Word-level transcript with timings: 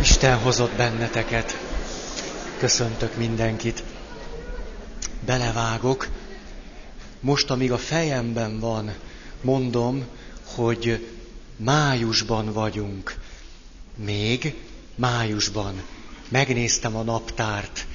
Isten 0.00 0.38
hozott 0.38 0.72
benneteket. 0.72 1.58
Köszöntök 2.58 3.16
mindenkit. 3.16 3.82
Belevágok. 5.26 6.08
Most, 7.20 7.50
amíg 7.50 7.72
a 7.72 7.78
fejemben 7.78 8.60
van, 8.60 8.92
mondom, 9.40 10.04
hogy 10.54 11.06
májusban 11.56 12.52
vagyunk. 12.52 13.14
Még 13.96 14.54
májusban. 14.94 15.82
Megnéztem 16.28 16.96
a 16.96 17.02
naptárt. 17.02 17.86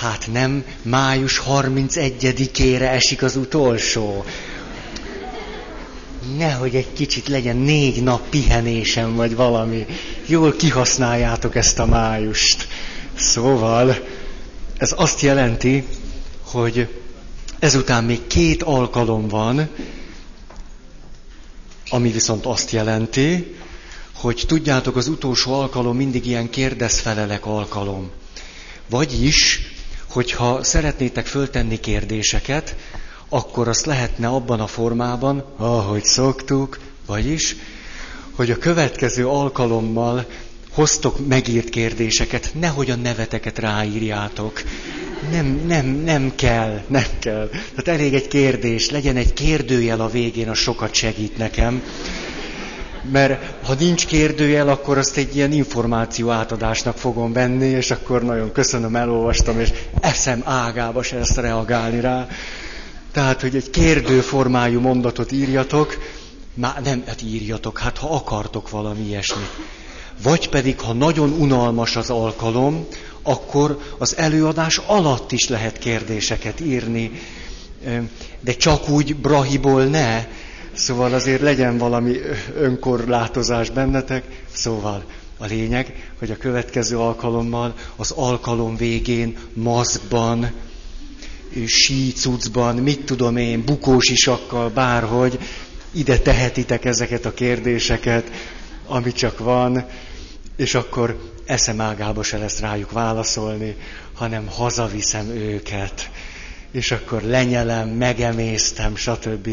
Hát 0.00 0.28
nem 0.32 0.64
május 0.82 1.42
31-ére 1.46 2.80
esik 2.92 3.22
az 3.22 3.36
utolsó. 3.36 4.24
Nehogy 6.36 6.74
egy 6.74 6.92
kicsit 6.92 7.28
legyen 7.28 7.56
négy 7.56 8.02
nap 8.02 8.28
pihenésem, 8.28 9.14
vagy 9.14 9.34
valami. 9.36 9.86
Jól 10.26 10.52
kihasználjátok 10.56 11.54
ezt 11.54 11.78
a 11.78 11.86
májust. 11.86 12.66
Szóval, 13.14 13.96
ez 14.78 14.92
azt 14.96 15.20
jelenti, 15.20 15.86
hogy 16.42 16.88
ezután 17.58 18.04
még 18.04 18.26
két 18.26 18.62
alkalom 18.62 19.28
van, 19.28 19.68
ami 21.90 22.10
viszont 22.10 22.46
azt 22.46 22.70
jelenti, 22.70 23.56
hogy 24.14 24.44
tudjátok, 24.46 24.96
az 24.96 25.08
utolsó 25.08 25.52
alkalom 25.52 25.96
mindig 25.96 26.26
ilyen 26.26 26.50
kérdezfelelek 26.50 27.46
alkalom. 27.46 28.10
Vagyis, 28.90 29.60
hogyha 30.08 30.64
szeretnétek 30.64 31.26
föltenni 31.26 31.80
kérdéseket, 31.80 32.76
akkor 33.28 33.68
azt 33.68 33.86
lehetne 33.86 34.26
abban 34.28 34.60
a 34.60 34.66
formában, 34.66 35.44
ahogy 35.56 36.04
szoktuk, 36.04 36.78
vagyis, 37.06 37.56
hogy 38.34 38.50
a 38.50 38.56
következő 38.58 39.26
alkalommal 39.28 40.26
hoztok 40.72 41.26
megírt 41.28 41.68
kérdéseket, 41.68 42.50
nehogy 42.60 42.90
a 42.90 42.96
neveteket 42.96 43.58
ráírjátok. 43.58 44.62
Nem, 45.30 45.62
nem, 45.66 45.86
nem 45.86 46.32
kell, 46.36 46.80
nem 46.86 47.04
kell. 47.18 47.48
Tehát 47.48 48.00
elég 48.00 48.14
egy 48.14 48.28
kérdés, 48.28 48.90
legyen 48.90 49.16
egy 49.16 49.32
kérdőjel 49.32 50.00
a 50.00 50.08
végén, 50.08 50.48
az 50.48 50.58
sokat 50.58 50.94
segít 50.94 51.36
nekem. 51.36 51.82
Mert 53.12 53.66
ha 53.66 53.74
nincs 53.74 54.06
kérdőjel, 54.06 54.68
akkor 54.68 54.98
azt 54.98 55.16
egy 55.16 55.36
ilyen 55.36 55.52
információ 55.52 56.30
átadásnak 56.30 56.96
fogom 56.98 57.32
venni, 57.32 57.66
és 57.66 57.90
akkor 57.90 58.22
nagyon 58.22 58.52
köszönöm, 58.52 58.96
elolvastam, 58.96 59.60
és 59.60 59.72
eszem 60.00 60.42
ágába 60.44 61.02
se 61.02 61.16
ezt 61.18 61.36
reagálni 61.36 62.00
rá. 62.00 62.26
Tehát, 63.18 63.40
hogy 63.40 63.56
egy 63.56 63.70
kérdőformájú 63.70 64.80
mondatot 64.80 65.32
írjatok, 65.32 65.98
már 66.54 66.82
nem, 66.82 67.02
hát 67.06 67.22
írjatok, 67.22 67.78
hát 67.78 67.98
ha 67.98 68.14
akartok 68.14 68.70
valami 68.70 69.06
ilyesmit. 69.06 69.50
Vagy 70.22 70.48
pedig, 70.48 70.80
ha 70.80 70.92
nagyon 70.92 71.30
unalmas 71.30 71.96
az 71.96 72.10
alkalom, 72.10 72.86
akkor 73.22 73.78
az 73.98 74.16
előadás 74.16 74.78
alatt 74.86 75.32
is 75.32 75.48
lehet 75.48 75.78
kérdéseket 75.78 76.60
írni, 76.60 77.10
de 78.40 78.52
csak 78.52 78.88
úgy 78.88 79.16
brahiból 79.16 79.84
ne, 79.84 80.26
szóval 80.72 81.14
azért 81.14 81.40
legyen 81.40 81.78
valami 81.78 82.16
önkorlátozás 82.56 83.70
bennetek. 83.70 84.24
Szóval 84.52 85.04
a 85.38 85.46
lényeg, 85.46 86.12
hogy 86.18 86.30
a 86.30 86.36
következő 86.36 86.98
alkalommal 86.98 87.74
az 87.96 88.10
alkalom 88.10 88.76
végén 88.76 89.36
maszkban, 89.52 90.50
sícucban, 91.66 92.76
mit 92.76 93.04
tudom 93.04 93.36
én, 93.36 93.64
bukós 93.64 94.08
isakkal, 94.10 94.68
bárhogy, 94.70 95.38
ide 95.92 96.18
tehetitek 96.18 96.84
ezeket 96.84 97.24
a 97.24 97.34
kérdéseket, 97.34 98.30
ami 98.86 99.12
csak 99.12 99.38
van, 99.38 99.86
és 100.56 100.74
akkor 100.74 101.32
eszemágába 101.46 102.22
se 102.22 102.38
lesz 102.38 102.60
rájuk 102.60 102.92
válaszolni, 102.92 103.76
hanem 104.14 104.46
hazaviszem 104.46 105.28
őket, 105.28 106.10
és 106.72 106.90
akkor 106.90 107.22
lenyelem, 107.22 107.88
megemésztem, 107.88 108.96
stb. 108.96 109.48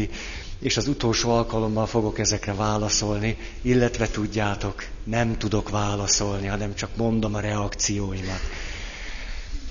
És 0.60 0.76
az 0.76 0.88
utolsó 0.88 1.30
alkalommal 1.30 1.86
fogok 1.86 2.18
ezekre 2.18 2.54
válaszolni, 2.54 3.36
illetve 3.62 4.08
tudjátok, 4.08 4.84
nem 5.04 5.38
tudok 5.38 5.70
válaszolni, 5.70 6.46
hanem 6.46 6.74
csak 6.74 6.90
mondom 6.96 7.34
a 7.34 7.40
reakcióimat. 7.40 8.40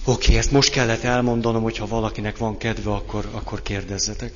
Oké, 0.08 0.24
okay, 0.26 0.38
ezt 0.38 0.52
most 0.52 0.70
kellett 0.70 1.04
elmondanom, 1.04 1.64
hogyha 1.64 1.88
valakinek 1.88 2.38
van 2.38 2.58
kedve, 2.58 2.92
akkor, 2.92 3.30
akkor 3.32 3.62
kérdezzetek. 3.62 4.34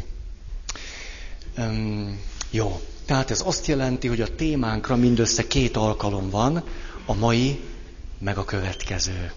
Um, 1.58 2.20
jó, 2.50 2.82
tehát 3.06 3.32
ez 3.32 3.42
azt 3.46 3.68
jelenti, 3.68 4.08
hogy 4.08 4.22
a 4.22 4.36
témánkra 4.36 4.96
mindössze 4.96 5.48
két 5.48 5.78
alkalom 5.78 6.30
van, 6.30 6.64
a 7.06 7.14
mai, 7.14 7.60
meg 8.20 8.38
a 8.38 8.46
következő. 8.46 9.32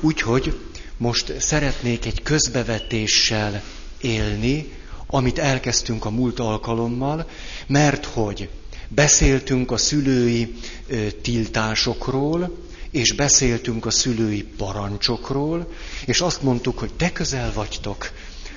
Úgyhogy 0.00 0.58
most 0.96 1.40
szeretnék 1.40 2.06
egy 2.06 2.22
közbevetéssel 2.22 3.62
élni, 4.00 4.72
amit 5.06 5.38
elkezdtünk 5.38 6.04
a 6.04 6.10
múlt 6.10 6.40
alkalommal, 6.40 7.28
mert 7.66 8.04
hogy 8.04 8.48
beszéltünk 8.88 9.70
a 9.70 9.76
szülői 9.76 10.54
ö, 10.86 11.10
tiltásokról, 11.22 12.63
és 12.94 13.12
beszéltünk 13.12 13.86
a 13.86 13.90
szülői 13.90 14.42
parancsokról, 14.42 15.72
és 16.04 16.20
azt 16.20 16.42
mondtuk, 16.42 16.78
hogy 16.78 16.94
te 16.94 17.12
közel 17.12 17.52
vagytok, 17.52 18.12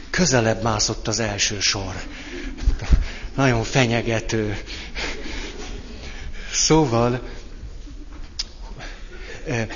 közelebb 0.09 0.63
mászott 0.63 1.07
az 1.07 1.19
első 1.19 1.59
sor. 1.59 1.95
Nagyon 3.35 3.63
fenyegető. 3.63 4.57
Szóval 6.51 7.21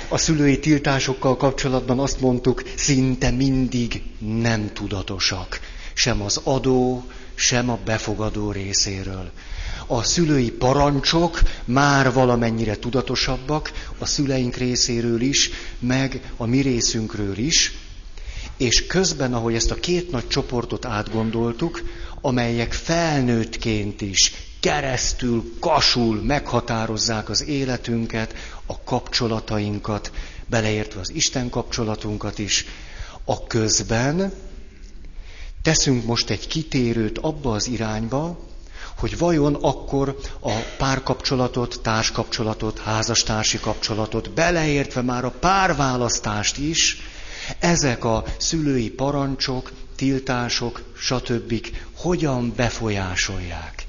a 0.08 0.18
szülői 0.18 0.58
tiltásokkal 0.58 1.36
kapcsolatban 1.36 1.98
azt 1.98 2.20
mondtuk, 2.20 2.62
szinte 2.74 3.30
mindig 3.30 4.02
nem 4.18 4.72
tudatosak. 4.72 5.60
Sem 5.92 6.22
az 6.22 6.40
adó, 6.44 7.04
sem 7.34 7.70
a 7.70 7.78
befogadó 7.84 8.52
részéről. 8.52 9.30
A 9.92 10.02
szülői 10.02 10.50
parancsok 10.50 11.42
már 11.64 12.12
valamennyire 12.12 12.76
tudatosabbak, 12.76 13.72
a 13.98 14.06
szüleink 14.06 14.56
részéről 14.56 15.20
is, 15.20 15.50
meg 15.78 16.32
a 16.36 16.46
mi 16.46 16.60
részünkről 16.60 17.38
is, 17.38 17.72
és 18.56 18.86
közben, 18.86 19.34
ahogy 19.34 19.54
ezt 19.54 19.70
a 19.70 19.74
két 19.74 20.10
nagy 20.10 20.28
csoportot 20.28 20.84
átgondoltuk, 20.84 21.82
amelyek 22.20 22.72
felnőttként 22.72 24.00
is 24.00 24.32
keresztül, 24.60 25.54
kasul 25.60 26.22
meghatározzák 26.22 27.28
az 27.28 27.44
életünket, 27.46 28.34
a 28.66 28.82
kapcsolatainkat, 28.82 30.12
beleértve 30.46 31.00
az 31.00 31.10
Isten 31.10 31.50
kapcsolatunkat 31.50 32.38
is, 32.38 32.66
a 33.24 33.46
közben 33.46 34.32
teszünk 35.62 36.04
most 36.04 36.30
egy 36.30 36.46
kitérőt 36.46 37.18
abba 37.18 37.52
az 37.52 37.68
irányba, 37.68 38.50
hogy 38.98 39.18
vajon 39.18 39.54
akkor 39.54 40.16
a 40.40 40.52
párkapcsolatot, 40.78 41.80
társkapcsolatot, 41.82 42.78
házastársi 42.78 43.58
kapcsolatot, 43.58 44.30
beleértve 44.30 45.02
már 45.02 45.24
a 45.24 45.30
párválasztást 45.30 46.58
is, 46.58 46.96
ezek 47.58 48.04
a 48.04 48.24
szülői 48.36 48.90
parancsok, 48.90 49.72
tiltások, 49.96 50.82
stb. 50.96 51.66
hogyan 51.96 52.52
befolyásolják. 52.56 53.84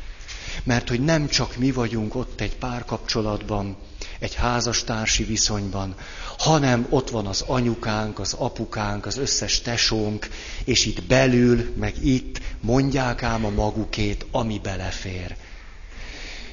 Mert 0.63 0.89
hogy 0.89 0.99
nem 0.99 1.27
csak 1.27 1.57
mi 1.57 1.71
vagyunk 1.71 2.15
ott 2.15 2.41
egy 2.41 2.55
párkapcsolatban, 2.55 3.77
egy 4.23 4.35
házastársi 4.35 5.23
viszonyban, 5.23 5.95
hanem 6.37 6.85
ott 6.89 7.09
van 7.09 7.25
az 7.25 7.41
anyukánk, 7.41 8.19
az 8.19 8.33
apukánk, 8.33 9.05
az 9.05 9.17
összes 9.17 9.61
tesónk, 9.61 10.29
és 10.63 10.85
itt 10.85 11.03
belül, 11.03 11.73
meg 11.77 12.05
itt 12.05 12.41
mondják 12.61 13.23
ám 13.23 13.45
a 13.45 13.49
magukét, 13.49 14.25
ami 14.31 14.59
belefér. 14.63 15.35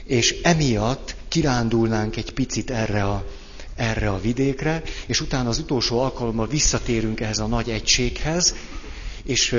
És 0.04 0.41
emiatt 0.42 1.14
kirándulnánk 1.28 2.16
egy 2.16 2.32
picit 2.32 2.70
erre 2.70 3.04
a, 3.04 3.26
erre 3.76 4.11
a 4.11 4.20
vidékre, 4.20 4.82
és 5.06 5.20
utána 5.20 5.49
az 5.49 5.58
utolsó 5.58 6.00
alkalommal 6.00 6.46
visszatérünk 6.46 7.20
ehhez 7.20 7.38
a 7.38 7.46
nagy 7.46 7.70
egységhez, 7.70 8.55
és 9.25 9.56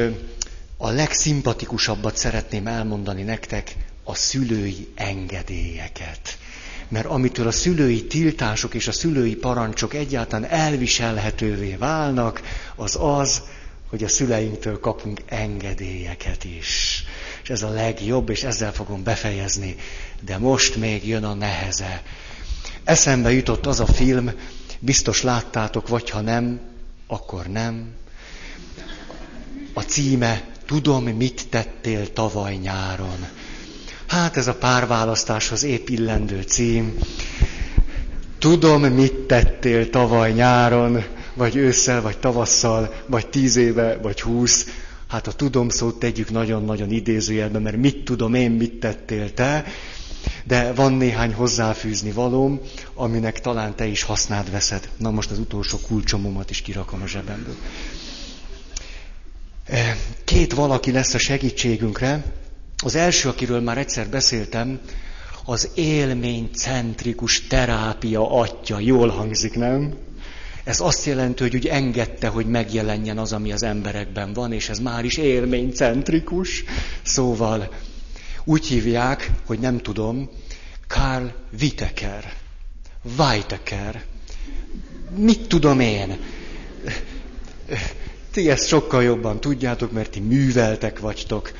a 0.78 0.90
legszimpatikusabbat 0.90 2.18
szeretném 2.18 2.68
elmondani 2.68 3.24
nektek, 3.24 3.76
a 4.04 4.16
szülői 4.16 4.88
engedélyeket 4.96 6.38
mert 6.92 7.06
amitől 7.06 7.48
a 7.48 7.52
szülői 7.52 8.06
tiltások 8.06 8.74
és 8.74 8.88
a 8.88 8.92
szülői 8.92 9.36
parancsok 9.36 9.94
egyáltalán 9.94 10.50
elviselhetővé 10.50 11.76
válnak, 11.76 12.42
az 12.76 12.98
az, 13.00 13.42
hogy 13.90 14.04
a 14.04 14.08
szüleinktől 14.08 14.80
kapunk 14.80 15.22
engedélyeket 15.26 16.44
is. 16.44 17.04
És 17.44 17.50
ez 17.50 17.62
a 17.62 17.70
legjobb, 17.70 18.30
és 18.30 18.44
ezzel 18.44 18.72
fogom 18.74 19.04
befejezni. 19.04 19.76
De 20.26 20.38
most 20.38 20.76
még 20.76 21.08
jön 21.08 21.24
a 21.24 21.34
neheze. 21.34 22.04
Eszembe 22.84 23.32
jutott 23.32 23.66
az 23.66 23.80
a 23.80 23.86
film, 23.86 24.32
biztos 24.80 25.22
láttátok, 25.22 25.88
vagy 25.88 26.10
ha 26.10 26.22
nem, 26.22 26.60
akkor 27.08 27.46
nem. 27.46 27.94
A 29.74 29.82
címe 29.82 30.52
Tudom, 30.72 31.04
mit 31.04 31.48
tettél 31.50 32.14
tavaly 32.14 32.56
nyáron. 32.56 33.28
Hát 34.12 34.38
ez 34.38 34.48
a 34.48 34.54
párválasztáshoz 34.56 35.64
épp 35.64 35.88
illendő 35.88 36.42
cím. 36.42 36.94
tudom, 38.40 38.82
mit 38.82 39.14
tettél 39.14 39.90
tavaly 39.90 40.32
nyáron, 40.32 41.04
vagy 41.34 41.56
ősszel, 41.56 42.02
vagy 42.02 42.18
tavasszal, 42.18 42.94
vagy 43.06 43.28
tíz 43.28 43.56
éve, 43.56 43.98
vagy 44.02 44.22
húsz. 44.22 44.66
Hát 45.08 45.28
a 45.28 45.32
tudom 45.32 45.70
szót 45.70 46.00
tegyük 46.00 46.32
nagyon-nagyon 46.32 46.92
idézőjelbe, 46.92 47.60
mert 47.60 47.78
mit 47.78 48.04
tudom 48.04 48.34
én, 48.34 48.52
mit 48.52 48.74
tettél 48.80 49.34
te, 49.34 49.66
de 50.44 50.74
van 50.74 50.94
néhány 50.94 51.34
hozzáfűzni 51.34 52.12
valóm, 52.12 52.60
aminek 52.94 53.42
talán 53.42 53.76
te 53.76 53.86
is 53.86 54.04
hasznád 54.04 54.52
veszed. 54.52 54.90
Na 54.98 55.12
most 55.12 55.32
az 55.32 55.40
utolsó 55.40 55.78
kulcsomomat 55.88 56.50
is 56.50 56.62
kirakom 56.62 57.02
a 57.02 57.08
zsebemből. 57.08 57.56
Két 60.24 60.54
valaki 60.54 60.92
lesz 60.92 61.14
a 61.14 61.20
segítségünkre. 61.20 62.24
Az 62.82 62.96
első, 62.96 63.30
akiről 63.30 63.60
már 63.60 63.78
egyszer 63.78 64.10
beszéltem, 64.10 64.80
az 65.46 65.70
élménycentrikus 65.76 67.48
terápia 67.48 68.32
atya. 68.32 68.80
Jól 68.80 69.10
hangzik, 69.10 69.56
nem? 69.56 69.94
Ez 70.64 70.80
azt 70.80 71.06
jelenti, 71.06 71.44
hogy 71.44 71.56
úgy 71.56 71.68
engedte, 71.68 72.28
hogy 72.28 72.46
megjelenjen 72.46 73.18
az, 73.18 73.34
ami 73.34 73.52
az 73.52 73.64
emberekben 73.64 74.34
van, 74.34 74.54
és 74.54 74.70
ez 74.70 74.80
már 74.80 75.06
is 75.06 75.18
élménycentrikus. 75.18 76.64
Szóval 77.02 77.74
úgy 78.44 78.68
hívják, 78.68 79.32
hogy 79.46 79.60
nem 79.60 79.78
tudom, 79.78 80.30
Karl 80.88 81.26
Witteker, 81.62 82.34
Weiteker, 83.18 84.04
mit 85.16 85.48
tudom 85.48 85.80
én. 85.80 86.18
Ti 88.32 88.50
ezt 88.50 88.68
sokkal 88.68 89.04
jobban 89.04 89.40
tudjátok, 89.40 89.92
mert 89.92 90.12
ti 90.12 90.20
műveltek 90.20 91.00
vagytok. 91.00 91.52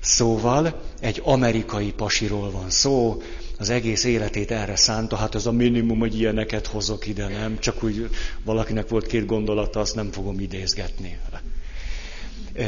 Szóval 0.00 0.80
egy 1.00 1.20
amerikai 1.24 1.92
pasiról 1.92 2.50
van 2.50 2.70
szó, 2.70 3.22
az 3.58 3.70
egész 3.70 4.04
életét 4.04 4.50
erre 4.50 4.76
szánta, 4.76 5.16
hát 5.16 5.34
ez 5.34 5.46
a 5.46 5.52
minimum, 5.52 5.98
hogy 5.98 6.18
ilyeneket 6.18 6.66
hozok 6.66 7.06
ide, 7.06 7.28
nem? 7.28 7.58
Csak 7.58 7.82
úgy 7.82 8.08
valakinek 8.44 8.88
volt 8.88 9.06
két 9.06 9.26
gondolata, 9.26 9.80
azt 9.80 9.94
nem 9.94 10.10
fogom 10.10 10.40
idézgetni. 10.40 11.18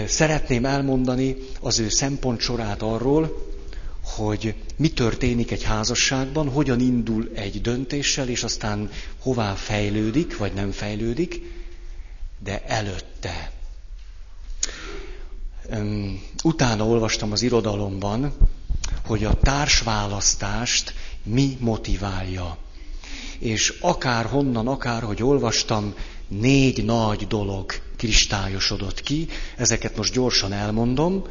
Szeretném 0.06 0.64
elmondani 0.64 1.37
az 1.61 1.79
ő 1.79 1.88
szempont 1.88 2.40
sorát 2.40 2.82
arról, 2.82 3.50
hogy 4.02 4.55
mi 4.76 4.88
történik 4.88 5.50
egy 5.50 5.62
házasságban, 5.62 6.49
hogyan 6.49 6.81
indul 6.81 7.31
egy 7.34 7.61
döntéssel, 7.61 8.29
és 8.29 8.43
aztán 8.43 8.90
hová 9.20 9.55
fejlődik, 9.55 10.37
vagy 10.37 10.52
nem 10.52 10.70
fejlődik, 10.70 11.40
de 12.44 12.62
előtte. 12.67 13.50
Utána 16.42 16.86
olvastam 16.86 17.32
az 17.32 17.42
irodalomban, 17.42 18.32
hogy 19.06 19.24
a 19.24 19.34
társválasztást 19.34 20.94
mi 21.22 21.56
motiválja. 21.60 22.56
És 23.38 23.78
akár 23.80 24.26
honnan, 24.26 24.69
akár 24.69 25.02
hogy 25.02 25.22
olvastam, 25.22 25.94
négy 26.28 26.84
nagy 26.84 27.26
dolog 27.26 27.72
kristályosodott 27.96 29.00
ki, 29.00 29.28
ezeket 29.56 29.96
most 29.96 30.12
gyorsan 30.12 30.52
elmondom, 30.52 31.24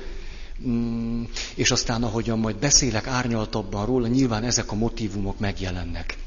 mm, 0.67 1.23
és 1.55 1.71
aztán 1.71 2.03
ahogyan 2.03 2.39
majd 2.39 2.55
beszélek 2.55 3.07
árnyaltabban 3.07 3.85
róla, 3.85 4.07
nyilván 4.07 4.43
ezek 4.43 4.71
a 4.71 4.75
motivumok 4.75 5.39
megjelennek. 5.39 6.17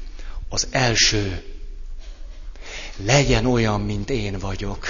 Az 0.49 0.67
első, 0.71 1.43
legyen 2.97 3.45
olyan, 3.45 3.81
mint 3.81 4.09
én 4.09 4.39
vagyok. 4.39 4.87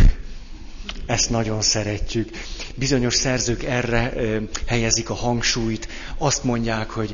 Ezt 1.06 1.30
nagyon 1.30 1.62
szeretjük. 1.62 2.30
Bizonyos 2.76 3.14
szerzők 3.14 3.64
erre 3.64 4.14
helyezik 4.66 5.10
a 5.10 5.14
hangsúlyt. 5.14 5.88
Azt 6.18 6.44
mondják, 6.44 6.90
hogy 6.90 7.14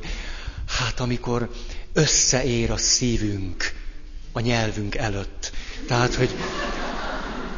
hát 0.67 0.99
amikor 0.99 1.49
összeér 1.93 2.71
a 2.71 2.77
szívünk 2.77 3.73
a 4.31 4.39
nyelvünk 4.39 4.95
előtt. 4.95 5.51
Tehát, 5.87 6.15
hogy, 6.15 6.29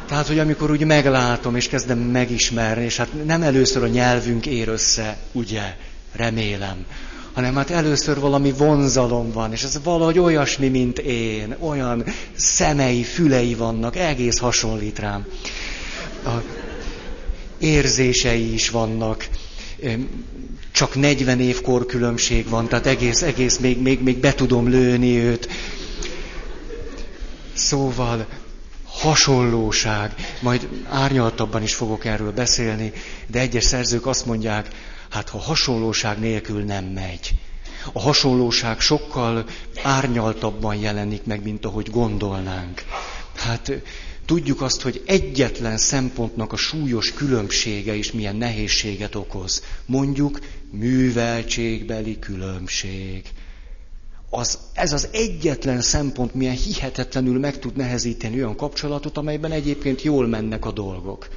tehát, 0.08 0.26
hogy 0.26 0.38
amikor 0.38 0.70
úgy 0.70 0.84
meglátom, 0.84 1.56
és 1.56 1.68
kezdem 1.68 1.98
megismerni, 1.98 2.84
és 2.84 2.96
hát 2.96 3.24
nem 3.24 3.42
először 3.42 3.82
a 3.82 3.86
nyelvünk 3.86 4.46
ér 4.46 4.68
össze, 4.68 5.16
ugye, 5.32 5.76
remélem, 6.12 6.86
hanem 7.32 7.54
hát 7.54 7.70
először 7.70 8.20
valami 8.20 8.52
vonzalom 8.52 9.32
van, 9.32 9.52
és 9.52 9.62
ez 9.62 9.80
valahogy 9.82 10.18
olyasmi, 10.18 10.68
mint 10.68 10.98
én, 10.98 11.56
olyan 11.60 12.04
szemei, 12.36 13.02
fülei 13.02 13.54
vannak, 13.54 13.96
egész 13.96 14.38
hasonlít 14.38 14.98
rám 14.98 15.26
a 16.24 16.42
érzései 17.58 18.52
is 18.52 18.70
vannak. 18.70 19.26
Csak 20.72 20.94
40 20.94 21.40
év 21.40 21.60
korkülönbség 21.60 22.48
van, 22.48 22.68
tehát 22.68 22.86
egész, 22.86 23.22
egész 23.22 23.58
még, 23.58 23.80
még, 23.82 24.02
még 24.02 24.18
be 24.18 24.34
tudom 24.34 24.68
lőni 24.68 25.18
őt. 25.18 25.48
Szóval 27.52 28.26
hasonlóság, 28.84 30.14
majd 30.40 30.68
árnyaltabban 30.88 31.62
is 31.62 31.74
fogok 31.74 32.04
erről 32.04 32.32
beszélni, 32.32 32.92
de 33.26 33.40
egyes 33.40 33.64
szerzők 33.64 34.06
azt 34.06 34.26
mondják, 34.26 34.68
hát 35.10 35.28
ha 35.28 35.38
hasonlóság 35.38 36.18
nélkül 36.18 36.62
nem 36.62 36.84
megy. 36.84 37.34
A 37.92 38.00
hasonlóság 38.00 38.80
sokkal 38.80 39.44
árnyaltabban 39.82 40.74
jelenik 40.74 41.24
meg, 41.24 41.42
mint 41.42 41.64
ahogy 41.64 41.90
gondolnánk. 41.90 42.82
Hát 43.36 43.72
Tudjuk 44.26 44.60
azt, 44.60 44.80
hogy 44.82 45.02
egyetlen 45.06 45.76
szempontnak 45.76 46.52
a 46.52 46.56
súlyos 46.56 47.12
különbsége 47.12 47.94
is 47.94 48.12
milyen 48.12 48.36
nehézséget 48.36 49.14
okoz. 49.14 49.62
Mondjuk 49.86 50.38
műveltségbeli 50.70 52.18
különbség. 52.18 53.22
Az, 54.30 54.58
ez 54.72 54.92
az 54.92 55.08
egyetlen 55.12 55.80
szempont 55.80 56.34
milyen 56.34 56.56
hihetetlenül 56.56 57.38
meg 57.38 57.58
tud 57.58 57.76
nehezíteni 57.76 58.36
olyan 58.36 58.56
kapcsolatot, 58.56 59.16
amelyben 59.16 59.52
egyébként 59.52 60.02
jól 60.02 60.26
mennek 60.26 60.64
a 60.64 60.72
dolgok. 60.72 61.28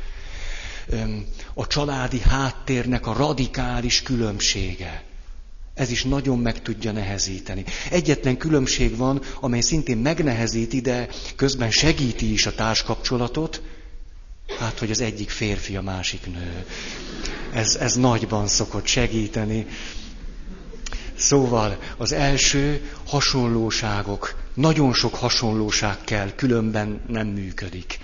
A 1.54 1.68
családi 1.68 2.20
háttérnek 2.20 3.08
a 3.08 3.14
radikális 3.14 4.02
különbsége. 4.02 5.07
Ez 5.78 5.92
is 5.92 6.04
nagyon 6.04 6.40
meg 6.40 6.62
tudja 6.62 6.92
nehezíteni. 6.92 7.64
Egyetlen 7.90 8.38
különbség 8.38 8.96
van, 8.98 9.22
amely 9.40 9.62
szintén 9.62 9.98
megnehezíti, 9.98 10.82
de 10.82 11.08
közben 11.36 11.72
segíti 11.72 12.32
is 12.32 12.46
a 12.46 12.56
társkapcsolatot, 12.56 13.62
hát, 14.60 14.80
hogy 14.80 14.92
az 14.92 15.02
egyik 15.02 15.30
férfi, 15.30 15.76
a 15.76 15.82
másik 15.82 16.26
nő. 16.26 16.66
Ez, 17.54 17.76
ez 17.76 17.94
nagyban 17.96 18.48
szokott 18.48 18.86
segíteni. 18.86 19.66
Szóval 21.16 21.78
az 21.98 22.12
első 22.12 22.92
hasonlóságok, 23.06 24.36
nagyon 24.54 24.94
sok 24.94 25.16
hasonlóság 25.16 25.98
kell, 26.04 26.32
különben 26.36 27.02
nem 27.08 27.28
működik. 27.28 28.00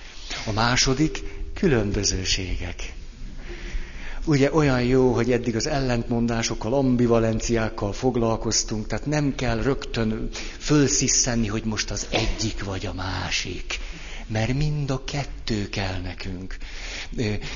A 0.45 0.51
második 0.51 1.23
különbözőségek. 1.53 2.93
Ugye 4.25 4.53
olyan 4.53 4.81
jó, 4.83 5.13
hogy 5.13 5.31
eddig 5.31 5.55
az 5.55 5.67
ellentmondásokkal, 5.67 6.73
ambivalenciákkal 6.73 7.93
foglalkoztunk, 7.93 8.87
tehát 8.87 9.05
nem 9.05 9.35
kell 9.35 9.61
rögtön 9.61 10.29
fölsziszenni, 10.57 11.47
hogy 11.47 11.63
most 11.63 11.91
az 11.91 12.07
egyik 12.09 12.63
vagy 12.63 12.85
a 12.85 12.93
másik. 12.93 13.79
Mert 14.27 14.53
mind 14.53 14.89
a 14.89 15.03
kettő 15.03 15.69
kell 15.69 16.01
nekünk. 16.01 16.57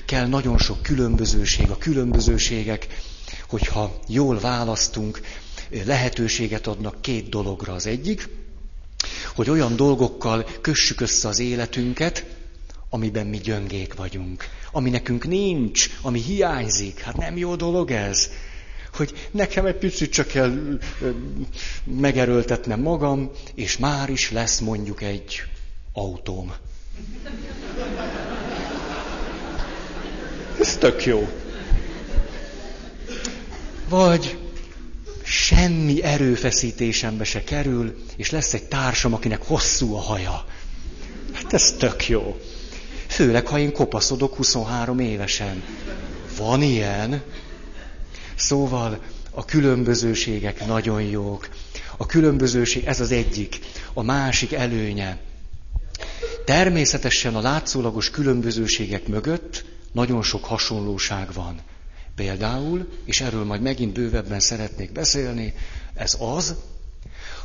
Kell 0.05 0.27
nagyon 0.27 0.57
sok 0.57 0.81
különbözőség. 0.81 1.69
A 1.69 1.77
különbözőségek, 1.77 2.87
hogyha 3.49 3.99
jól 4.07 4.39
választunk, 4.39 5.21
lehetőséget 5.85 6.67
adnak 6.67 7.01
két 7.01 7.29
dologra. 7.29 7.73
Az 7.73 7.85
egyik, 7.85 8.29
hogy 9.35 9.49
olyan 9.49 9.75
dolgokkal 9.75 10.45
kössük 10.61 11.01
össze 11.01 11.27
az 11.27 11.39
életünket, 11.39 12.25
amiben 12.89 13.27
mi 13.27 13.37
gyöngék 13.37 13.93
vagyunk 13.93 14.43
ami 14.77 14.89
nekünk 14.89 15.27
nincs, 15.27 15.89
ami 16.01 16.21
hiányzik. 16.21 16.99
Hát 16.99 17.17
nem 17.17 17.37
jó 17.37 17.55
dolog 17.55 17.91
ez. 17.91 18.29
Hogy 18.93 19.27
nekem 19.31 19.65
egy 19.65 19.75
picit 19.75 20.11
csak 20.11 20.27
kell 20.27 20.79
megerőltetnem 21.83 22.79
magam, 22.79 23.31
és 23.55 23.77
már 23.77 24.09
is 24.09 24.31
lesz 24.31 24.59
mondjuk 24.59 25.01
egy 25.01 25.41
autóm. 25.93 26.53
Ez 30.59 30.77
tök 30.77 31.05
jó. 31.05 31.29
Vagy 33.89 34.37
semmi 35.23 36.03
erőfeszítésembe 36.03 37.23
se 37.23 37.43
kerül, 37.43 38.03
és 38.15 38.29
lesz 38.29 38.53
egy 38.53 38.63
társam, 38.63 39.13
akinek 39.13 39.43
hosszú 39.43 39.95
a 39.95 39.99
haja. 40.01 40.45
Hát 41.33 41.53
ez 41.53 41.71
tök 41.71 42.07
jó. 42.07 42.37
Főleg, 43.07 43.47
ha 43.47 43.59
én 43.59 43.73
kopaszodok 43.73 44.35
23 44.35 44.99
évesen. 44.99 45.63
Van 46.37 46.61
ilyen. 46.61 47.21
Szóval 48.35 49.01
a 49.31 49.45
különbözőségek 49.45 50.65
nagyon 50.65 51.01
jók. 51.01 51.49
A 51.97 52.05
különbözőség, 52.05 52.85
ez 52.85 52.99
az 52.99 53.11
egyik. 53.11 53.59
A 53.93 54.01
másik 54.03 54.53
előnye. 54.53 55.17
Természetesen 56.45 57.35
a 57.35 57.41
látszólagos 57.41 58.09
különbözőségek 58.09 59.07
mögött 59.07 59.65
nagyon 59.91 60.21
sok 60.23 60.45
hasonlóság 60.45 61.33
van. 61.33 61.59
Például, 62.15 62.87
és 63.05 63.21
erről 63.21 63.43
majd 63.43 63.61
megint 63.61 63.93
bővebben 63.93 64.39
szeretnék 64.39 64.91
beszélni, 64.91 65.53
ez 65.93 66.17
az, 66.19 66.55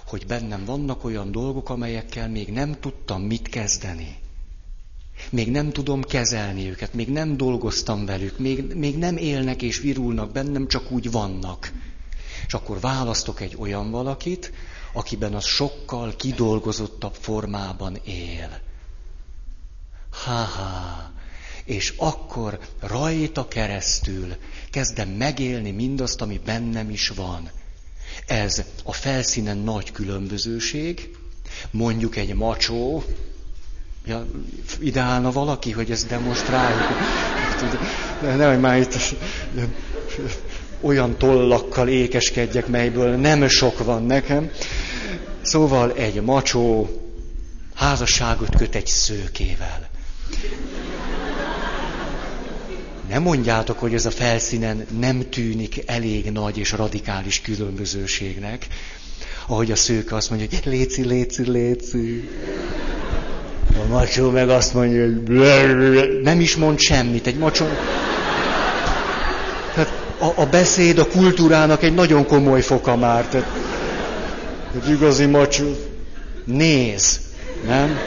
hogy 0.06 0.26
bennem 0.26 0.64
vannak 0.64 1.04
olyan 1.04 1.32
dolgok, 1.32 1.68
amelyekkel 1.70 2.28
még 2.28 2.48
nem 2.48 2.80
tudtam 2.80 3.22
mit 3.22 3.48
kezdeni. 3.48 4.21
Még 5.30 5.50
nem 5.50 5.72
tudom 5.72 6.02
kezelni 6.02 6.68
őket, 6.68 6.94
még 6.94 7.08
nem 7.08 7.36
dolgoztam 7.36 8.06
velük, 8.06 8.38
még, 8.38 8.74
még 8.74 8.98
nem 8.98 9.16
élnek 9.16 9.62
és 9.62 9.78
virulnak 9.78 10.32
bennem, 10.32 10.68
csak 10.68 10.90
úgy 10.90 11.10
vannak. 11.10 11.72
És 12.46 12.54
akkor 12.54 12.80
választok 12.80 13.40
egy 13.40 13.56
olyan 13.58 13.90
valakit, 13.90 14.52
akiben 14.92 15.34
az 15.34 15.44
sokkal 15.44 16.16
kidolgozottabb 16.16 17.14
formában 17.14 17.96
él. 18.04 18.60
Ha-ha. 20.24 21.10
És 21.64 21.94
akkor 21.96 22.58
rajta 22.80 23.48
keresztül 23.48 24.34
kezdem 24.70 25.08
megélni 25.08 25.70
mindazt, 25.70 26.20
ami 26.20 26.40
bennem 26.44 26.90
is 26.90 27.08
van. 27.08 27.50
Ez 28.26 28.64
a 28.84 28.92
felszínen 28.92 29.58
nagy 29.58 29.92
különbözőség, 29.92 31.16
mondjuk 31.70 32.16
egy 32.16 32.34
macsó, 32.34 33.04
ja, 34.06 34.26
ideálna 34.80 35.32
valaki, 35.32 35.70
hogy 35.70 35.90
ezt 35.90 36.08
demonstráljuk. 36.08 36.88
Nem, 38.20 38.60
már 38.60 38.78
itt 38.78 39.14
olyan 40.80 41.18
tollakkal 41.18 41.88
ékeskedjek, 41.88 42.66
melyből 42.66 43.16
nem 43.16 43.48
sok 43.48 43.84
van 43.84 44.06
nekem. 44.06 44.50
Szóval 45.42 45.92
egy 45.92 46.22
macsó 46.22 46.90
házasságot 47.74 48.56
köt 48.56 48.74
egy 48.74 48.86
szőkével. 48.86 49.90
Nem 53.08 53.22
mondjátok, 53.22 53.78
hogy 53.78 53.94
ez 53.94 54.06
a 54.06 54.10
felszínen 54.10 54.86
nem 54.98 55.30
tűnik 55.30 55.82
elég 55.86 56.30
nagy 56.30 56.58
és 56.58 56.72
radikális 56.72 57.40
különbözőségnek, 57.40 58.66
ahogy 59.46 59.70
a 59.70 59.76
szőke 59.76 60.14
azt 60.14 60.30
mondja, 60.30 60.48
hogy 60.50 60.72
léci, 60.72 61.04
léci, 61.04 61.50
léci. 61.50 62.28
A 63.80 63.86
macsó 63.88 64.30
meg 64.30 64.48
azt 64.48 64.74
mondja, 64.74 65.02
hogy 65.02 66.20
nem 66.22 66.40
is 66.40 66.56
mond 66.56 66.78
semmit. 66.78 67.26
Egy 67.26 67.38
macsó... 67.38 67.64
Tehát 69.74 69.92
a, 70.18 70.40
a 70.40 70.46
beszéd 70.46 70.98
a 70.98 71.06
kultúrának 71.06 71.82
egy 71.82 71.94
nagyon 71.94 72.26
komoly 72.26 72.60
foka 72.60 72.96
már. 72.96 73.26
Tehát, 73.26 73.46
egy 74.74 74.90
igazi 74.90 75.26
macsó. 75.26 75.76
Néz, 76.44 77.20
nem? 77.66 77.98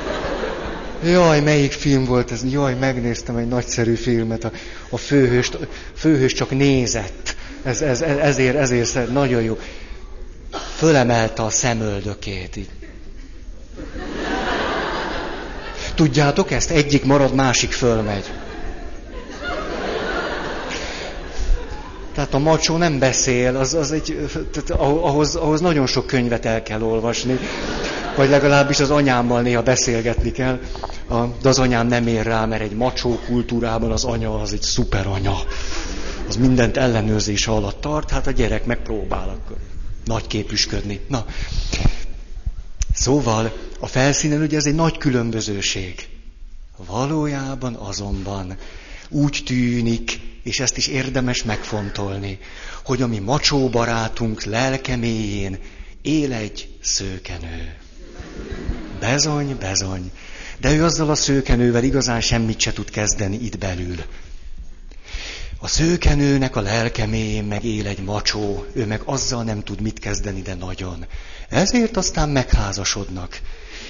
Jaj, 1.03 1.41
melyik 1.41 1.71
film 1.71 2.05
volt 2.05 2.31
ez? 2.31 2.43
Jaj, 2.51 2.73
megnéztem 2.73 3.35
egy 3.35 3.47
nagyszerű 3.47 3.93
filmet. 3.93 4.43
A, 4.43 4.51
a 4.89 4.97
főhős, 4.97 5.51
főhős 5.95 6.33
csak 6.33 6.49
nézett. 6.49 7.35
Ez, 7.63 7.81
ez, 7.81 8.01
ezért, 8.01 8.55
ezért 8.55 9.11
nagyon 9.11 9.41
jó. 9.41 9.57
Fölemelte 10.75 11.43
a 11.43 11.49
szemöldökét. 11.49 12.55
Így. 12.55 12.69
Tudjátok 15.95 16.51
ezt? 16.51 16.69
Egyik 16.69 17.05
marad, 17.05 17.33
másik 17.33 17.71
fölmegy. 17.71 18.31
Tehát 22.13 22.33
a 22.33 22.39
macsó 22.39 22.77
nem 22.77 22.99
beszél, 22.99 23.55
az, 23.55 23.73
az 23.73 23.91
egy, 23.91 24.29
tehát 24.51 24.81
ahhoz, 24.81 25.35
ahhoz 25.35 25.61
nagyon 25.61 25.87
sok 25.87 26.07
könyvet 26.07 26.45
el 26.45 26.63
kell 26.63 26.81
olvasni. 26.81 27.39
Vagy 28.15 28.29
legalábbis 28.29 28.79
az 28.79 28.89
anyámmal 28.89 29.41
néha 29.41 29.61
beszélgetni 29.61 30.31
kell. 30.31 30.59
De 31.41 31.49
az 31.49 31.59
anyám 31.59 31.87
nem 31.87 32.07
ér 32.07 32.25
rá, 32.25 32.45
mert 32.45 32.61
egy 32.61 32.75
macsó 32.75 33.19
kultúrában 33.25 33.91
az 33.91 34.03
anya 34.03 34.41
az 34.41 34.53
egy 34.53 34.61
szuper 34.61 35.07
anya. 35.07 35.35
Az 36.27 36.35
mindent 36.35 36.77
ellenőrzés 36.77 37.47
alatt 37.47 37.81
tart, 37.81 38.11
hát 38.11 38.27
a 38.27 38.31
gyerek 38.31 38.65
megpróbál 38.65 39.29
akkor 39.29 39.57
nagy 40.05 40.27
képüsködni. 40.27 40.99
Na, 41.07 41.25
szóval 42.95 43.57
a 43.79 43.87
felszínen 43.87 44.41
ugye 44.41 44.57
ez 44.57 44.65
egy 44.65 44.75
nagy 44.75 44.97
különbözőség. 44.97 46.07
Valójában 46.77 47.73
azonban 47.73 48.57
úgy 49.09 49.41
tűnik, 49.45 50.19
és 50.43 50.59
ezt 50.59 50.77
is 50.77 50.87
érdemes 50.87 51.43
megfontolni, 51.43 52.39
hogy 52.83 53.01
a 53.01 53.07
mi 53.07 53.19
macsó 53.19 53.69
barátunk 53.69 54.43
lelkeméjén 54.43 55.59
él 56.01 56.33
egy 56.33 56.77
szőkenő. 56.81 57.75
Bezony, 58.99 59.57
bezony. 59.59 60.11
De 60.59 60.73
ő 60.73 60.83
azzal 60.83 61.09
a 61.09 61.15
szőkenővel 61.15 61.83
igazán 61.83 62.21
semmit 62.21 62.59
se 62.59 62.73
tud 62.73 62.89
kezdeni 62.89 63.37
itt 63.37 63.57
belül. 63.57 63.95
A 65.59 65.67
szőkenőnek 65.67 66.55
a 66.55 66.61
lelkeméjén 66.61 67.43
meg 67.43 67.63
él 67.63 67.87
egy 67.87 68.03
macsó, 68.03 68.65
ő 68.73 68.85
meg 68.85 69.01
azzal 69.05 69.43
nem 69.43 69.63
tud 69.63 69.81
mit 69.81 69.99
kezdeni, 69.99 70.41
de 70.41 70.53
nagyon. 70.53 71.05
Ezért 71.49 71.97
aztán 71.97 72.29
megházasodnak. 72.29 73.39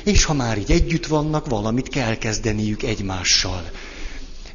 És 0.04 0.24
ha 0.24 0.34
már 0.34 0.58
így 0.58 0.72
együtt 0.72 1.06
vannak, 1.06 1.46
valamit 1.48 1.90
kell 1.90 2.18
kezdeniük 2.18 2.84
egymással. 2.84 3.72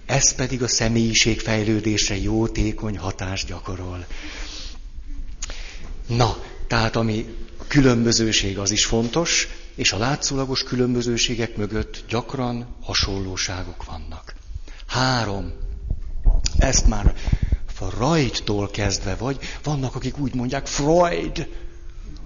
Ez 0.06 0.34
pedig 0.34 0.62
a 0.62 0.68
személyiség 0.68 1.40
fejlődésre 1.40 2.16
jótékony 2.16 2.98
hatást 2.98 3.46
gyakorol. 3.46 4.06
Na, 6.06 6.36
tehát 6.66 6.96
ami 6.96 7.34
különbözőség 7.68 8.58
az 8.58 8.70
is 8.70 8.84
fontos, 8.84 9.48
és 9.74 9.92
a 9.92 9.98
látszólagos 9.98 10.62
különbözőségek 10.62 11.56
mögött 11.56 12.04
gyakran 12.08 12.76
hasonlóságok 12.82 13.84
vannak. 13.84 14.34
Három. 14.86 15.52
Ezt 16.58 16.86
már 16.86 17.14
Freudtól 17.66 18.70
kezdve 18.70 19.14
vagy, 19.14 19.38
vannak, 19.62 19.94
akik 19.94 20.18
úgy 20.18 20.34
mondják, 20.34 20.66
Freud, 20.66 21.48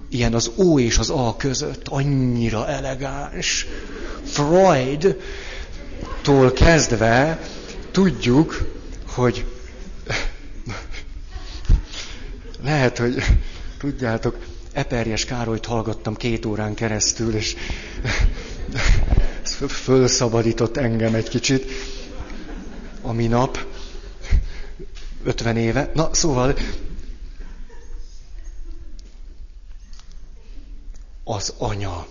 ilyen 0.09 0.35
az 0.35 0.51
O 0.57 0.79
és 0.79 0.99
az 0.99 1.11
A 1.11 1.37
között, 1.37 1.89
annyira 1.89 2.69
elegáns. 2.69 3.67
Freud-tól 4.25 5.23
kezdve 6.53 7.41
tudjuk, 7.91 8.73
hogy 9.07 9.45
lehet, 12.65 12.99
hogy 12.99 13.23
tudjátok, 13.79 14.37
Eperjes 14.73 15.25
Károlyt 15.25 15.67
hallgattam 15.67 16.17
két 16.17 16.45
órán 16.45 16.75
keresztül, 16.75 17.35
és 17.35 17.57
fölszabadított 19.69 20.77
engem 20.77 21.15
egy 21.15 21.29
kicsit 21.29 21.71
a 23.03 23.13
minap, 23.13 23.59
50 25.25 25.57
éve. 25.57 25.91
Na, 25.95 26.15
szóval 26.15 26.55
az 31.25 31.55
anya. 31.59 32.07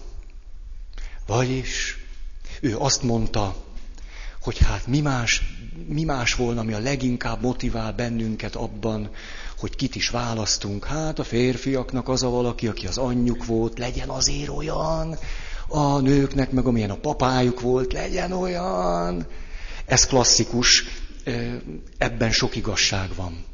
Vagyis 1.28 1.98
ő 2.62 2.78
azt 2.78 3.04
mondta, 3.04 3.56
hogy 4.42 4.58
hát 4.58 4.88
mi 4.88 5.00
más, 5.00 5.42
mi 5.88 6.04
más 6.04 6.34
volna, 6.34 6.60
ami 6.60 6.74
a 6.74 6.80
leginkább 6.80 7.42
motivál 7.42 7.94
bennünket 7.94 8.56
abban, 8.56 9.10
hogy 9.58 9.76
kit 9.76 9.96
is 9.96 10.10
választunk. 10.10 10.86
Hát 10.86 11.20
a 11.20 11.24
férfiaknak 11.24 12.10
az 12.10 12.24
a 12.24 12.30
valaki, 12.30 12.68
aki 12.68 12.88
az 12.88 12.98
anyjuk 12.98 13.46
volt, 13.46 13.78
legyen 13.78 14.10
azért 14.10 14.50
olyan, 14.50 15.18
a 15.68 16.00
nőknek 16.00 16.52
meg 16.52 16.66
amilyen 16.66 16.90
a 16.90 16.96
papájuk 16.96 17.60
volt, 17.62 17.94
legyen 17.94 18.32
olyan. 18.32 19.26
Ez 19.86 20.06
klasszikus, 20.06 20.84
ebben 21.98 22.32
sok 22.32 22.56
igazság 22.56 23.10
van. 23.16 23.46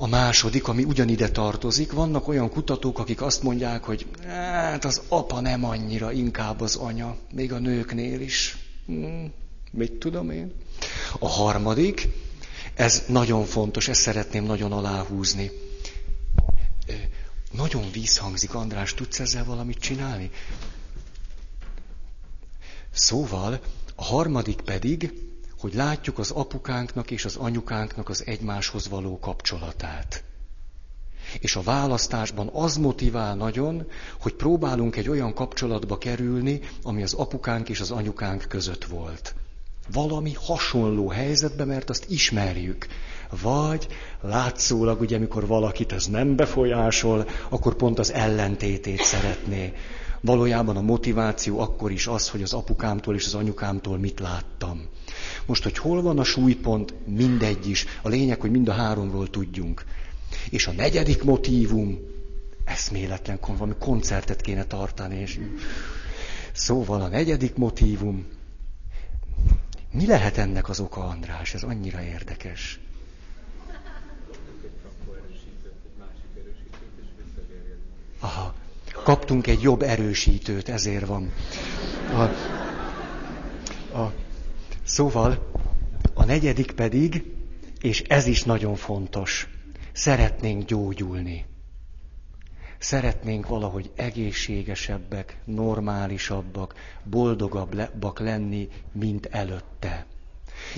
A 0.00 0.06
második, 0.06 0.68
ami 0.68 0.84
ugyanide 0.84 1.30
tartozik, 1.30 1.92
vannak 1.92 2.28
olyan 2.28 2.50
kutatók, 2.50 2.98
akik 2.98 3.22
azt 3.22 3.42
mondják, 3.42 3.84
hogy 3.84 4.06
hát 4.26 4.84
az 4.84 5.00
apa 5.08 5.40
nem 5.40 5.64
annyira, 5.64 6.12
inkább 6.12 6.60
az 6.60 6.74
anya, 6.76 7.16
még 7.32 7.52
a 7.52 7.58
nőknél 7.58 8.20
is. 8.20 8.56
Hmm, 8.86 9.32
mit 9.70 9.92
tudom 9.92 10.30
én? 10.30 10.52
A 11.18 11.28
harmadik, 11.28 12.08
ez 12.74 13.02
nagyon 13.08 13.44
fontos, 13.44 13.88
ezt 13.88 14.00
szeretném 14.00 14.44
nagyon 14.44 14.72
aláhúzni. 14.72 15.50
Nagyon 17.52 17.90
vízhangzik, 17.92 18.54
András, 18.54 18.94
tudsz 18.94 19.20
ezzel 19.20 19.44
valamit 19.44 19.78
csinálni? 19.78 20.30
Szóval, 22.92 23.60
a 23.94 24.04
harmadik 24.04 24.60
pedig, 24.60 25.12
hogy 25.58 25.74
látjuk 25.74 26.18
az 26.18 26.30
apukánknak 26.30 27.10
és 27.10 27.24
az 27.24 27.36
anyukánknak 27.36 28.08
az 28.08 28.22
egymáshoz 28.26 28.88
való 28.88 29.18
kapcsolatát. 29.18 30.24
És 31.40 31.56
a 31.56 31.62
választásban 31.62 32.50
az 32.52 32.76
motivál 32.76 33.36
nagyon, 33.36 33.86
hogy 34.20 34.34
próbálunk 34.34 34.96
egy 34.96 35.08
olyan 35.08 35.34
kapcsolatba 35.34 35.98
kerülni, 35.98 36.60
ami 36.82 37.02
az 37.02 37.14
apukánk 37.14 37.68
és 37.68 37.80
az 37.80 37.90
anyukánk 37.90 38.44
között 38.48 38.84
volt. 38.84 39.34
Valami 39.92 40.32
hasonló 40.34 41.08
helyzetbe, 41.08 41.64
mert 41.64 41.90
azt 41.90 42.10
ismerjük. 42.10 42.86
Vagy 43.42 43.86
látszólag, 44.20 45.00
ugye, 45.00 45.16
amikor 45.16 45.46
valakit 45.46 45.92
ez 45.92 46.06
nem 46.06 46.36
befolyásol, 46.36 47.28
akkor 47.48 47.74
pont 47.74 47.98
az 47.98 48.12
ellentétét 48.12 49.02
szeretné. 49.02 49.72
Valójában 50.20 50.76
a 50.76 50.80
motiváció 50.80 51.60
akkor 51.60 51.90
is 51.90 52.06
az, 52.06 52.28
hogy 52.28 52.42
az 52.42 52.52
apukámtól 52.52 53.14
és 53.14 53.26
az 53.26 53.34
anyukámtól 53.34 53.98
mit 53.98 54.20
láttam. 54.20 54.82
Most, 55.46 55.62
hogy 55.62 55.78
hol 55.78 56.02
van 56.02 56.18
a 56.18 56.24
súlypont, 56.24 56.94
mindegy 57.06 57.68
is. 57.68 57.84
A 58.02 58.08
lényeg, 58.08 58.40
hogy 58.40 58.50
mind 58.50 58.68
a 58.68 58.72
háromról 58.72 59.30
tudjunk. 59.30 59.84
És 60.50 60.66
a 60.66 60.72
negyedik 60.72 61.22
motívum, 61.22 61.98
eszméletlen, 62.64 63.38
valami 63.46 63.74
koncertet 63.78 64.40
kéne 64.40 64.64
tartani. 64.64 65.16
És... 65.16 65.40
Szóval 66.52 67.00
a 67.00 67.08
negyedik 67.08 67.54
motívum. 67.54 68.26
Mi 69.92 70.06
lehet 70.06 70.36
ennek 70.36 70.68
az 70.68 70.80
oka, 70.80 71.04
András? 71.04 71.54
Ez 71.54 71.62
annyira 71.62 72.02
érdekes. 72.02 72.80
Aha, 78.20 78.54
kaptunk 79.02 79.46
egy 79.46 79.62
jobb 79.62 79.82
erősítőt, 79.82 80.68
ezért 80.68 81.06
van. 81.06 81.32
A, 82.12 82.22
a, 83.98 84.12
szóval 84.84 85.50
a 86.14 86.24
negyedik 86.24 86.72
pedig, 86.72 87.24
és 87.80 88.02
ez 88.02 88.26
is 88.26 88.44
nagyon 88.44 88.74
fontos, 88.74 89.48
szeretnénk 89.92 90.64
gyógyulni. 90.64 91.44
Szeretnénk 92.78 93.48
valahogy 93.48 93.90
egészségesebbek, 93.96 95.40
normálisabbak, 95.44 96.74
boldogabbak 97.04 98.18
lenni, 98.18 98.68
mint 98.92 99.26
előtte. 99.26 100.06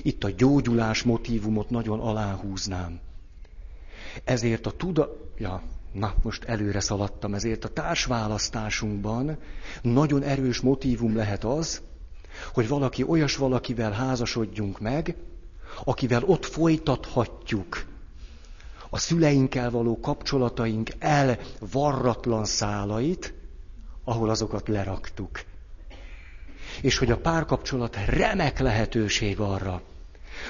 Itt 0.02 0.24
a 0.24 0.30
gyógyulás 0.30 1.02
motívumot 1.02 1.70
nagyon 1.70 2.00
aláhúznám. 2.00 3.00
Ezért 4.24 4.66
a 4.66 4.70
tuda... 4.70 5.08
Ja, 5.38 5.62
na, 5.92 6.14
most 6.23 6.44
előre 6.44 6.80
szaladtam, 6.80 7.35
ezért 7.35 7.64
a 7.64 7.68
társválasztásunkban 7.68 9.37
nagyon 9.82 10.23
erős 10.23 10.61
motívum 10.61 11.16
lehet 11.16 11.44
az, 11.44 11.80
hogy 12.52 12.68
valaki 12.68 13.02
olyas 13.02 13.37
valakivel 13.37 13.92
házasodjunk 13.92 14.80
meg, 14.80 15.16
akivel 15.85 16.23
ott 16.25 16.44
folytathatjuk 16.44 17.85
a 18.90 18.99
szüleinkkel 18.99 19.70
való 19.70 20.00
kapcsolataink 20.00 20.90
elvarratlan 20.99 22.44
szálait, 22.44 23.35
ahol 24.04 24.30
azokat 24.30 24.68
leraktuk. 24.68 25.40
És 26.82 26.99
hogy 26.99 27.11
a 27.11 27.16
párkapcsolat 27.18 27.97
remek 28.06 28.59
lehetőség 28.59 29.40
arra, 29.40 29.82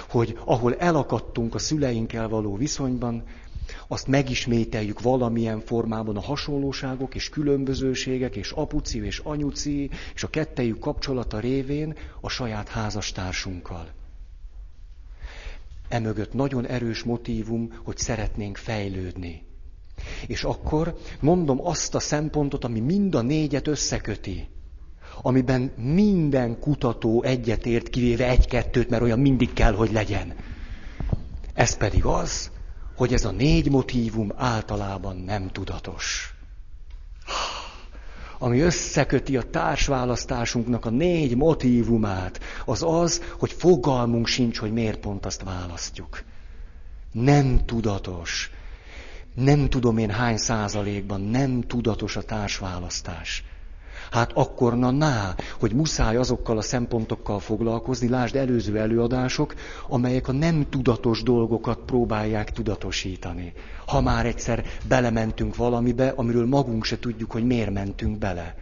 hogy 0.09 0.39
ahol 0.45 0.75
elakadtunk 0.77 1.55
a 1.55 1.59
szüleinkkel 1.59 2.29
való 2.29 2.57
viszonyban, 2.57 3.25
azt 3.89 4.07
megismételjük 4.07 5.01
valamilyen 5.01 5.61
formában 5.61 6.17
a 6.17 6.21
hasonlóságok 6.21 7.15
és 7.15 7.29
különbözőségek 7.29 8.37
és 8.37 8.51
apuci 8.51 9.05
és 9.05 9.19
anyuci 9.19 9.91
és 10.15 10.23
a 10.23 10.29
kettejük 10.31 10.79
kapcsolata 10.79 11.39
révén 11.39 11.95
a 12.21 12.29
saját 12.29 12.69
házastársunkkal. 12.69 13.89
Emögött 15.89 16.33
nagyon 16.33 16.67
erős 16.67 17.03
motívum, 17.03 17.73
hogy 17.83 17.97
szeretnénk 17.97 18.57
fejlődni. 18.57 19.43
És 20.27 20.45
akkor 20.45 20.97
mondom 21.21 21.67
azt 21.67 21.95
a 21.95 22.01
szempontot, 22.01 22.65
ami 22.65 22.81
mind 22.81 23.15
a 23.15 23.23
négyet 23.23 23.67
összeköti, 23.67 24.49
amiben 25.23 25.73
minden 25.77 26.59
kutató 26.61 27.23
egyetért, 27.23 27.89
kivéve 27.89 28.29
egy-kettőt, 28.29 28.91
mert 28.91 29.03
olyan 29.03 29.19
mindig 29.19 29.53
kell, 29.53 29.73
hogy 29.75 29.93
legyen. 29.93 30.35
Ez 31.55 31.77
pedig 31.77 32.05
az, 32.05 32.51
hogy 33.01 33.13
ez 33.13 33.25
a 33.25 33.31
négy 33.31 33.71
motívum 33.71 34.33
általában 34.37 35.17
nem 35.17 35.49
tudatos. 35.49 36.35
Ami 38.39 38.61
összeköti 38.61 39.37
a 39.37 39.51
társválasztásunknak 39.51 40.85
a 40.85 40.91
négy 40.91 41.37
motívumát, 41.37 42.41
az 42.65 42.83
az, 42.83 43.23
hogy 43.39 43.53
fogalmunk 43.53 44.27
sincs, 44.27 44.59
hogy 44.59 44.73
miért 44.73 45.01
pont 45.01 45.27
azt 45.27 45.43
választjuk. 45.43 46.23
Nem 47.13 47.65
tudatos. 47.65 48.51
Nem 49.35 49.69
tudom 49.69 49.99
én 49.99 50.11
hány 50.11 50.37
százalékban 50.37 51.21
nem 51.21 51.61
tudatos 51.61 52.17
a 52.17 52.23
társválasztás. 52.23 53.45
Hát 54.11 54.33
akkor 54.35 54.79
na 54.79 54.91
ná, 54.91 55.35
hogy 55.61 55.73
muszáj 55.73 56.17
azokkal 56.17 56.59
a 56.59 56.63
szempontokkal 56.63 57.41
foglalkozni, 57.41 58.09
lásd 58.09 58.37
előző 58.37 58.79
előadások, 58.79 59.55
amelyek 59.89 60.29
a 60.29 60.33
nem 60.33 60.67
tudatos 60.71 61.23
dolgokat 61.23 61.79
próbálják 61.87 62.53
tudatosítani. 62.53 63.53
Ha 63.87 64.01
már 64.01 64.27
egyszer 64.27 64.65
belementünk 64.89 65.57
valamibe, 65.57 66.13
amiről 66.17 66.47
magunk 66.47 66.85
se 66.85 66.99
tudjuk, 66.99 67.31
hogy 67.31 67.45
miért 67.47 67.71
mentünk 67.71 68.19
bele. 68.19 68.55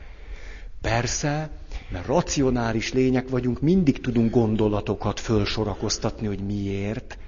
Persze, 0.81 1.51
mert 1.89 2.07
racionális 2.07 2.93
lények 2.93 3.29
vagyunk, 3.29 3.61
mindig 3.61 4.01
tudunk 4.01 4.31
gondolatokat 4.31 5.21
fölsorakoztatni, 5.21 6.27
hogy 6.27 6.45
miért, 6.47 7.19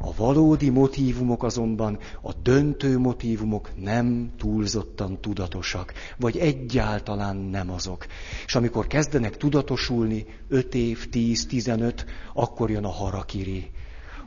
a 0.00 0.14
valódi 0.16 0.70
motívumok 0.70 1.42
azonban, 1.42 1.98
a 2.22 2.32
döntő 2.32 2.98
motívumok 2.98 3.70
nem 3.76 4.32
túlzottan 4.38 5.20
tudatosak, 5.20 5.92
vagy 6.16 6.36
egyáltalán 6.36 7.36
nem 7.36 7.70
azok. 7.70 8.06
És 8.46 8.54
amikor 8.54 8.86
kezdenek 8.86 9.36
tudatosulni, 9.36 10.26
5 10.48 10.74
év, 10.74 11.08
10, 11.08 11.46
15, 11.46 12.06
akkor 12.34 12.70
jön 12.70 12.84
a 12.84 12.90
harakiri. 12.90 13.70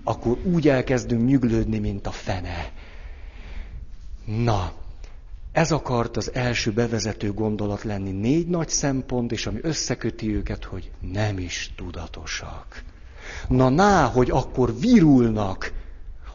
Akkor 0.03 0.37
úgy 0.43 0.67
elkezdünk 0.67 1.25
nyüglődni, 1.25 1.79
mint 1.79 2.07
a 2.07 2.11
fene. 2.11 2.71
Na, 4.25 4.71
ez 5.51 5.71
akart 5.71 6.17
az 6.17 6.33
első 6.33 6.71
bevezető 6.71 7.33
gondolat 7.33 7.83
lenni. 7.83 8.11
Négy 8.11 8.47
nagy 8.47 8.69
szempont, 8.69 9.31
és 9.31 9.45
ami 9.45 9.59
összeköti 9.61 10.35
őket, 10.35 10.63
hogy 10.63 10.91
nem 10.99 11.37
is 11.37 11.73
tudatosak. 11.75 12.83
Na 13.47 13.69
ná, 13.69 14.05
hogy 14.05 14.29
akkor 14.29 14.79
virulnak 14.79 15.73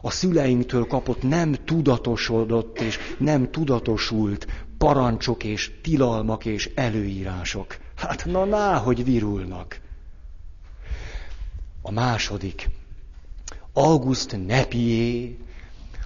a 0.01 0.11
szüleinktől 0.11 0.87
kapott 0.87 1.23
nem 1.23 1.55
tudatosodott 1.65 2.79
és 2.79 2.97
nem 3.17 3.51
tudatosult 3.51 4.47
parancsok 4.77 5.43
és 5.43 5.71
tilalmak 5.81 6.45
és 6.45 6.71
előírások. 6.75 7.77
Hát 7.95 8.25
na 8.25 8.45
ná, 8.45 8.77
hogy 8.77 9.03
virulnak. 9.03 9.79
A 11.81 11.91
második. 11.91 12.69
August 13.73 14.45
Nepié, 14.45 15.37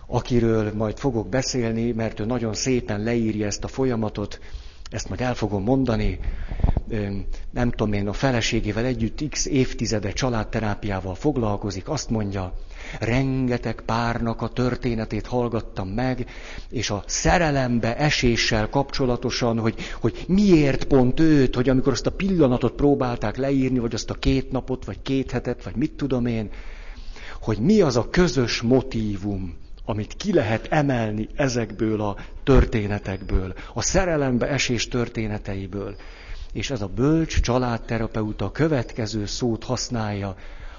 akiről 0.08 0.74
majd 0.74 0.98
fogok 0.98 1.30
beszélni, 1.30 1.92
mert 1.92 2.20
ő 2.20 2.26
nagyon 2.26 2.54
szépen 2.54 3.04
leírja 3.04 3.46
ezt 3.46 3.64
a 3.64 3.68
folyamatot, 3.68 4.40
ezt 4.92 5.10
majd 5.10 5.22
el 5.22 5.36
fogom 5.36 5.64
mondani, 5.64 6.20
nem 7.52 7.70
tudom 7.70 7.94
én, 7.94 8.08
a 8.08 8.14
feleségével 8.14 8.86
együtt 8.86 9.30
x 9.30 9.46
évtizede 9.46 10.12
családterápiával 10.12 11.16
foglalkozik, 11.16 11.90
azt 11.90 12.10
mondja, 12.10 12.54
rengeteg 13.00 13.82
párnak 13.86 14.42
a 14.42 14.48
történetét 14.48 15.26
hallgattam 15.26 15.88
meg, 15.88 16.26
és 16.70 16.90
a 16.90 17.04
szerelembe 17.06 17.98
eséssel 17.98 18.70
kapcsolatosan, 18.70 19.60
hogy, 19.60 19.76
hogy 20.00 20.24
miért 20.28 20.84
pont 20.84 21.20
őt, 21.20 21.56
hogy 21.56 21.70
amikor 21.70 21.92
azt 21.92 22.08
a 22.08 22.12
pillanatot 22.12 22.74
próbálták 22.74 23.38
leírni, 23.38 23.80
vagy 23.80 23.94
azt 23.94 24.10
a 24.10 24.14
két 24.14 24.52
napot, 24.52 24.86
vagy 24.86 25.02
két 25.02 25.32
hetet, 25.32 25.64
vagy 25.64 25.76
mit 25.76 25.92
tudom 25.92 26.26
én, 26.26 26.50
hogy 27.42 27.60
mi 27.60 27.82
az 27.82 27.98
a 27.98 28.10
közös 28.10 28.62
motívum, 28.62 29.61
amit 29.86 30.14
ki 30.18 30.34
lehet 30.34 30.68
emelni 30.70 31.28
ezekből 31.36 32.02
a 32.02 32.18
történetekből, 32.44 33.54
a 33.74 33.82
szerelembe 33.82 34.48
esés 34.48 34.88
történeteiből. 34.88 35.96
És 36.54 36.70
ez 36.70 36.82
a 36.82 36.88
bölcs 36.88 37.40
családterapeuta 37.42 38.52
következő 38.52 39.26
szót 39.26 39.64
használja, 39.64 40.36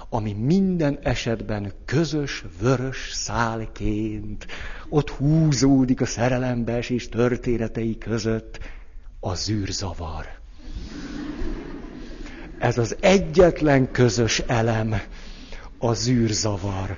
ami 0.09 0.33
minden 0.33 0.99
esetben 1.01 1.71
közös 1.85 2.43
vörös 2.61 3.09
szálként 3.13 4.47
ott 4.89 5.09
húzódik 5.09 6.01
a 6.01 6.05
szerelembe 6.05 6.73
esés 6.73 7.09
történetei 7.09 7.97
között, 7.97 8.59
a 9.19 9.35
zűrzavar. 9.35 10.25
Ez 12.59 12.77
az 12.77 12.95
egyetlen 12.99 13.91
közös 13.91 14.39
elem, 14.39 15.01
a 15.77 15.93
zűrzavar 15.93 16.97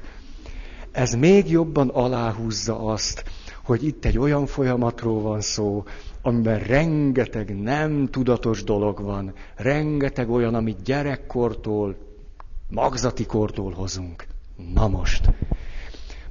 ez 0.95 1.13
még 1.13 1.49
jobban 1.49 1.89
aláhúzza 1.89 2.79
azt, 2.79 3.23
hogy 3.63 3.84
itt 3.84 4.05
egy 4.05 4.17
olyan 4.17 4.45
folyamatról 4.45 5.21
van 5.21 5.41
szó, 5.41 5.84
amiben 6.21 6.60
rengeteg 6.60 7.62
nem 7.62 8.08
tudatos 8.12 8.63
dolog 8.63 9.01
van, 9.01 9.34
rengeteg 9.55 10.29
olyan, 10.29 10.55
amit 10.55 10.81
gyerekkortól, 10.81 11.95
magzati 12.69 13.25
kortól 13.25 13.71
hozunk. 13.71 14.27
Na 14.73 14.88
most, 14.88 15.29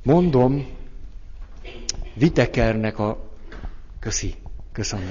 mondom, 0.03 0.67
Vitekernek 2.15 2.99
a, 2.99 3.31
köszi, 4.01 4.35
köszönöm 4.73 5.09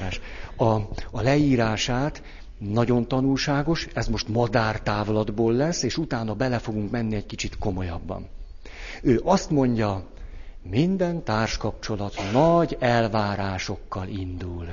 a, 0.58 0.66
a 1.12 1.22
leírását, 1.22 2.24
nagyon 2.58 3.08
tanulságos, 3.08 3.88
ez 3.94 4.08
most 4.08 4.28
madártávlatból 4.28 5.54
lesz, 5.54 5.84
és 5.84 5.98
utána 5.98 6.34
bele 6.34 6.60
fogunk 6.60 6.92
menni 6.92 7.16
egy 7.16 7.26
kicsit 7.26 7.58
komolyabban. 7.58 8.28
Ő 9.06 9.22
azt 9.24 9.50
mondja, 9.50 10.06
minden 10.62 11.24
társkapcsolat 11.24 12.16
nagy 12.34 12.78
elvárásokkal 12.80 14.08
indul. 14.08 14.68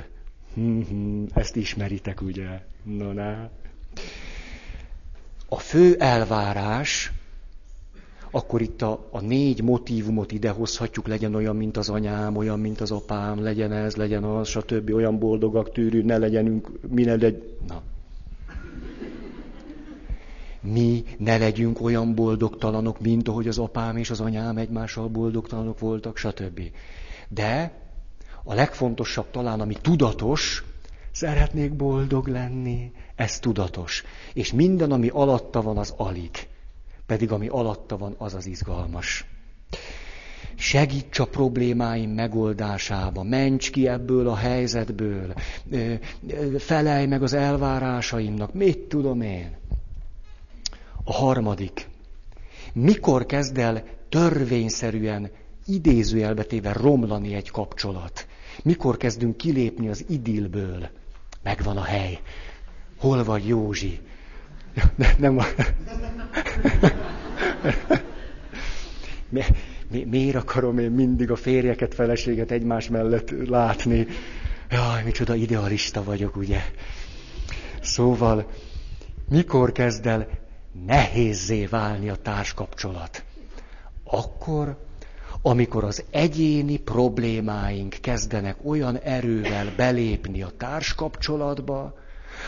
Ezt 1.33 1.55
ismeritek, 1.55 2.21
ugye? 2.21 2.61
No, 2.83 3.11
na. 3.11 3.49
A 5.49 5.57
fő 5.57 5.95
elvárás 5.95 7.11
akkor 8.31 8.61
itt 8.61 8.81
a, 8.81 9.07
a 9.11 9.21
négy 9.21 9.61
motívumot 9.63 10.31
idehozhatjuk, 10.31 11.07
legyen 11.07 11.35
olyan, 11.35 11.55
mint 11.55 11.77
az 11.77 11.89
anyám, 11.89 12.35
olyan, 12.35 12.59
mint 12.59 12.81
az 12.81 12.91
apám, 12.91 13.43
legyen 13.43 13.71
ez, 13.71 13.95
legyen 13.95 14.23
az, 14.23 14.47
stb. 14.47 14.93
Olyan 14.93 15.19
boldogak 15.19 15.71
tűrű, 15.71 16.03
ne 16.03 16.17
legyenünk, 16.17 16.71
mi 16.89 17.03
ne 17.03 17.15
legy... 17.15 17.57
Na. 17.67 17.81
Mi 20.61 21.03
ne 21.17 21.37
legyünk 21.37 21.81
olyan 21.81 22.15
boldogtalanok, 22.15 22.99
mint 22.99 23.27
ahogy 23.27 23.47
az 23.47 23.57
apám 23.57 23.97
és 23.97 24.09
az 24.09 24.19
anyám 24.19 24.57
egymással 24.57 25.07
boldogtalanok 25.07 25.79
voltak, 25.79 26.17
stb. 26.17 26.61
De 27.29 27.73
a 28.43 28.53
legfontosabb 28.53 29.31
talán, 29.31 29.59
ami 29.59 29.75
tudatos, 29.81 30.63
szeretnék 31.11 31.73
boldog 31.73 32.27
lenni, 32.27 32.91
ez 33.15 33.39
tudatos. 33.39 34.03
És 34.33 34.53
minden, 34.53 34.91
ami 34.91 35.07
alatta 35.07 35.61
van, 35.61 35.77
az 35.77 35.93
alig. 35.97 36.47
Pedig 37.05 37.31
ami 37.31 37.47
alatta 37.47 37.97
van, 37.97 38.15
az 38.17 38.33
az 38.33 38.45
izgalmas. 38.45 39.25
Segíts 40.55 41.19
a 41.19 41.25
problémáim 41.25 42.09
megoldásába, 42.09 43.23
ments 43.23 43.71
ki 43.71 43.87
ebből 43.87 44.27
a 44.27 44.35
helyzetből, 44.35 45.33
felelj 46.57 47.05
meg 47.05 47.23
az 47.23 47.33
elvárásaimnak, 47.33 48.53
mit 48.53 48.79
tudom 48.79 49.21
én. 49.21 49.59
A 51.03 51.13
harmadik. 51.13 51.89
Mikor 52.73 53.25
kezd 53.25 53.57
el 53.57 53.83
törvényszerűen, 54.09 55.29
idézőjelbetéve 55.65 56.73
romlani 56.73 57.33
egy 57.33 57.51
kapcsolat? 57.51 58.27
Mikor 58.63 58.97
kezdünk 58.97 59.37
kilépni 59.37 59.89
az 59.89 60.05
idillből? 60.07 60.89
Megvan 61.43 61.77
a 61.77 61.83
hely. 61.83 62.19
Hol 62.97 63.23
vagy 63.23 63.47
Józsi? 63.47 63.99
Ne, 64.95 65.13
nem 65.17 65.35
mi, 69.29 69.41
mi, 69.91 70.03
miért 70.03 70.35
akarom 70.35 70.77
én 70.77 70.91
mindig 70.91 71.31
a 71.31 71.35
férjeket, 71.35 71.93
feleséget 71.93 72.51
egymás 72.51 72.89
mellett 72.89 73.47
látni? 73.47 74.07
Jaj, 74.69 75.03
micsoda 75.03 75.35
idealista 75.35 76.03
vagyok, 76.03 76.35
ugye? 76.35 76.59
Szóval, 77.81 78.51
mikor 79.29 79.71
kezd 79.71 80.05
el 80.05 80.27
nehézzé 80.85 81.65
válni 81.65 82.09
a 82.09 82.15
társkapcsolat? 82.15 83.23
Akkor, 84.03 84.77
amikor 85.41 85.83
az 85.83 86.03
egyéni 86.09 86.77
problémáink 86.77 87.95
kezdenek 88.01 88.55
olyan 88.63 88.97
erővel 88.97 89.73
belépni 89.75 90.41
a 90.41 90.51
társkapcsolatba, 90.57 91.99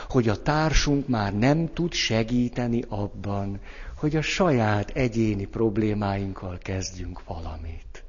hogy 0.09 0.29
a 0.29 0.41
társunk 0.41 1.07
már 1.07 1.33
nem 1.33 1.73
tud 1.73 1.93
segíteni 1.93 2.83
abban, 2.87 3.59
hogy 3.97 4.15
a 4.15 4.21
saját 4.21 4.89
egyéni 4.89 5.45
problémáinkkal 5.45 6.57
kezdjünk 6.61 7.23
valamit. 7.25 8.03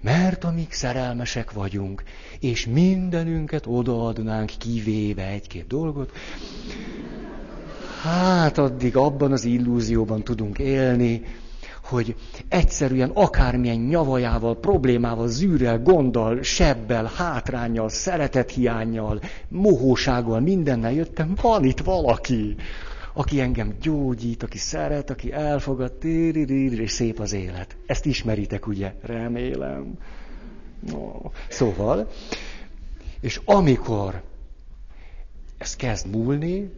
Mert 0.00 0.44
amíg 0.44 0.72
szerelmesek 0.72 1.52
vagyunk, 1.52 2.02
és 2.40 2.66
mindenünket 2.66 3.66
odaadnánk 3.66 4.50
kivéve 4.58 5.26
egy-két 5.26 5.66
dolgot, 5.66 6.12
hát 8.02 8.58
addig 8.58 8.96
abban 8.96 9.32
az 9.32 9.44
illúzióban 9.44 10.22
tudunk 10.22 10.58
élni, 10.58 11.22
hogy 11.84 12.16
egyszerűen 12.48 13.10
akármilyen 13.10 13.76
nyavajával, 13.76 14.58
problémával, 14.58 15.28
zűrrel, 15.28 15.82
gonddal, 15.82 16.42
sebbel, 16.42 17.10
hátrányjal, 17.16 17.88
szeretethiányjal, 17.88 19.20
mohósággal, 19.48 20.40
mindennel 20.40 20.92
jöttem, 20.92 21.34
van 21.42 21.64
itt 21.64 21.80
valaki, 21.80 22.56
aki 23.12 23.40
engem 23.40 23.74
gyógyít, 23.80 24.42
aki 24.42 24.58
szeret, 24.58 25.10
aki 25.10 25.32
elfogad, 25.32 25.92
és 26.02 26.90
szép 26.90 27.20
az 27.20 27.32
élet. 27.32 27.76
Ezt 27.86 28.06
ismeritek, 28.06 28.66
ugye? 28.66 28.94
Remélem. 29.02 29.98
No. 30.90 31.20
Szóval, 31.48 32.10
és 33.20 33.40
amikor 33.44 34.22
ez 35.58 35.76
kezd 35.76 36.06
múlni, 36.10 36.70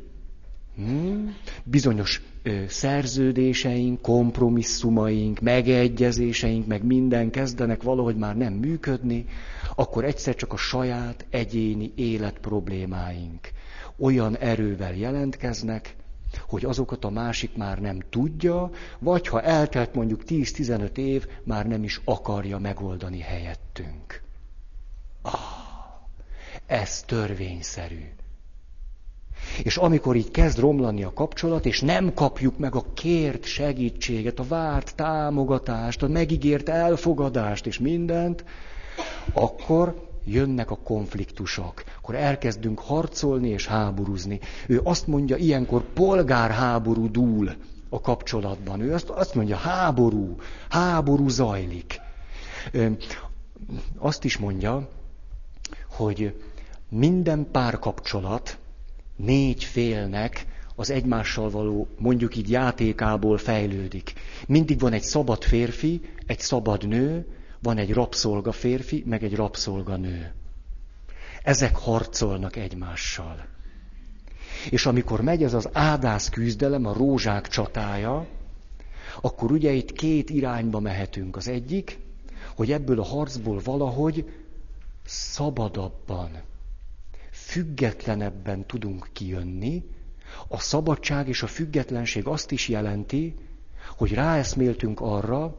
Hmm? 0.77 1.37
Bizonyos 1.65 2.23
ö, 2.43 2.65
szerződéseink, 2.69 4.01
kompromisszumaink, 4.03 5.41
megegyezéseink, 5.41 6.67
meg 6.67 6.85
minden 6.85 7.31
kezdenek 7.31 7.83
valahogy 7.83 8.17
már 8.17 8.37
nem 8.37 8.53
működni, 8.53 9.27
akkor 9.75 10.05
egyszer 10.05 10.35
csak 10.35 10.53
a 10.53 10.57
saját 10.57 11.27
egyéni 11.31 11.93
élet 11.95 12.39
problémáink 12.39 13.51
olyan 13.99 14.37
erővel 14.37 14.95
jelentkeznek, 14.95 15.97
hogy 16.47 16.65
azokat 16.65 17.05
a 17.05 17.11
másik 17.11 17.57
már 17.57 17.81
nem 17.81 17.99
tudja, 18.11 18.71
vagy 18.99 19.29
ha 19.29 19.43
eltelt 19.43 19.95
mondjuk 19.95 20.23
10-15 20.29 20.97
év, 20.97 21.27
már 21.45 21.67
nem 21.67 21.83
is 21.83 22.01
akarja 22.05 22.59
megoldani 22.59 23.21
helyettünk. 23.21 24.23
Ah, 25.23 25.33
ez 26.67 27.03
törvényszerű. 27.03 28.05
És 29.63 29.77
amikor 29.77 30.17
így 30.17 30.31
kezd 30.31 30.59
romlani 30.59 31.05
a 31.05 31.13
kapcsolat, 31.13 31.67
és 31.67 31.81
nem 31.81 32.15
kapjuk 32.15 32.59
meg 32.59 32.75
a 32.75 32.85
kért 32.95 33.45
segítséget, 33.45 34.39
a 34.39 34.45
várt 34.49 34.95
támogatást, 34.95 36.03
a 36.03 36.09
megígért 36.09 36.69
elfogadást 36.69 37.67
és 37.67 37.79
mindent, 37.79 38.45
akkor 39.33 40.09
jönnek 40.25 40.71
a 40.71 40.77
konfliktusok. 40.77 41.85
Akkor 41.99 42.15
elkezdünk 42.15 42.79
harcolni 42.79 43.49
és 43.49 43.67
háborúzni. 43.67 44.41
Ő 44.67 44.81
azt 44.85 45.07
mondja, 45.07 45.37
ilyenkor 45.37 45.83
polgárháború 45.83 47.11
dúl 47.11 47.51
a 47.89 48.01
kapcsolatban. 48.01 48.81
Ő 48.81 48.93
azt, 48.95 49.09
azt 49.09 49.35
mondja, 49.35 49.57
háború, 49.57 50.37
háború 50.69 51.29
zajlik. 51.29 52.01
Azt 53.99 54.25
is 54.25 54.37
mondja, 54.37 54.89
hogy 55.91 56.41
minden 56.89 57.47
párkapcsolat 57.51 58.59
négy 59.17 59.65
félnek 59.65 60.47
az 60.75 60.91
egymással 60.91 61.51
való, 61.51 61.89
mondjuk 61.99 62.37
így 62.37 62.51
játékából 62.51 63.39
fejlődik. 63.39 64.13
Mindig 64.47 64.79
van 64.79 64.93
egy 64.93 65.03
szabad 65.03 65.43
férfi, 65.43 66.01
egy 66.27 66.39
szabad 66.39 66.89
nő, 66.89 67.27
van 67.63 67.79
egy 67.79 67.93
rabszolga 67.93 68.53
férfi, 68.53 69.03
meg 69.07 69.25
egy 69.25 69.35
rabszolga 69.35 69.97
nő. 69.97 70.33
Ezek 71.43 71.77
harcolnak 71.77 72.57
egymással. 72.57 73.47
És 74.71 74.87
amikor 74.87 75.21
megy 75.21 75.43
ez 75.43 75.55
az 75.55 75.69
ádász 75.73 76.29
küzdelem, 76.29 76.87
a 76.87 76.93
rózsák 76.93 77.49
csatája, 77.49 78.27
akkor 79.21 79.53
ugye 79.53 79.71
itt 79.71 79.93
két 79.93 80.31
irányba 80.31 80.81
mehetünk. 80.81 81.37
Az 81.37 81.49
egyik, 81.49 81.99
hogy 82.55 82.73
ebből 82.73 83.01
a 83.01 83.05
harcból 83.05 83.61
valahogy 83.65 84.25
szabadabban, 85.05 86.31
függetlenebben 87.55 88.67
tudunk 88.67 89.09
kijönni, 89.13 89.83
a 90.49 90.59
szabadság 90.61 91.29
és 91.29 91.43
a 91.43 91.47
függetlenség 91.47 92.27
azt 92.27 92.51
is 92.51 92.69
jelenti, 92.69 93.35
hogy 93.97 94.15
ráeszméltünk 94.15 95.01
arra, 95.01 95.57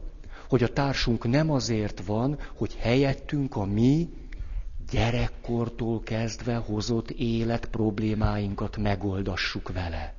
hogy 0.48 0.62
a 0.62 0.72
társunk 0.72 1.28
nem 1.28 1.50
azért 1.50 2.02
van, 2.06 2.38
hogy 2.54 2.74
helyettünk 2.78 3.56
a 3.56 3.64
mi 3.64 4.08
gyerekkortól 4.90 6.02
kezdve 6.02 6.56
hozott 6.56 7.10
élet 7.10 7.66
problémáinkat 7.66 8.76
megoldassuk 8.76 9.72
vele. 9.72 10.14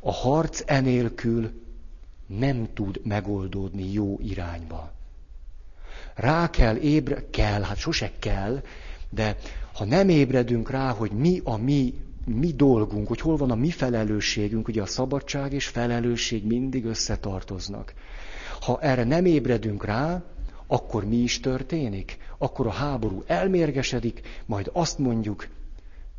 A 0.00 0.12
harc 0.12 0.62
enélkül 0.66 1.62
nem 2.26 2.68
tud 2.74 3.00
megoldódni 3.04 3.92
jó 3.92 4.18
irányba. 4.20 4.92
Rá 6.14 6.50
kell 6.50 6.76
ébre, 6.76 7.30
kell, 7.30 7.62
hát 7.62 7.76
sose 7.76 8.12
kell, 8.18 8.62
de 9.10 9.36
ha 9.74 9.84
nem 9.84 10.08
ébredünk 10.08 10.70
rá, 10.70 10.90
hogy 10.90 11.10
mi 11.10 11.40
a 11.44 11.56
mi, 11.56 11.94
mi 12.24 12.52
dolgunk, 12.52 13.08
hogy 13.08 13.20
hol 13.20 13.36
van 13.36 13.50
a 13.50 13.54
mi 13.54 13.70
felelősségünk, 13.70 14.68
ugye 14.68 14.82
a 14.82 14.86
szabadság 14.86 15.52
és 15.52 15.66
felelősség 15.66 16.46
mindig 16.46 16.84
összetartoznak. 16.84 17.94
Ha 18.60 18.80
erre 18.80 19.04
nem 19.04 19.24
ébredünk 19.24 19.84
rá, 19.84 20.22
akkor 20.66 21.04
mi 21.04 21.16
is 21.16 21.40
történik? 21.40 22.18
Akkor 22.38 22.66
a 22.66 22.70
háború 22.70 23.22
elmérgesedik, 23.26 24.20
majd 24.46 24.70
azt 24.72 24.98
mondjuk, 24.98 25.48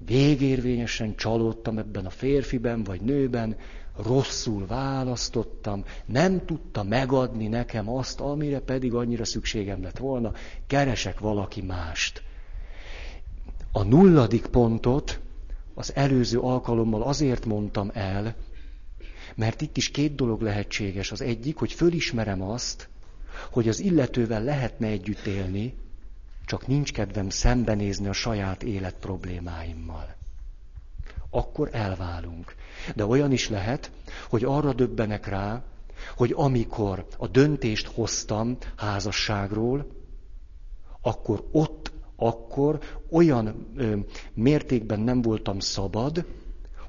végérvényesen 0.06 1.15
csalódtam 1.15 1.78
ebben 1.78 2.06
a 2.06 2.10
férfiben 2.10 2.84
vagy 2.84 3.02
nőben, 3.02 3.56
rosszul 4.04 4.65
választottam, 4.67 5.84
nem 6.06 6.45
tudta 6.45 6.84
megadni 6.84 7.48
nekem 7.48 7.89
azt, 7.89 8.19
amire 8.19 8.60
pedig 8.60 8.93
annyira 8.93 9.26
szükségem 9.26 9.84
lett 9.84 9.98
volna, 9.98 10.32
keresek 10.67 11.19
valaki 11.19 11.62
mást. 11.62 12.24
A 13.75 13.83
nulladik 13.83 14.45
pontot 14.45 15.19
az 15.73 15.95
előző 15.95 16.39
alkalommal 16.39 17.01
azért 17.01 17.45
mondtam 17.45 17.91
el, 17.93 18.35
mert 19.35 19.61
itt 19.61 19.77
is 19.77 19.91
két 19.91 20.15
dolog 20.15 20.41
lehetséges. 20.41 21.11
Az 21.11 21.21
egyik, 21.21 21.57
hogy 21.57 21.73
fölismerem 21.73 22.41
azt, 22.41 22.89
hogy 23.51 23.67
az 23.67 23.79
illetővel 23.79 24.43
lehetne 24.43 24.88
együtt 24.88 25.25
élni, 25.25 25.73
csak 26.45 26.67
nincs 26.67 26.91
kedvem 26.93 27.29
szembenézni 27.29 28.07
a 28.07 28.13
saját 28.13 28.63
élet 28.63 28.95
problémáimmal. 28.99 30.15
Akkor 31.29 31.69
elválunk. 31.71 32.55
De 32.95 33.05
olyan 33.05 33.31
is 33.31 33.49
lehet, 33.49 33.91
hogy 34.29 34.43
arra 34.43 34.73
döbbenek 34.73 35.27
rá, 35.27 35.63
hogy 36.15 36.33
amikor 36.35 37.07
a 37.17 37.27
döntést 37.27 37.88
hoztam 37.88 38.57
házasságról, 38.75 39.88
akkor 41.01 41.47
ott, 41.51 41.93
akkor 42.15 42.80
olyan 43.10 43.67
ö, 43.75 43.97
mértékben 44.34 44.99
nem 44.99 45.21
voltam 45.21 45.60
szabad, 45.60 46.25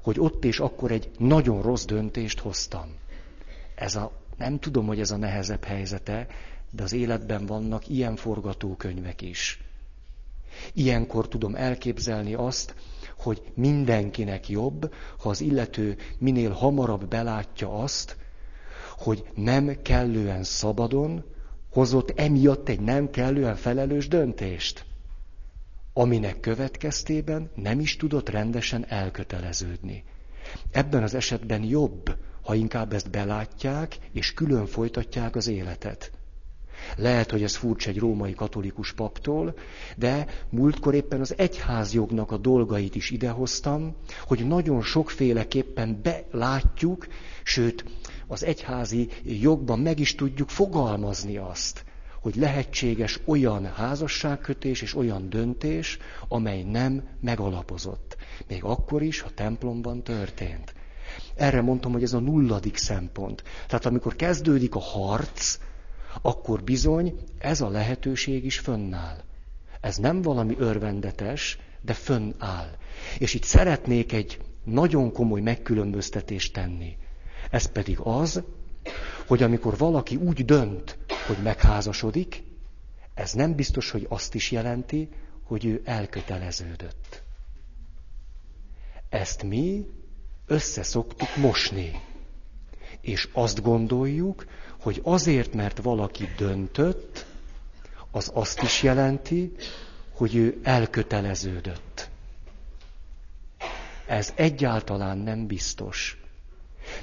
hogy 0.01 0.19
ott 0.19 0.45
és 0.45 0.59
akkor 0.59 0.91
egy 0.91 1.09
nagyon 1.17 1.61
rossz 1.61 1.85
döntést 1.85 2.39
hoztam. 2.39 2.85
Ez 3.75 3.95
a, 3.95 4.11
nem 4.37 4.59
tudom, 4.59 4.85
hogy 4.87 4.99
ez 4.99 5.11
a 5.11 5.17
nehezebb 5.17 5.63
helyzete, 5.63 6.27
de 6.71 6.83
az 6.83 6.93
életben 6.93 7.45
vannak 7.45 7.89
ilyen 7.89 8.15
forgatókönyvek 8.15 9.21
is. 9.21 9.61
Ilyenkor 10.73 11.27
tudom 11.27 11.55
elképzelni 11.55 12.33
azt, 12.33 12.75
hogy 13.17 13.41
mindenkinek 13.53 14.49
jobb, 14.49 14.93
ha 15.19 15.29
az 15.29 15.41
illető 15.41 15.97
minél 16.17 16.51
hamarabb 16.51 17.07
belátja 17.07 17.73
azt, 17.73 18.17
hogy 18.97 19.23
nem 19.35 19.81
kellően 19.81 20.43
szabadon 20.43 21.23
hozott 21.71 22.19
emiatt 22.19 22.69
egy 22.69 22.79
nem 22.79 23.09
kellően 23.09 23.55
felelős 23.55 24.07
döntést, 24.07 24.85
aminek 25.97 26.39
következtében 26.39 27.49
nem 27.55 27.79
is 27.79 27.95
tudott 27.95 28.29
rendesen 28.29 28.85
elköteleződni. 28.87 30.03
Ebben 30.71 31.03
az 31.03 31.13
esetben 31.13 31.63
jobb, 31.63 32.15
ha 32.41 32.55
inkább 32.55 32.93
ezt 32.93 33.09
belátják, 33.09 33.97
és 34.11 34.33
külön 34.33 34.65
folytatják 34.65 35.35
az 35.35 35.47
életet. 35.47 36.11
Lehet, 36.95 37.31
hogy 37.31 37.43
ez 37.43 37.55
furcsa 37.55 37.89
egy 37.89 37.97
római 37.97 38.33
katolikus 38.33 38.93
paptól, 38.93 39.57
de 39.95 40.25
múltkor 40.49 40.93
éppen 40.93 41.19
az 41.19 41.33
egyházjognak 41.37 42.31
a 42.31 42.37
dolgait 42.37 42.95
is 42.95 43.09
idehoztam, 43.09 43.95
hogy 44.25 44.47
nagyon 44.47 44.81
sokféleképpen 44.81 46.01
belátjuk, 46.03 47.07
sőt, 47.43 47.85
az 48.27 48.43
egyházi 48.43 49.09
jogban 49.23 49.79
meg 49.79 49.99
is 49.99 50.15
tudjuk 50.15 50.49
fogalmazni 50.49 51.37
azt, 51.37 51.85
hogy 52.21 52.35
lehetséges 52.35 53.19
olyan 53.25 53.65
házasságkötés 53.65 54.81
és 54.81 54.95
olyan 54.95 55.29
döntés, 55.29 55.97
amely 56.27 56.63
nem 56.63 57.03
megalapozott. 57.21 58.17
Még 58.47 58.63
akkor 58.63 59.01
is, 59.01 59.21
ha 59.21 59.29
templomban 59.29 60.03
történt. 60.03 60.73
Erre 61.35 61.61
mondtam, 61.61 61.91
hogy 61.91 62.03
ez 62.03 62.13
a 62.13 62.19
nulladik 62.19 62.77
szempont. 62.77 63.43
Tehát 63.67 63.85
amikor 63.85 64.15
kezdődik 64.15 64.75
a 64.75 64.79
harc, 64.79 65.57
akkor 66.21 66.63
bizony 66.63 67.19
ez 67.39 67.61
a 67.61 67.69
lehetőség 67.69 68.45
is 68.45 68.59
fönnáll. 68.59 69.17
Ez 69.81 69.97
nem 69.97 70.21
valami 70.21 70.55
örvendetes, 70.59 71.57
de 71.81 71.93
fönnáll. 71.93 72.69
És 73.17 73.33
itt 73.33 73.43
szeretnék 73.43 74.11
egy 74.13 74.39
nagyon 74.63 75.11
komoly 75.11 75.41
megkülönböztetést 75.41 76.53
tenni. 76.53 76.97
Ez 77.51 77.65
pedig 77.65 77.97
az, 78.03 78.43
hogy 79.27 79.43
amikor 79.43 79.77
valaki 79.77 80.15
úgy 80.15 80.45
dönt, 80.45 80.97
hogy 81.27 81.37
megházasodik, 81.43 82.43
ez 83.13 83.31
nem 83.31 83.55
biztos, 83.55 83.91
hogy 83.91 84.05
azt 84.09 84.35
is 84.35 84.51
jelenti, 84.51 85.09
hogy 85.43 85.65
ő 85.65 85.81
elköteleződött. 85.85 87.23
Ezt 89.09 89.43
mi 89.43 89.85
összeszoktuk 90.45 91.35
mosni. 91.35 92.01
És 93.01 93.29
azt 93.33 93.61
gondoljuk, 93.61 94.45
hogy 94.79 95.01
azért, 95.03 95.53
mert 95.53 95.81
valaki 95.81 96.27
döntött, 96.37 97.25
az 98.11 98.31
azt 98.33 98.61
is 98.61 98.83
jelenti, 98.83 99.55
hogy 100.11 100.35
ő 100.35 100.59
elköteleződött. 100.63 102.09
Ez 104.07 104.33
egyáltalán 104.35 105.17
nem 105.17 105.47
biztos. 105.47 106.21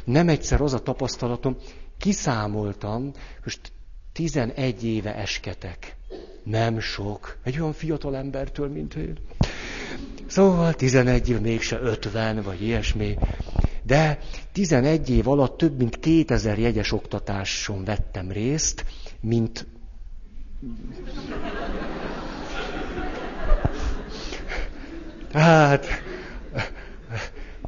Nem 0.05 0.29
egyszer 0.29 0.61
az 0.61 0.73
a 0.73 0.83
tapasztalatom, 0.83 1.57
kiszámoltam, 1.99 3.13
most 3.45 3.73
11 4.15 4.85
éve 4.85 5.15
esketek. 5.15 5.97
Nem 6.43 6.81
sok. 6.81 7.37
Egy 7.43 7.61
olyan 7.61 7.73
fiatal 7.73 8.17
embertől, 8.17 8.69
mint 8.69 8.95
én. 8.95 9.19
Szóval 10.27 10.75
11 10.75 11.29
év, 11.29 11.41
mégse 11.41 11.81
50, 11.81 12.43
vagy 12.43 12.63
ilyesmi. 12.63 13.19
De 13.83 14.19
11 14.53 15.11
év 15.11 15.29
alatt 15.29 15.57
több 15.57 15.79
mint 15.79 15.99
2000 15.99 16.59
jegyes 16.59 16.93
oktatáson 16.93 17.85
vettem 17.85 18.31
részt, 18.31 18.85
mint 19.21 19.67
Hát 25.33 25.87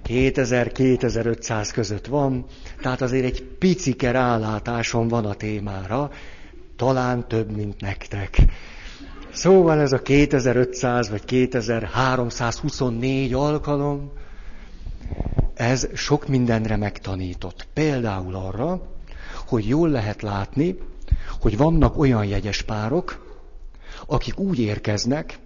2000-2500 0.09 1.71
között 1.73 2.07
van, 2.07 2.45
tehát 2.81 3.01
azért 3.01 3.25
egy 3.25 3.43
picike 3.43 4.11
rálátásom 4.11 5.09
van 5.09 5.25
a 5.25 5.35
témára, 5.35 6.11
talán 6.77 7.29
több, 7.29 7.57
mint 7.57 7.81
nektek. 7.81 8.39
Szóval 9.33 9.81
ez 9.81 9.93
a 9.93 10.03
2500 10.03 11.11
vagy 11.11 11.25
2324 11.25 13.33
alkalom, 13.33 14.12
ez 15.55 15.89
sok 15.95 16.29
mindenre 16.29 16.77
megtanított. 16.77 17.67
Például 17.73 18.35
arra, 18.35 18.83
hogy 19.47 19.69
jól 19.69 19.89
lehet 19.89 20.23
látni, 20.23 20.79
hogy 21.41 21.57
vannak 21.57 21.99
olyan 21.99 22.25
jegyes 22.25 22.62
párok, 22.62 23.25
akik 24.07 24.39
úgy 24.39 24.59
érkeznek, 24.59 25.39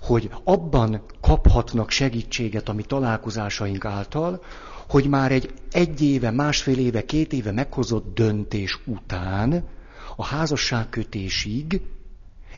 hogy 0.00 0.30
abban 0.44 1.02
kaphatnak 1.20 1.90
segítséget 1.90 2.68
a 2.68 2.72
mi 2.72 2.82
találkozásaink 2.82 3.84
által, 3.84 4.42
hogy 4.88 5.06
már 5.06 5.32
egy 5.32 5.52
egy 5.70 6.02
éve, 6.02 6.30
másfél 6.30 6.78
éve, 6.78 7.04
két 7.04 7.32
éve 7.32 7.52
meghozott 7.52 8.14
döntés 8.14 8.78
után 8.86 9.64
a 10.20 10.24
házasságkötésig 10.24 11.80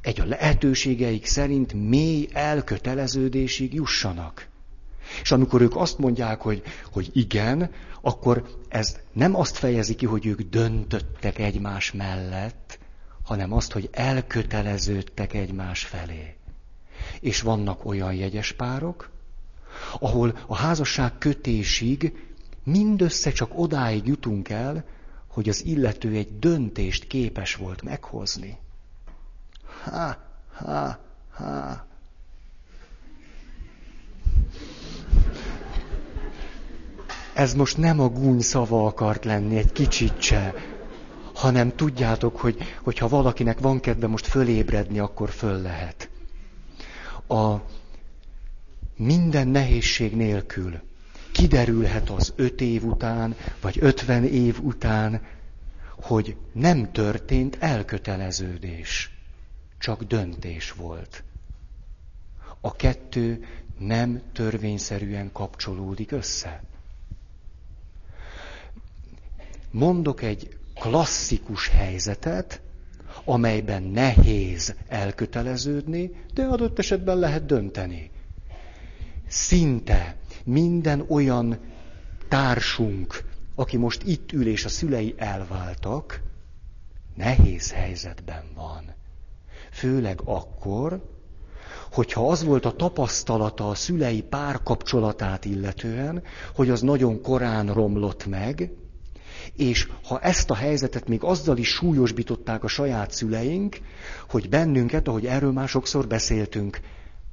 egy 0.01 0.21
a 0.21 0.25
lehetőségeik 0.25 1.27
szerint 1.27 1.73
mély 1.73 2.29
elköteleződésig 2.33 3.75
jussanak. 3.75 4.49
És 5.23 5.31
amikor 5.33 5.61
ők 5.61 5.77
azt 5.77 5.99
mondják, 5.99 6.41
hogy, 6.41 6.63
hogy 6.93 7.11
igen, 7.13 7.71
akkor 8.01 8.57
ez 8.69 9.01
nem 9.13 9.35
azt 9.37 9.57
fejezi 9.57 9.95
ki, 9.95 10.07
hogy 10.07 10.27
ők 10.27 10.41
döntöttek 10.41 11.39
egymás 11.39 11.93
mellett, 11.93 12.79
hanem 13.25 13.53
azt, 13.53 13.73
hogy 13.73 13.89
elköteleződtek 13.93 15.35
egymás 15.35 15.85
felé. 15.85 16.37
És 17.21 17.41
vannak 17.41 17.85
olyan 17.85 18.15
jegyes 18.15 18.53
párok, 18.53 19.11
ahol 20.01 20.39
a 20.47 20.57
házasság 20.57 21.19
kötésig 21.19 22.13
mindössze 22.65 23.33
csak 23.33 23.59
odáig 23.59 24.07
jutunk 24.07 24.49
el, 24.49 24.85
hogy 25.33 25.49
az 25.49 25.65
illető 25.65 26.15
egy 26.15 26.39
döntést 26.39 27.07
képes 27.07 27.55
volt 27.55 27.83
meghozni. 27.83 28.59
Ha, 29.85 30.17
ha, 30.53 30.99
ha. 31.31 31.87
Ez 37.35 37.55
most 37.55 37.77
nem 37.77 38.01
a 38.01 38.09
gúny 38.09 38.41
szava 38.41 38.87
akart 38.87 39.25
lenni, 39.25 39.57
egy 39.57 39.73
kicsit 39.73 40.21
se, 40.21 40.55
hanem 41.35 41.77
tudjátok, 41.77 42.37
hogy, 42.37 42.99
ha 42.99 43.09
valakinek 43.09 43.59
van 43.61 43.81
kedve 43.81 44.07
most 44.07 44.27
fölébredni, 44.27 44.99
akkor 44.99 45.31
föl 45.31 45.61
lehet. 45.63 46.11
A 47.29 47.55
minden 48.97 49.49
nehézség 49.49 50.17
nélkül 50.17 50.81
kiderülhet 51.33 52.11
az 52.11 52.33
öt 52.37 52.61
év 52.61 52.85
után, 52.85 53.37
vagy 53.61 53.77
ötven 53.81 54.25
év 54.25 54.59
után, 54.63 55.21
hogy 56.01 56.37
nem 56.53 56.93
történt 56.93 57.57
elköteleződés, 57.61 59.11
csak 59.79 60.03
döntés 60.03 60.73
volt. 60.73 61.25
A 62.61 62.73
kettő 62.77 63.45
nem 63.79 64.23
törvényszerűen 64.33 65.33
kapcsolódik 65.33 66.11
össze. 66.11 66.63
Mondok 69.71 70.23
egy 70.23 70.57
klasszikus 70.75 71.69
helyzetet, 71.69 72.61
amelyben 73.25 73.83
nehéz 73.83 74.75
elköteleződni, 74.89 76.11
de 76.35 76.45
adott 76.45 76.79
esetben 76.79 77.19
lehet 77.19 77.47
dönteni. 77.47 78.11
Szinte 79.27 80.17
minden 80.45 81.05
olyan 81.09 81.59
társunk, 82.29 83.25
aki 83.55 83.77
most 83.77 84.03
itt 84.03 84.33
ül 84.33 84.47
és 84.47 84.65
a 84.65 84.69
szülei 84.69 85.15
elváltak, 85.17 86.23
nehéz 87.15 87.73
helyzetben 87.73 88.45
van. 88.55 88.95
Főleg 89.73 90.21
akkor, 90.25 91.11
hogyha 91.93 92.29
az 92.29 92.45
volt 92.45 92.65
a 92.65 92.73
tapasztalata 92.77 93.69
a 93.69 93.75
szülei 93.75 94.23
párkapcsolatát 94.23 95.45
illetően, 95.45 96.23
hogy 96.55 96.71
az 96.71 96.81
nagyon 96.81 97.23
korán 97.23 97.73
romlott 97.73 98.27
meg, 98.27 98.71
és 99.57 99.89
ha 100.05 100.21
ezt 100.21 100.51
a 100.51 100.55
helyzetet 100.55 101.09
még 101.09 101.23
azzal 101.23 101.57
is 101.57 101.69
súlyosbították 101.69 102.65
a 102.65 102.69
saját 102.69 103.11
szüleink, 103.11 103.79
hogy 104.29 104.49
bennünket, 104.49 105.09
ahogy 105.09 105.27
erről 105.27 105.53
már 105.53 105.69
sokszor 105.69 106.07
beszéltünk, 106.07 106.81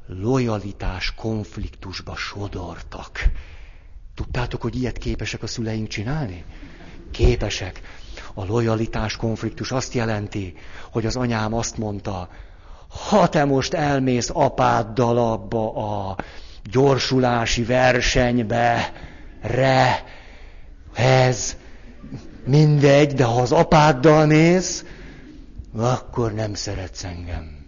lojalitás 0.10 1.14
konfliktusba 1.16 2.16
sodortak. 2.16 3.24
Tudtátok, 4.16 4.62
hogy 4.62 4.76
ilyet 4.76 4.98
képesek 4.98 5.44
a 5.44 5.48
szüleink 5.48 5.88
csinálni? 5.88 6.44
Képesek. 7.12 7.82
A 8.34 8.46
lojalitás 8.46 9.16
konfliktus 9.16 9.72
azt 9.72 9.94
jelenti, 9.94 10.56
hogy 10.92 11.06
az 11.06 11.16
anyám 11.16 11.54
azt 11.54 11.78
mondta, 11.78 12.30
ha 13.10 13.30
te 13.30 13.46
most 13.46 13.74
elmész 13.74 14.30
apáddal 14.34 15.18
abba 15.18 15.74
a 15.74 16.16
gyorsulási 16.72 17.64
versenybe, 17.64 18.94
re, 19.42 20.04
ez, 20.94 21.56
mindegy, 22.46 23.14
de 23.14 23.24
ha 23.24 23.42
az 23.42 23.52
apáddal 23.52 24.26
mész, 24.26 24.86
akkor 25.78 26.34
nem 26.34 26.54
szeretsz 26.54 27.04
engem. 27.04 27.59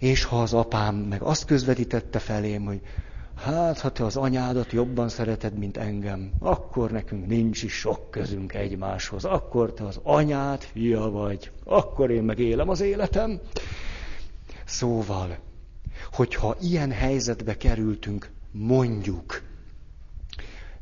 És 0.00 0.24
ha 0.24 0.42
az 0.42 0.54
apám 0.54 0.94
meg 0.94 1.22
azt 1.22 1.44
közvetítette 1.44 2.18
felém, 2.18 2.64
hogy 2.64 2.80
hát, 3.36 3.78
ha 3.78 3.92
te 3.92 4.04
az 4.04 4.16
anyádat 4.16 4.72
jobban 4.72 5.08
szereted, 5.08 5.58
mint 5.58 5.76
engem, 5.76 6.32
akkor 6.38 6.90
nekünk 6.90 7.26
nincs 7.26 7.62
is 7.62 7.72
sok 7.72 8.10
közünk 8.10 8.54
egymáshoz. 8.54 9.24
Akkor 9.24 9.72
te 9.72 9.84
az 9.84 10.00
anyád 10.02 10.62
fia 10.62 11.10
vagy, 11.10 11.50
akkor 11.64 12.10
én 12.10 12.22
meg 12.22 12.38
élem 12.38 12.68
az 12.68 12.80
életem. 12.80 13.40
Szóval, 14.64 15.38
hogyha 16.12 16.56
ilyen 16.60 16.92
helyzetbe 16.92 17.56
kerültünk, 17.56 18.30
mondjuk, 18.50 19.42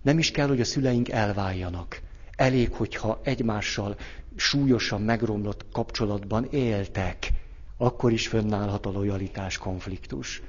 nem 0.02 0.18
is 0.18 0.30
kell, 0.30 0.48
hogy 0.48 0.60
a 0.60 0.64
szüleink 0.64 1.08
elváljanak. 1.08 2.00
Elég, 2.36 2.72
hogyha 2.72 3.20
egymással 3.22 3.96
súlyosan 4.36 5.02
megromlott 5.02 5.64
kapcsolatban 5.72 6.44
éltek, 6.50 7.32
akkor 7.78 8.12
is 8.12 8.28
fönnállhat 8.28 8.86
a 8.86 8.90
lojalitás 8.90 9.58
konfliktus. 9.58 10.42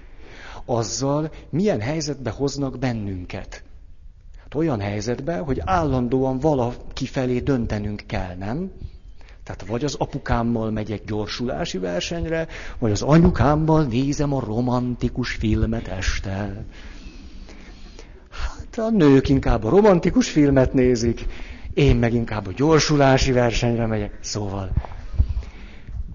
Azzal 0.66 1.32
milyen 1.50 1.82
helyzetbe 1.82 2.30
hoznak 2.30 2.80
bennünket. 2.80 3.64
Hát 4.38 4.56
olyan 4.56 4.80
helyzetbe, 4.80 5.38
hogy 5.38 5.62
állandóan 5.66 6.40
valaki 6.40 7.06
felé 7.06 7.40
döntenünk 7.40 8.04
kell, 8.06 8.36
nem? 8.36 8.72
Tehát 9.44 9.66
vagy 9.66 9.84
az 9.84 9.96
apukámmal 9.96 10.72
megyek 10.72 11.06
gyorsulási 11.06 11.78
versenyre, 11.78 12.48
vagy 12.80 12.92
az 12.92 13.02
anyukámmal 13.02 13.84
nézem 13.84 14.34
a 14.34 14.40
romantikus 14.40 15.32
filmet 15.32 15.88
este. 15.88 16.66
Hát 18.30 18.78
a 18.78 18.90
nők 18.90 19.30
inkább 19.30 19.64
a 19.64 19.70
romantikus 19.70 20.30
filmet 20.30 20.74
nézik, 20.74 21.26
én 21.74 21.96
meg 21.96 22.14
inkább 22.14 22.48
a 22.48 22.52
gyorsulási 22.52 23.32
versenyre 23.32 23.86
megyek. 23.86 24.18
Szóval 24.22 24.70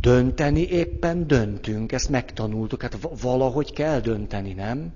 dönteni 0.04 0.60
éppen 0.60 1.26
döntünk, 1.26 1.92
ezt 1.92 2.08
megtanultuk, 2.08 2.82
hát 2.82 2.98
valahogy 3.20 3.72
kell 3.72 4.00
dönteni, 4.00 4.52
nem? 4.52 4.92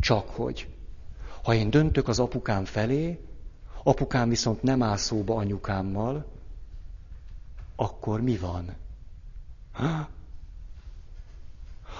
Csak 0.00 0.28
hogy. 0.28 0.68
Ha 1.42 1.54
én 1.54 1.70
döntök 1.70 2.08
az 2.08 2.18
apukám 2.18 2.64
felé, 2.64 3.18
apukám 3.82 4.28
viszont 4.28 4.62
nem 4.62 4.82
áll 4.82 4.96
szóba 4.96 5.34
anyukámmal, 5.34 6.26
akkor 7.76 8.20
mi 8.20 8.36
van? 8.36 8.76
Ha? 9.72 10.08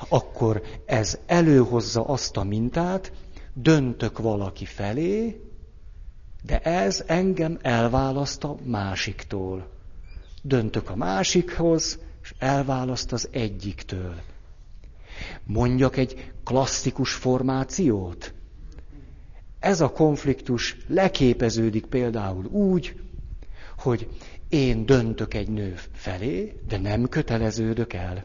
Akkor 0.08 0.62
ez 0.86 1.18
előhozza 1.26 2.04
azt 2.04 2.36
a 2.36 2.44
mintát, 2.44 3.12
döntök 3.52 4.18
valaki 4.18 4.64
felé, 4.64 5.40
de 6.42 6.60
ez 6.60 7.04
engem 7.06 7.58
elválaszt 7.62 8.44
a 8.44 8.56
másiktól. 8.62 9.68
Döntök 10.42 10.90
a 10.90 10.96
másikhoz, 10.96 11.98
és 12.30 12.36
elválaszt 12.38 13.12
az 13.12 13.28
egyiktől. 13.30 14.14
Mondjak 15.44 15.96
egy 15.96 16.32
klasszikus 16.44 17.12
formációt. 17.12 18.34
Ez 19.58 19.80
a 19.80 19.92
konfliktus 19.92 20.76
leképeződik 20.88 21.86
például 21.86 22.44
úgy, 22.44 23.00
hogy 23.78 24.08
én 24.48 24.86
döntök 24.86 25.34
egy 25.34 25.48
nő 25.48 25.74
felé, 25.92 26.60
de 26.68 26.78
nem 26.78 27.08
köteleződök 27.08 27.92
el. 27.92 28.24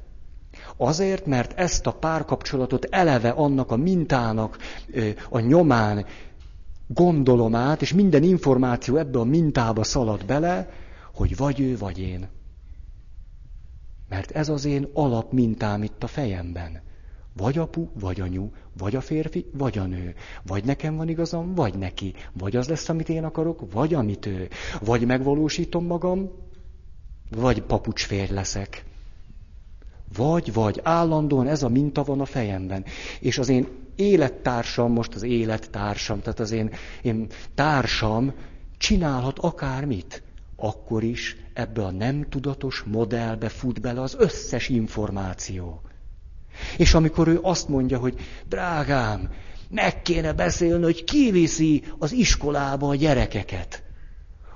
Azért, 0.78 1.26
mert 1.26 1.60
ezt 1.60 1.88
a 1.88 1.92
párkapcsolatot 1.94 2.86
eleve 2.90 3.30
annak 3.30 3.72
a 3.72 3.76
mintának 3.76 4.58
a 5.30 5.40
nyomán 5.40 6.06
gondolom 6.88 7.56
át, 7.56 7.82
és 7.82 7.94
minden 7.94 8.24
információ 8.24 8.98
ebbe 8.98 9.20
a 9.20 9.24
mintába 9.24 9.84
szalad 9.84 10.26
bele, 10.26 10.70
hogy 11.14 11.36
vagy 11.38 11.60
ő, 11.60 11.78
vagy 11.78 12.00
én. 12.00 12.28
Mert 14.16 14.32
ez 14.32 14.50
az 14.50 14.66
én 14.66 14.88
alapmintám 14.94 15.84
itt 15.84 16.04
a 16.04 16.08
fejemben. 16.08 16.82
Vagy 17.38 17.58
apu, 17.58 17.88
vagy 18.00 18.22
anyu, 18.22 18.50
vagy 18.78 18.96
a 18.96 19.02
férfi, 19.02 19.46
vagy 19.54 19.78
a 19.78 19.86
nő. 19.86 20.16
Vagy 20.46 20.64
nekem 20.64 20.96
van 20.96 21.10
igazam, 21.10 21.56
vagy 21.56 21.78
neki. 21.78 22.14
Vagy 22.34 22.56
az 22.56 22.68
lesz, 22.68 22.90
amit 22.90 23.10
én 23.10 23.24
akarok, 23.24 23.72
vagy 23.72 23.94
amit 23.94 24.26
ő. 24.26 24.48
Vagy 24.82 25.06
megvalósítom 25.06 25.86
magam, 25.86 26.32
vagy 27.30 27.62
papucsférj 27.62 28.34
leszek. 28.34 28.86
Vagy, 30.16 30.54
vagy 30.54 30.80
állandóan 30.84 31.48
ez 31.48 31.64
a 31.64 31.70
minta 31.70 32.04
van 32.04 32.22
a 32.22 32.26
fejemben. 32.26 32.86
És 33.20 33.38
az 33.38 33.50
én 33.50 33.68
élettársam, 33.96 34.92
most 34.92 35.16
az 35.16 35.24
élettársam, 35.24 36.22
tehát 36.22 36.40
az 36.40 36.52
én, 36.52 36.72
én 37.02 37.28
társam 37.56 38.34
csinálhat 38.78 39.40
akármit. 39.40 40.24
Akkor 40.56 41.04
is 41.04 41.45
ebbe 41.56 41.84
a 41.84 41.92
nem 41.92 42.26
tudatos 42.30 42.84
modellbe 42.86 43.50
fut 43.50 43.82
bele 43.82 44.02
az 44.02 44.16
összes 44.18 44.70
információ. 44.70 45.82
És 46.78 46.94
amikor 46.94 47.28
ő 47.28 47.40
azt 47.42 47.68
mondja, 47.68 47.98
hogy 47.98 48.20
drágám, 48.48 49.30
meg 49.70 50.02
kéne 50.02 50.34
beszélni, 50.34 50.84
hogy 50.84 51.04
kiviszi 51.04 51.84
az 52.00 52.12
iskolába 52.12 52.90
a 52.90 52.96
gyerekeket, 52.96 53.84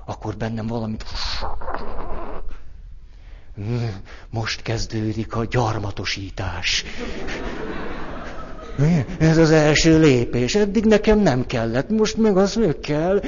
akkor 0.06 0.36
bennem 0.36 0.66
valamit 0.66 1.04
most 4.30 4.62
kezdődik 4.62 5.34
a 5.34 5.44
gyarmatosítás. 5.44 6.84
Ez 9.18 9.36
az 9.36 9.50
első 9.50 10.00
lépés. 10.00 10.54
Eddig 10.54 10.84
nekem 10.84 11.18
nem 11.18 11.46
kellett, 11.46 11.88
most 11.88 12.16
meg 12.16 12.36
az 12.36 12.54
meg 12.54 12.78
kell, 12.80 13.22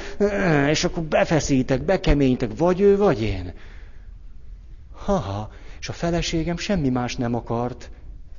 és 0.70 0.84
akkor 0.84 1.02
befeszítek, 1.02 1.84
bekeménytek, 1.84 2.50
vagy 2.56 2.80
ő, 2.80 2.96
vagy 2.96 3.22
én. 3.22 3.52
Haha, 4.92 5.50
és 5.80 5.88
a 5.88 5.92
feleségem 5.92 6.56
semmi 6.56 6.88
más 6.88 7.16
nem 7.16 7.34
akart, 7.34 7.90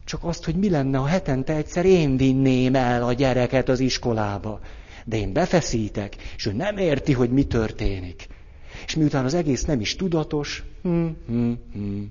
csak 0.06 0.23
azt, 0.23 0.45
hogy 0.45 0.56
mi 0.56 0.69
lenne, 0.69 0.97
ha 0.97 1.06
hetente 1.06 1.56
egyszer 1.56 1.86
én 1.86 2.17
vinném 2.17 2.76
el 2.76 3.04
a 3.04 3.13
gyereket 3.13 3.69
az 3.69 3.80
iskolába. 3.80 4.60
De 5.06 5.17
én 5.17 5.34
befeszítek, 5.34 6.15
és 6.36 6.45
ő 6.45 6.52
nem 6.52 6.78
érti, 6.78 7.13
hogy 7.13 7.30
mi 7.30 7.43
történik. 7.43 8.28
És 8.86 8.95
miután 8.95 9.26
az 9.26 9.34
egész 9.34 9.65
nem 9.65 9.80
is 9.80 9.95
tudatos, 9.95 10.63
hm, 10.82 11.08
hm, 11.28 11.52
hm. 11.73 12.02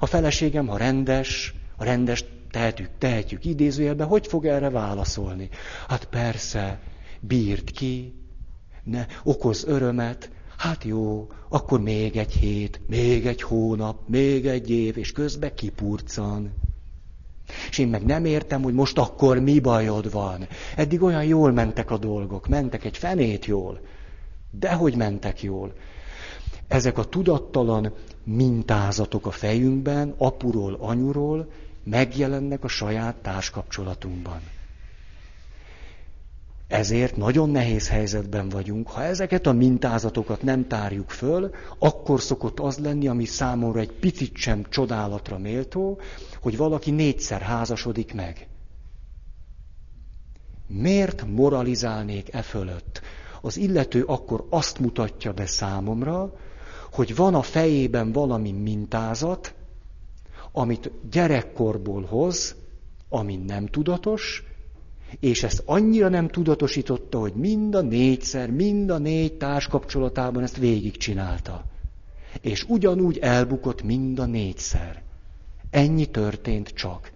a 0.00 0.06
feleségem, 0.06 0.66
ha 0.66 0.76
rendes, 0.76 1.54
a 1.76 1.84
rendes 1.84 2.24
tehetjük, 2.50 2.90
tehetjük 2.98 3.44
idézőjelbe, 3.44 4.04
hogy 4.04 4.26
fog 4.26 4.46
erre 4.46 4.70
válaszolni? 4.70 5.48
Hát 5.88 6.04
persze, 6.04 6.80
bírt 7.20 7.70
ki, 7.70 8.14
ne, 8.84 9.06
okoz 9.24 9.64
örömet, 9.64 10.30
hát 10.56 10.84
jó, 10.84 11.28
akkor 11.48 11.80
még 11.80 12.16
egy 12.16 12.32
hét, 12.32 12.80
még 12.86 13.26
egy 13.26 13.42
hónap, 13.42 14.08
még 14.08 14.46
egy 14.46 14.70
év, 14.70 14.98
és 14.98 15.12
közben 15.12 15.54
kipurcan. 15.54 16.52
És 17.70 17.78
én 17.78 17.88
meg 17.88 18.04
nem 18.04 18.24
értem, 18.24 18.62
hogy 18.62 18.74
most 18.74 18.98
akkor 18.98 19.38
mi 19.38 19.60
bajod 19.60 20.12
van. 20.12 20.46
Eddig 20.76 21.02
olyan 21.02 21.24
jól 21.24 21.52
mentek 21.52 21.90
a 21.90 21.98
dolgok, 21.98 22.48
mentek 22.48 22.84
egy 22.84 22.96
fenét 22.96 23.44
jól. 23.44 23.80
Dehogy 24.50 24.96
mentek 24.96 25.42
jól. 25.42 25.72
Ezek 26.68 26.98
a 26.98 27.04
tudattalan 27.04 27.92
mintázatok 28.24 29.26
a 29.26 29.30
fejünkben, 29.30 30.14
apuról, 30.18 30.76
anyuról, 30.80 31.50
megjelennek 31.90 32.64
a 32.64 32.68
saját 32.68 33.14
társkapcsolatunkban. 33.16 34.40
Ezért 36.68 37.16
nagyon 37.16 37.50
nehéz 37.50 37.88
helyzetben 37.88 38.48
vagyunk. 38.48 38.88
Ha 38.88 39.02
ezeket 39.02 39.46
a 39.46 39.52
mintázatokat 39.52 40.42
nem 40.42 40.66
tárjuk 40.66 41.10
föl, 41.10 41.50
akkor 41.78 42.20
szokott 42.20 42.60
az 42.60 42.78
lenni, 42.78 43.08
ami 43.08 43.24
számomra 43.24 43.80
egy 43.80 43.92
picit 43.92 44.36
sem 44.36 44.64
csodálatra 44.68 45.38
méltó, 45.38 46.00
hogy 46.40 46.56
valaki 46.56 46.90
négyszer 46.90 47.40
házasodik 47.40 48.14
meg. 48.14 48.48
Miért 50.66 51.24
moralizálnék 51.26 52.34
e 52.34 52.42
fölött? 52.42 53.00
Az 53.40 53.56
illető 53.56 54.04
akkor 54.04 54.46
azt 54.50 54.78
mutatja 54.78 55.32
be 55.32 55.46
számomra, 55.46 56.32
hogy 56.92 57.16
van 57.16 57.34
a 57.34 57.42
fejében 57.42 58.12
valami 58.12 58.52
mintázat, 58.52 59.54
amit 60.58 60.90
gyerekkorból 61.10 62.02
hoz, 62.02 62.54
ami 63.08 63.36
nem 63.36 63.66
tudatos, 63.66 64.42
és 65.20 65.42
ezt 65.42 65.62
annyira 65.66 66.08
nem 66.08 66.28
tudatosította, 66.28 67.18
hogy 67.18 67.32
mind 67.34 67.74
a 67.74 67.80
négyszer, 67.80 68.50
mind 68.50 68.90
a 68.90 68.98
négy 68.98 69.36
társkapcsolatában 69.36 70.42
ezt 70.42 70.56
végigcsinálta. 70.56 71.64
És 72.40 72.64
ugyanúgy 72.68 73.18
elbukott 73.18 73.82
mind 73.82 74.18
a 74.18 74.26
négyszer. 74.26 75.02
Ennyi 75.70 76.06
történt 76.06 76.68
csak. 76.68 77.12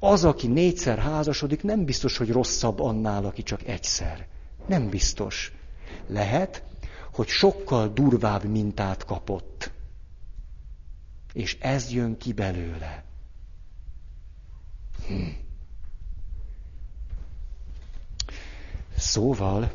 Az, 0.00 0.24
aki 0.24 0.46
négyszer 0.46 0.98
házasodik, 0.98 1.62
nem 1.62 1.84
biztos, 1.84 2.16
hogy 2.16 2.30
rosszabb 2.30 2.80
annál, 2.80 3.24
aki 3.24 3.42
csak 3.42 3.66
egyszer. 3.66 4.26
Nem 4.66 4.88
biztos. 4.88 5.52
Lehet, 6.06 6.62
hogy 7.12 7.26
sokkal 7.26 7.88
durvább 7.88 8.44
mintát 8.44 9.04
kapott. 9.04 9.70
És 11.36 11.56
ez 11.60 11.92
jön 11.92 12.16
ki 12.16 12.32
belőle. 12.32 13.04
Hm. 15.06 15.22
Szóval, 18.96 19.72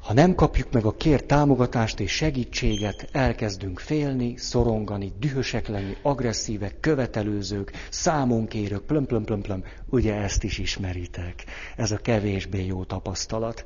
ha 0.00 0.12
nem 0.12 0.34
kapjuk 0.34 0.72
meg 0.72 0.84
a 0.84 0.96
kér 0.96 1.22
támogatást 1.22 2.00
és 2.00 2.12
segítséget, 2.12 3.08
elkezdünk 3.12 3.78
félni, 3.78 4.36
szorongani, 4.36 5.12
dühösek 5.18 5.68
lenni, 5.68 5.96
agresszívek, 6.02 6.80
követelőzők, 6.80 7.72
számonkérők, 7.90 8.82
plöm, 8.82 9.06
plöm, 9.06 9.24
plöm, 9.24 9.40
plöm. 9.40 9.64
Ugye 9.86 10.14
ezt 10.14 10.44
is 10.44 10.58
ismeritek. 10.58 11.44
Ez 11.76 11.90
a 11.90 11.96
kevésbé 11.96 12.66
jó 12.66 12.84
tapasztalat. 12.84 13.64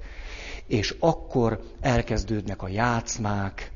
És 0.66 0.94
akkor 0.98 1.60
elkezdődnek 1.80 2.62
a 2.62 2.68
játszmák, 2.68 3.72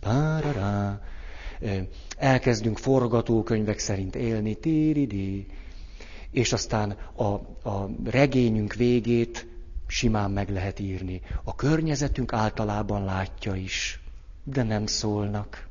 párará, 0.00 1.00
elkezdünk 2.16 2.78
forgatókönyvek 2.78 3.78
szerint 3.78 4.16
élni, 4.16 4.54
tíridi, 4.54 5.46
és 6.30 6.52
aztán 6.52 6.96
a, 7.14 7.24
a 7.68 7.88
regényünk 8.04 8.74
végét 8.74 9.46
simán 9.86 10.30
meg 10.30 10.48
lehet 10.50 10.80
írni. 10.80 11.20
A 11.44 11.54
környezetünk 11.54 12.32
általában 12.32 13.04
látja 13.04 13.54
is, 13.54 14.00
de 14.44 14.62
nem 14.62 14.86
szólnak. 14.86 15.68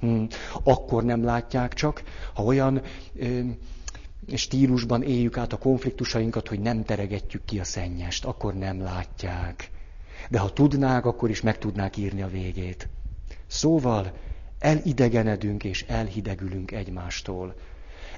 Hm. 0.00 0.22
Akkor 0.62 1.04
nem 1.04 1.24
látják 1.24 1.74
csak, 1.74 2.02
ha 2.34 2.42
olyan 2.42 2.82
ö, 3.14 3.40
stílusban 4.34 5.02
éljük 5.02 5.36
át 5.36 5.52
a 5.52 5.58
konfliktusainkat, 5.58 6.48
hogy 6.48 6.60
nem 6.60 6.84
teregetjük 6.84 7.44
ki 7.44 7.58
a 7.58 7.64
szennyest, 7.64 8.24
akkor 8.24 8.54
nem 8.54 8.80
látják. 8.82 9.70
De 10.30 10.38
ha 10.38 10.52
tudnák, 10.52 11.04
akkor 11.04 11.30
is 11.30 11.40
meg 11.40 11.58
tudnák 11.58 11.96
írni 11.96 12.22
a 12.22 12.28
végét. 12.28 12.88
Szóval 13.46 14.12
elidegenedünk 14.60 15.64
és 15.64 15.82
elhidegülünk 15.88 16.70
egymástól. 16.72 17.54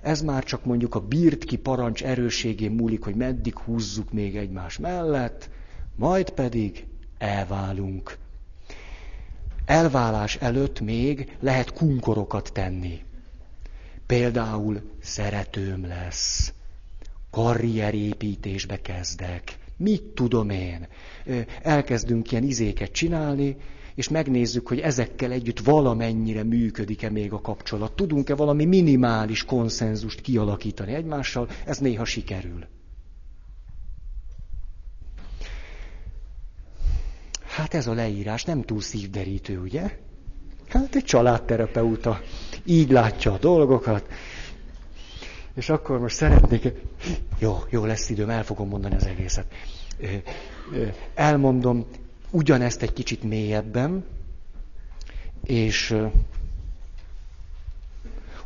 Ez 0.02 0.22
már 0.22 0.44
csak 0.44 0.64
mondjuk 0.64 0.94
a 0.94 1.00
bírt 1.00 1.44
ki 1.44 1.56
parancs 1.56 2.04
erősségén 2.04 2.70
múlik, 2.70 3.02
hogy 3.04 3.14
meddig 3.14 3.58
húzzuk 3.58 4.12
még 4.12 4.36
egymás 4.36 4.78
mellett, 4.78 5.50
majd 5.96 6.30
pedig 6.30 6.86
elválunk. 7.18 8.16
Elválás 9.64 10.36
előtt 10.36 10.80
még 10.80 11.36
lehet 11.40 11.72
kunkorokat 11.72 12.50
tenni. 12.52 13.02
Például 14.06 14.80
szeretőm 15.00 15.86
lesz, 15.86 16.52
karrierépítésbe 17.30 18.80
kezdek, 18.80 19.58
mit 19.76 20.02
tudom 20.02 20.50
én. 20.50 20.86
Elkezdünk 21.62 22.30
ilyen 22.32 22.44
izéket 22.44 22.92
csinálni, 22.92 23.56
és 24.02 24.08
megnézzük, 24.08 24.68
hogy 24.68 24.78
ezekkel 24.80 25.30
együtt 25.30 25.58
valamennyire 25.58 26.42
működik-e 26.42 27.10
még 27.10 27.32
a 27.32 27.40
kapcsolat. 27.40 27.92
Tudunk-e 27.92 28.34
valami 28.34 28.64
minimális 28.64 29.44
konszenzust 29.44 30.20
kialakítani 30.20 30.94
egymással, 30.94 31.48
ez 31.66 31.78
néha 31.78 32.04
sikerül. 32.04 32.64
Hát 37.44 37.74
ez 37.74 37.86
a 37.86 37.92
leírás 37.92 38.44
nem 38.44 38.62
túl 38.62 38.80
szívderítő, 38.80 39.60
ugye? 39.60 39.98
Hát 40.68 40.94
egy 40.94 41.04
családterapeuta 41.04 42.20
így 42.64 42.90
látja 42.90 43.32
a 43.32 43.38
dolgokat. 43.38 44.06
És 45.54 45.68
akkor 45.68 45.98
most 45.98 46.16
szeretnék... 46.16 46.72
Jó, 47.38 47.58
jó 47.70 47.84
lesz 47.84 48.10
időm, 48.10 48.30
el 48.30 48.44
fogom 48.44 48.68
mondani 48.68 48.94
az 48.94 49.06
egészet. 49.06 49.46
Elmondom 51.14 51.86
ugyanezt 52.32 52.82
egy 52.82 52.92
kicsit 52.92 53.22
mélyebben, 53.22 54.04
és 55.44 55.96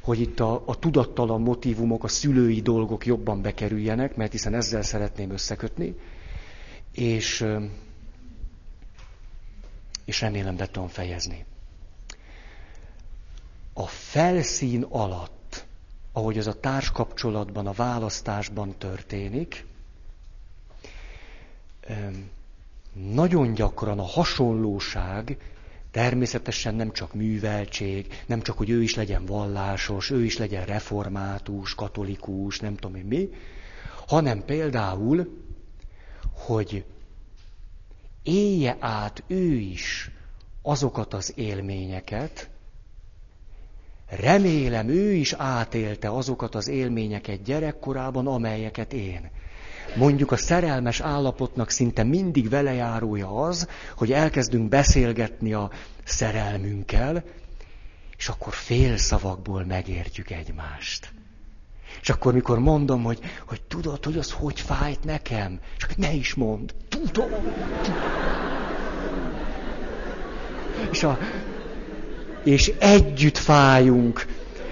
hogy 0.01 0.21
itt 0.21 0.41
a, 0.41 0.63
a 0.67 0.79
tudattalan 0.79 1.41
motivumok, 1.41 2.05
a 2.05 2.09
szülői 2.09 2.61
dolgok 2.61 3.07
jobban 3.07 3.43
bekerüljenek, 3.43 4.17
mert 4.17 4.33
hiszen 4.33 4.55
ezzel 4.55 4.83
szeretném 4.83 5.31
összekötni, 5.31 5.95
és, 6.93 7.47
és 10.05 10.21
remélem 10.21 10.57
be 10.57 10.67
tudom 10.67 10.89
fejezni. 10.89 11.45
A 13.73 13.87
felszín 13.87 14.83
alatt, 14.83 15.67
ahogy 16.13 16.39
az 16.39 16.47
a 16.47 16.61
társkapcsolatban, 16.61 17.67
a 17.67 17.73
választásban 17.73 18.75
történik, 18.79 19.65
nagyon 23.13 23.55
gyakran 23.55 23.99
a 23.99 24.07
hasonlóság 24.07 25.37
természetesen 25.91 26.75
nem 26.75 26.93
csak 26.93 27.15
műveltség, 27.15 28.23
nem 28.27 28.43
csak, 28.43 28.57
hogy 28.57 28.71
ő 28.71 28.83
is 28.83 28.95
legyen 28.95 29.25
vallásos, 29.25 30.11
ő 30.11 30.25
is 30.25 30.39
legyen 30.39 30.65
református, 30.65 31.75
katolikus, 31.75 32.61
nem 32.61 32.77
tudom 32.77 32.97
én 32.97 33.05
mi, 33.05 33.29
hanem 34.07 34.45
például, 34.45 35.43
hogy 36.33 36.85
élje 38.23 38.77
át 38.81 39.23
ő 39.27 39.53
is 39.55 40.11
azokat 40.63 41.15
az 41.15 41.33
élményeket, 41.37 42.51
remélem 44.09 44.89
ő 44.89 45.13
is 45.13 45.33
átélte 45.33 46.11
azokat 46.11 46.55
az 46.55 46.69
élményeket 46.69 47.43
gyerekkorában, 47.43 48.27
amelyeket 48.27 48.93
én. 48.93 49.31
Mondjuk 49.95 50.33
a 50.33 50.37
szerelmes 50.37 51.01
állapotnak 51.01 51.71
szinte 51.71 52.03
mindig 52.03 52.49
velejárója 52.49 53.43
az, 53.43 53.69
hogy 53.97 54.13
elkezdünk 54.13 54.69
beszélgetni 54.69 55.53
a 55.53 55.71
szerelmünkkel, 56.05 57.25
és 58.17 58.29
akkor 58.29 58.53
fél 58.53 58.97
szavakból 58.97 59.65
megértjük 59.65 60.31
egymást. 60.31 61.13
És 62.03 62.09
akkor, 62.09 62.33
mikor 62.33 62.59
mondom, 62.59 63.03
hogy, 63.03 63.19
hogy 63.47 63.61
tudod, 63.63 64.05
hogy 64.05 64.19
az 64.19 64.33
hogy 64.33 64.61
fájt 64.61 65.05
nekem, 65.05 65.61
csak 65.77 65.97
ne 65.97 66.13
is 66.13 66.35
mond. 66.35 66.75
Tudom. 66.89 67.31
És, 70.91 71.03
a, 71.03 71.19
és 72.45 72.73
együtt 72.79 73.39
fájunk. 73.39 74.27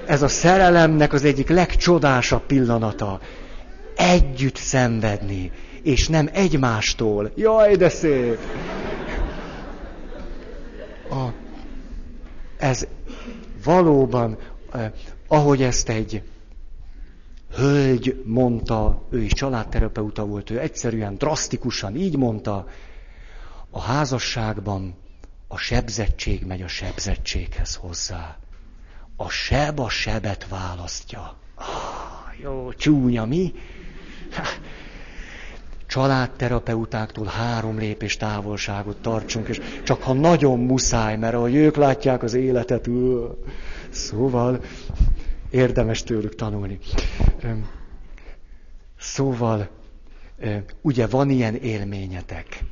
Ez 0.06 0.22
a 0.22 0.28
szerelemnek 0.28 1.12
az 1.12 1.24
egyik 1.24 1.48
legcsodásabb 1.48 2.42
pillanata 2.46 3.20
együtt 3.96 4.56
szenvedni, 4.56 5.52
és 5.82 6.08
nem 6.08 6.28
egymástól. 6.32 7.30
Jaj, 7.34 7.76
de 7.76 7.88
szép! 7.88 8.38
A, 11.10 11.28
ez 12.58 12.86
valóban, 13.64 14.38
eh, 14.72 14.90
ahogy 15.28 15.62
ezt 15.62 15.88
egy 15.88 16.22
hölgy 17.54 18.22
mondta, 18.24 19.02
ő 19.10 19.22
is 19.22 19.32
családterapeuta 19.32 20.24
volt, 20.24 20.50
ő 20.50 20.60
egyszerűen, 20.60 21.14
drasztikusan 21.14 21.96
így 21.96 22.16
mondta, 22.16 22.66
a 23.70 23.80
házasságban 23.80 24.94
a 25.48 25.56
sebzettség 25.56 26.44
megy 26.44 26.62
a 26.62 26.68
sebzettséghez 26.68 27.74
hozzá. 27.74 28.38
A 29.16 29.28
seb 29.28 29.80
a 29.80 29.88
sebet 29.88 30.48
választja. 30.48 31.36
Ah, 31.54 32.40
jó, 32.42 32.72
csúnya, 32.72 33.24
mi? 33.24 33.52
Családterapeutáktól 35.86 37.26
három 37.26 37.78
lépés 37.78 38.16
távolságot 38.16 38.96
tartsunk, 38.96 39.48
és 39.48 39.60
csak 39.82 40.02
ha 40.02 40.12
nagyon 40.12 40.58
muszáj, 40.58 41.16
mert 41.16 41.34
ahogy 41.34 41.54
ők 41.54 41.76
látják 41.76 42.22
az 42.22 42.34
életet, 42.34 42.88
szóval 43.90 44.60
érdemes 45.50 46.02
tőlük 46.02 46.34
tanulni. 46.34 46.78
Szóval, 48.98 49.68
ugye 50.80 51.06
van 51.06 51.30
ilyen 51.30 51.54
élményetek, 51.54 52.64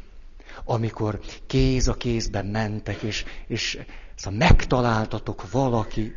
amikor 0.64 1.20
kéz 1.46 1.88
a 1.88 1.94
kézben 1.94 2.46
mentek, 2.46 3.02
és, 3.02 3.24
és 3.46 3.78
szóval 4.14 4.38
megtaláltatok 4.38 5.50
valaki, 5.50 6.14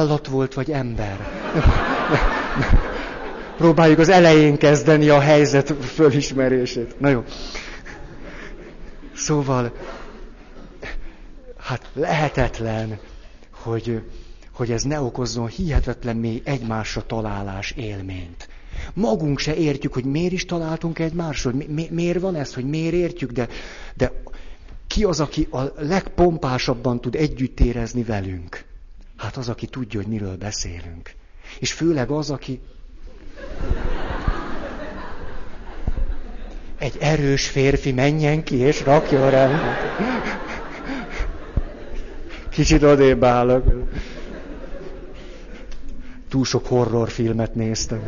állat 0.00 0.26
volt, 0.26 0.54
vagy 0.54 0.70
ember. 0.70 1.18
Próbáljuk 3.56 3.98
az 3.98 4.08
elején 4.08 4.56
kezdeni 4.58 5.08
a 5.08 5.20
helyzet 5.20 5.70
fölismerését. 5.70 7.00
Na 7.00 7.08
jó. 7.08 7.24
Szóval, 9.14 9.72
hát 11.58 11.88
lehetetlen, 11.92 12.98
hogy, 13.50 14.02
hogy 14.52 14.70
ez 14.70 14.82
ne 14.82 15.00
okozzon 15.00 15.46
hihetetlen 15.46 16.16
mély 16.16 16.40
egymásra 16.44 17.02
találás 17.06 17.70
élményt. 17.70 18.48
Magunk 18.94 19.38
se 19.38 19.54
értjük, 19.54 19.92
hogy 19.92 20.04
miért 20.04 20.32
is 20.32 20.44
találtunk 20.44 20.98
egymásról, 20.98 21.52
mi, 21.52 21.66
mi, 21.68 21.88
miért 21.90 22.20
van 22.20 22.34
ez, 22.34 22.54
hogy 22.54 22.64
miért 22.64 22.94
értjük, 22.94 23.30
de, 23.30 23.48
de 23.96 24.12
ki 24.86 25.04
az, 25.04 25.20
aki 25.20 25.46
a 25.50 25.60
legpompásabban 25.78 27.00
tud 27.00 27.14
együtt 27.14 27.60
érezni 27.60 28.02
velünk? 28.02 28.68
Hát 29.20 29.36
az, 29.36 29.48
aki 29.48 29.66
tudja, 29.66 30.00
hogy 30.00 30.08
miről 30.08 30.36
beszélünk. 30.36 31.10
És 31.58 31.72
főleg 31.72 32.10
az, 32.10 32.30
aki 32.30 32.60
egy 36.78 36.96
erős 37.00 37.48
férfi 37.48 37.92
menjen 37.92 38.42
ki, 38.44 38.56
és 38.56 38.84
rakjon 38.84 39.30
rendet. 39.30 39.78
Kicsit 42.48 42.82
odébb 42.82 43.24
állok. 43.24 43.64
Túl 46.28 46.44
sok 46.44 46.66
horrorfilmet 46.66 47.54
néztem. 47.54 48.02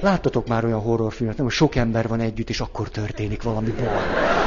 Láttatok 0.00 0.48
már 0.48 0.64
olyan 0.64 0.80
horrorfilmet, 0.80 1.36
nem, 1.36 1.46
hogy 1.46 1.54
sok 1.54 1.74
ember 1.74 2.08
van 2.08 2.20
együtt, 2.20 2.48
és 2.48 2.60
akkor 2.60 2.88
történik 2.88 3.42
valami 3.42 3.70
baj. 3.70 4.45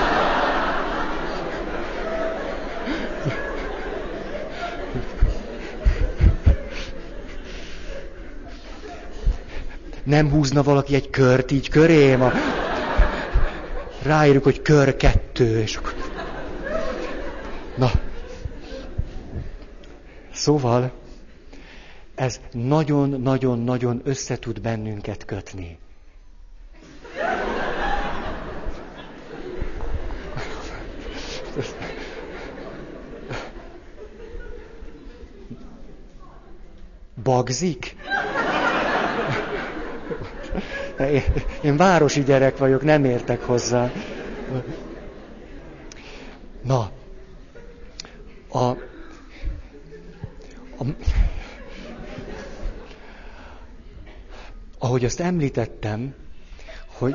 Nem 10.09 10.29
húzna 10.29 10.63
valaki 10.63 10.95
egy 10.95 11.09
kört 11.09 11.51
így 11.51 11.69
körém, 11.69 12.21
a... 12.21 12.31
ráírjuk, 14.03 14.43
hogy 14.43 14.61
kör 14.61 14.95
kettő, 14.95 15.59
és 15.61 15.75
akkor... 15.75 15.93
Na. 17.77 17.91
Szóval, 20.31 20.91
ez 22.15 22.39
nagyon-nagyon-nagyon 22.51 24.01
összetud 24.03 24.61
bennünket 24.61 25.25
kötni. 25.25 25.77
Bagzik? 37.23 37.95
Én 41.61 41.77
városi 41.77 42.23
gyerek 42.23 42.57
vagyok, 42.57 42.83
nem 42.83 43.05
értek 43.05 43.41
hozzá. 43.41 43.91
Na, 46.63 46.91
a, 48.47 48.59
a, 48.59 48.77
ahogy 54.79 55.05
azt 55.05 55.19
említettem, 55.19 56.15
hogy 56.85 57.13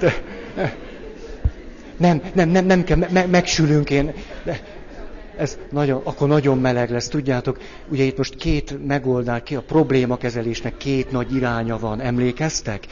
de, 0.00 0.12
nem, 1.96 2.22
nem, 2.34 2.48
nem, 2.48 2.64
nem 2.64 2.84
kell, 2.84 2.98
me, 3.10 3.26
megsülünk 3.26 3.90
én. 3.90 4.12
Ez 5.36 5.58
nagyon, 5.70 6.00
akkor 6.04 6.28
nagyon 6.28 6.58
meleg 6.58 6.90
lesz, 6.90 7.08
tudjátok, 7.08 7.58
ugye 7.88 8.04
itt 8.04 8.16
most 8.16 8.34
két 8.36 8.86
megoldás, 8.86 9.40
ki 9.44 9.54
a 9.54 9.62
problémakezelésnek 9.62 10.76
két 10.76 11.10
nagy 11.10 11.34
iránya 11.34 11.78
van, 11.78 12.00
emlékeztek? 12.00 12.86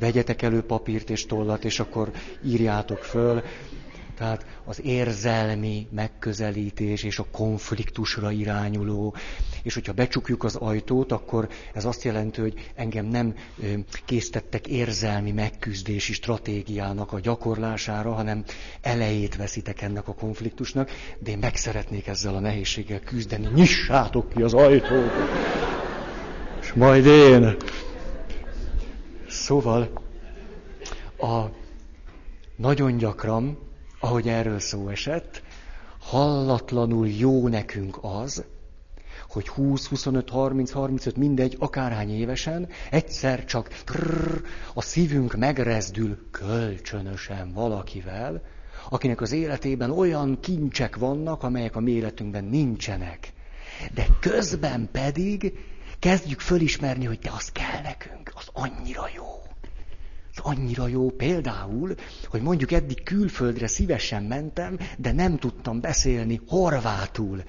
Vegyetek 0.00 0.42
elő 0.42 0.60
papírt 0.60 1.10
és 1.10 1.26
tollat, 1.26 1.64
és 1.64 1.80
akkor 1.80 2.10
írjátok 2.44 2.98
föl. 2.98 3.42
Tehát 4.18 4.46
az 4.64 4.80
érzelmi 4.84 5.86
megközelítés 5.90 7.02
és 7.02 7.18
a 7.18 7.26
konfliktusra 7.32 8.30
irányuló. 8.30 9.14
És 9.62 9.74
hogyha 9.74 9.92
becsukjuk 9.92 10.44
az 10.44 10.56
ajtót, 10.56 11.12
akkor 11.12 11.48
ez 11.74 11.84
azt 11.84 12.02
jelenti, 12.02 12.40
hogy 12.40 12.70
engem 12.74 13.06
nem 13.06 13.34
késztettek 14.04 14.66
érzelmi 14.66 15.32
megküzdési 15.32 16.12
stratégiának 16.12 17.12
a 17.12 17.20
gyakorlására, 17.20 18.12
hanem 18.12 18.44
elejét 18.80 19.36
veszitek 19.36 19.82
ennek 19.82 20.08
a 20.08 20.14
konfliktusnak, 20.14 20.90
de 21.18 21.30
én 21.30 21.38
meg 21.38 21.56
szeretnék 21.56 22.06
ezzel 22.06 22.34
a 22.34 22.40
nehézséggel 22.40 23.00
küzdeni. 23.00 23.48
Nyissátok 23.54 24.28
ki 24.28 24.42
az 24.42 24.54
ajtót! 24.54 25.10
És 26.60 26.72
majd 26.72 27.06
én. 27.06 27.56
Szóval 29.28 29.90
a 31.18 31.44
nagyon 32.56 32.96
gyakran 32.96 33.67
ahogy 34.00 34.28
erről 34.28 34.58
szó 34.58 34.88
esett, 34.88 35.42
hallatlanul 35.98 37.08
jó 37.08 37.48
nekünk 37.48 37.98
az, 38.00 38.44
hogy 39.28 39.48
20, 39.48 39.86
25, 39.86 40.30
30, 40.30 40.70
35, 40.70 41.16
mindegy, 41.16 41.56
akárhány 41.58 42.10
évesen, 42.10 42.68
egyszer 42.90 43.44
csak 43.44 43.68
trrr, 43.68 44.42
a 44.74 44.82
szívünk 44.82 45.36
megrezdül 45.36 46.30
kölcsönösen 46.30 47.52
valakivel, 47.52 48.42
akinek 48.90 49.20
az 49.20 49.32
életében 49.32 49.90
olyan 49.90 50.40
kincsek 50.40 50.96
vannak, 50.96 51.42
amelyek 51.42 51.76
a 51.76 51.80
mi 51.80 51.90
életünkben 51.90 52.44
nincsenek. 52.44 53.32
De 53.94 54.06
közben 54.20 54.88
pedig 54.92 55.52
kezdjük 55.98 56.40
fölismerni, 56.40 57.04
hogy 57.04 57.18
te 57.18 57.30
az 57.36 57.52
kell 57.52 57.82
nekünk, 57.82 58.32
az 58.34 58.48
annyira 58.52 59.08
jó 59.14 59.47
annyira 60.42 60.88
jó 60.88 61.10
például, 61.10 61.94
hogy 62.28 62.42
mondjuk 62.42 62.72
eddig 62.72 63.02
külföldre 63.02 63.66
szívesen 63.66 64.22
mentem, 64.22 64.78
de 64.98 65.12
nem 65.12 65.36
tudtam 65.36 65.80
beszélni 65.80 66.40
horvátul. 66.48 67.42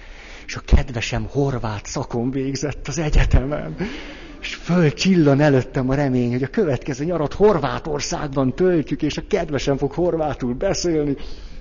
És 0.45 0.55
a 0.55 0.61
kedvesem 0.65 1.27
horvát 1.29 1.85
szakon 1.85 2.31
végzett 2.31 2.87
az 2.87 2.97
egyetemen. 2.97 3.75
És 4.41 4.55
fölcsillan 4.55 5.41
előttem 5.41 5.89
a 5.89 5.93
remény, 5.93 6.31
hogy 6.31 6.43
a 6.43 6.47
következő 6.47 7.03
nyarat 7.03 7.33
Horvátországban 7.33 8.55
töltjük, 8.55 9.01
és 9.01 9.17
a 9.17 9.27
kedvesem 9.27 9.77
fog 9.77 9.91
horvátul 9.91 10.53
beszélni. 10.53 11.15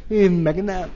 Én 0.08 0.30
meg 0.30 0.64
nem. 0.64 0.88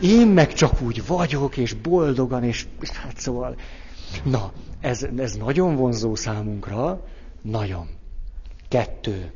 Én 0.00 0.26
meg 0.26 0.52
csak 0.52 0.82
úgy 0.82 1.06
vagyok, 1.06 1.56
és 1.56 1.72
boldogan, 1.72 2.44
és 2.44 2.66
hát 2.92 3.18
szóval... 3.18 3.56
Na, 4.24 4.52
ez, 4.80 5.06
ez 5.16 5.34
nagyon 5.34 5.76
vonzó 5.76 6.14
számunkra, 6.14 7.04
nagyon. 7.44 7.88
Kettő. 8.68 9.32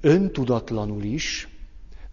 Öntudatlanul 0.00 1.02
is 1.02 1.48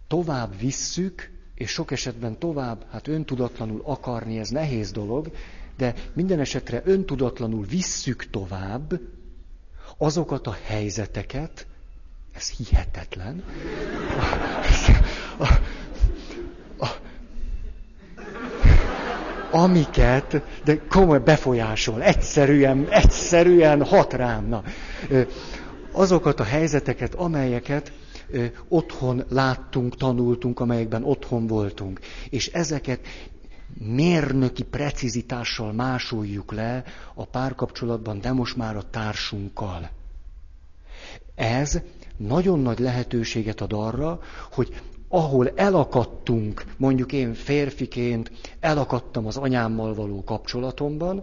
tovább 0.06 0.58
visszük, 0.58 1.30
és 1.54 1.70
sok 1.70 1.90
esetben 1.90 2.38
tovább, 2.38 2.84
hát 2.90 3.08
öntudatlanul 3.08 3.82
akarni, 3.84 4.38
ez 4.38 4.48
nehéz 4.48 4.90
dolog, 4.90 5.30
de 5.76 5.94
minden 6.12 6.40
esetre 6.40 6.82
öntudatlanul 6.84 7.64
visszük 7.64 8.30
tovább 8.30 9.00
azokat 9.98 10.46
a 10.46 10.56
helyzeteket, 10.64 11.66
ez 12.32 12.50
hihetetlen, 12.50 13.44
a, 15.38 15.46
a, 16.78 16.88
amiket, 19.50 20.42
de 20.64 20.78
komoly 20.88 21.18
befolyásol, 21.18 22.02
egyszerűen, 22.02 22.86
egyszerűen 22.90 23.84
hat 23.84 24.12
rám. 24.12 24.48
Na. 24.48 24.62
Azokat 25.92 26.40
a 26.40 26.44
helyzeteket, 26.44 27.14
amelyeket 27.14 27.92
otthon 28.68 29.24
láttunk, 29.28 29.96
tanultunk, 29.96 30.60
amelyekben 30.60 31.04
otthon 31.04 31.46
voltunk. 31.46 32.00
És 32.30 32.46
ezeket 32.46 33.00
mérnöki 33.78 34.62
precizitással 34.62 35.72
másoljuk 35.72 36.52
le 36.52 36.84
a 37.14 37.24
párkapcsolatban, 37.24 38.20
de 38.20 38.32
most 38.32 38.56
már 38.56 38.76
a 38.76 38.82
társunkkal. 38.90 39.90
Ez 41.34 41.78
nagyon 42.16 42.60
nagy 42.60 42.78
lehetőséget 42.78 43.60
ad 43.60 43.72
arra, 43.72 44.20
hogy 44.52 44.82
ahol 45.12 45.52
elakadtunk, 45.54 46.64
mondjuk 46.76 47.12
én 47.12 47.34
férfiként 47.34 48.30
elakadtam 48.60 49.26
az 49.26 49.36
anyámmal 49.36 49.94
való 49.94 50.24
kapcsolatomban, 50.24 51.22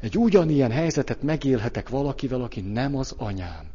egy 0.00 0.18
ugyanilyen 0.18 0.70
helyzetet 0.70 1.22
megélhetek 1.22 1.88
valakivel, 1.88 2.42
aki 2.42 2.60
nem 2.60 2.96
az 2.96 3.14
anyám. 3.18 3.66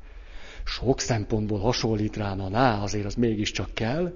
Sok 0.66 0.99
szempontból 0.99 1.59
hasonlít 1.59 2.18
rám 2.18 2.41
a 2.41 2.49
ná, 2.49 2.82
azért 2.82 3.05
az 3.05 3.16
mégiscsak 3.16 3.74
kell, 3.74 4.14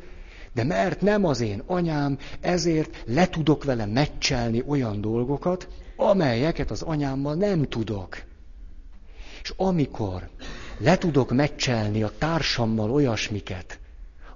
de 0.53 0.63
mert 0.63 1.01
nem 1.01 1.25
az 1.25 1.41
én 1.41 1.63
anyám, 1.65 2.17
ezért 2.39 3.03
le 3.05 3.27
tudok 3.29 3.63
vele 3.63 3.85
meccselni 3.85 4.63
olyan 4.67 5.01
dolgokat, 5.01 5.67
amelyeket 5.95 6.71
az 6.71 6.81
anyámmal 6.81 7.35
nem 7.35 7.63
tudok. 7.63 8.23
És 9.43 9.53
amikor 9.55 10.29
le 10.77 10.97
tudok 10.97 11.31
meccselni 11.31 12.03
a 12.03 12.11
társammal 12.17 12.91
olyasmiket, 12.91 13.79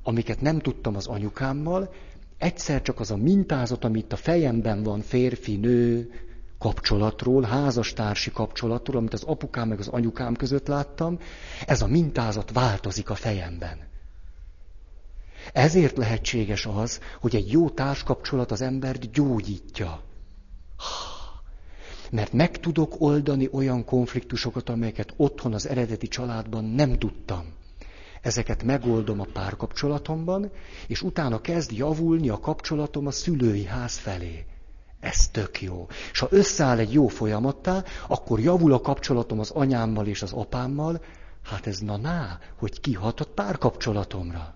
amiket 0.03 0.41
nem 0.41 0.59
tudtam 0.59 0.95
az 0.95 1.07
anyukámmal, 1.07 1.93
egyszer 2.37 2.81
csak 2.81 2.99
az 2.99 3.11
a 3.11 3.17
mintázat, 3.17 3.83
amit 3.83 4.13
a 4.13 4.15
fejemben 4.15 4.83
van 4.83 5.01
férfi-nő 5.01 6.11
kapcsolatról, 6.59 7.41
házastársi 7.43 8.31
kapcsolatról, 8.31 8.97
amit 8.97 9.13
az 9.13 9.23
apukám 9.23 9.67
meg 9.67 9.79
az 9.79 9.87
anyukám 9.87 10.35
között 10.35 10.67
láttam, 10.67 11.19
ez 11.65 11.81
a 11.81 11.87
mintázat 11.87 12.51
változik 12.51 13.09
a 13.09 13.15
fejemben. 13.15 13.77
Ezért 15.53 15.97
lehetséges 15.97 16.65
az, 16.65 16.99
hogy 17.19 17.35
egy 17.35 17.51
jó 17.51 17.69
társkapcsolat 17.69 18.51
az 18.51 18.61
embert 18.61 19.11
gyógyítja. 19.11 20.01
Mert 22.11 22.33
meg 22.33 22.59
tudok 22.59 22.95
oldani 23.01 23.49
olyan 23.51 23.85
konfliktusokat, 23.85 24.69
amelyeket 24.69 25.13
otthon 25.17 25.53
az 25.53 25.67
eredeti 25.67 26.07
családban 26.07 26.63
nem 26.63 26.97
tudtam. 26.97 27.45
Ezeket 28.21 28.63
megoldom 28.63 29.19
a 29.19 29.27
párkapcsolatomban, 29.33 30.51
és 30.87 31.01
utána 31.01 31.41
kezd 31.41 31.71
javulni 31.71 32.29
a 32.29 32.39
kapcsolatom 32.39 33.07
a 33.07 33.11
szülői 33.11 33.65
ház 33.65 33.97
felé. 33.97 34.45
Ez 34.99 35.27
tök 35.27 35.61
jó. 35.61 35.87
És 36.11 36.19
ha 36.19 36.27
összeáll 36.29 36.77
egy 36.77 36.93
jó 36.93 37.07
folyamattá, 37.07 37.83
akkor 38.07 38.39
javul 38.39 38.73
a 38.73 38.81
kapcsolatom 38.81 39.39
az 39.39 39.49
anyámmal 39.49 40.07
és 40.07 40.21
az 40.21 40.31
apámmal, 40.31 41.03
hát 41.43 41.67
ez 41.67 41.79
na 41.79 41.97
ná, 41.97 42.39
hogy 42.57 42.79
kihat 42.79 43.19
a 43.19 43.25
párkapcsolatomra. 43.25 44.55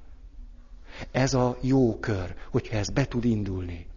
Ez 1.11 1.33
a 1.33 1.57
jó 1.61 1.99
kör, 1.99 2.35
hogyha 2.51 2.77
ez 2.77 2.89
be 2.89 3.05
tud 3.05 3.25
indulni. 3.25 3.87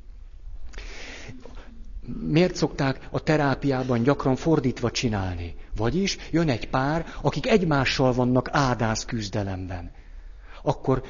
Miért 2.28 2.54
szokták 2.54 3.08
a 3.10 3.22
terápiában 3.22 4.02
gyakran 4.02 4.36
fordítva 4.36 4.90
csinálni? 4.90 5.54
Vagyis 5.76 6.16
jön 6.30 6.48
egy 6.48 6.68
pár, 6.68 7.06
akik 7.22 7.46
egymással 7.46 8.12
vannak 8.12 8.48
ádász 8.52 9.04
küzdelemben. 9.04 9.90
Akkor 10.62 11.02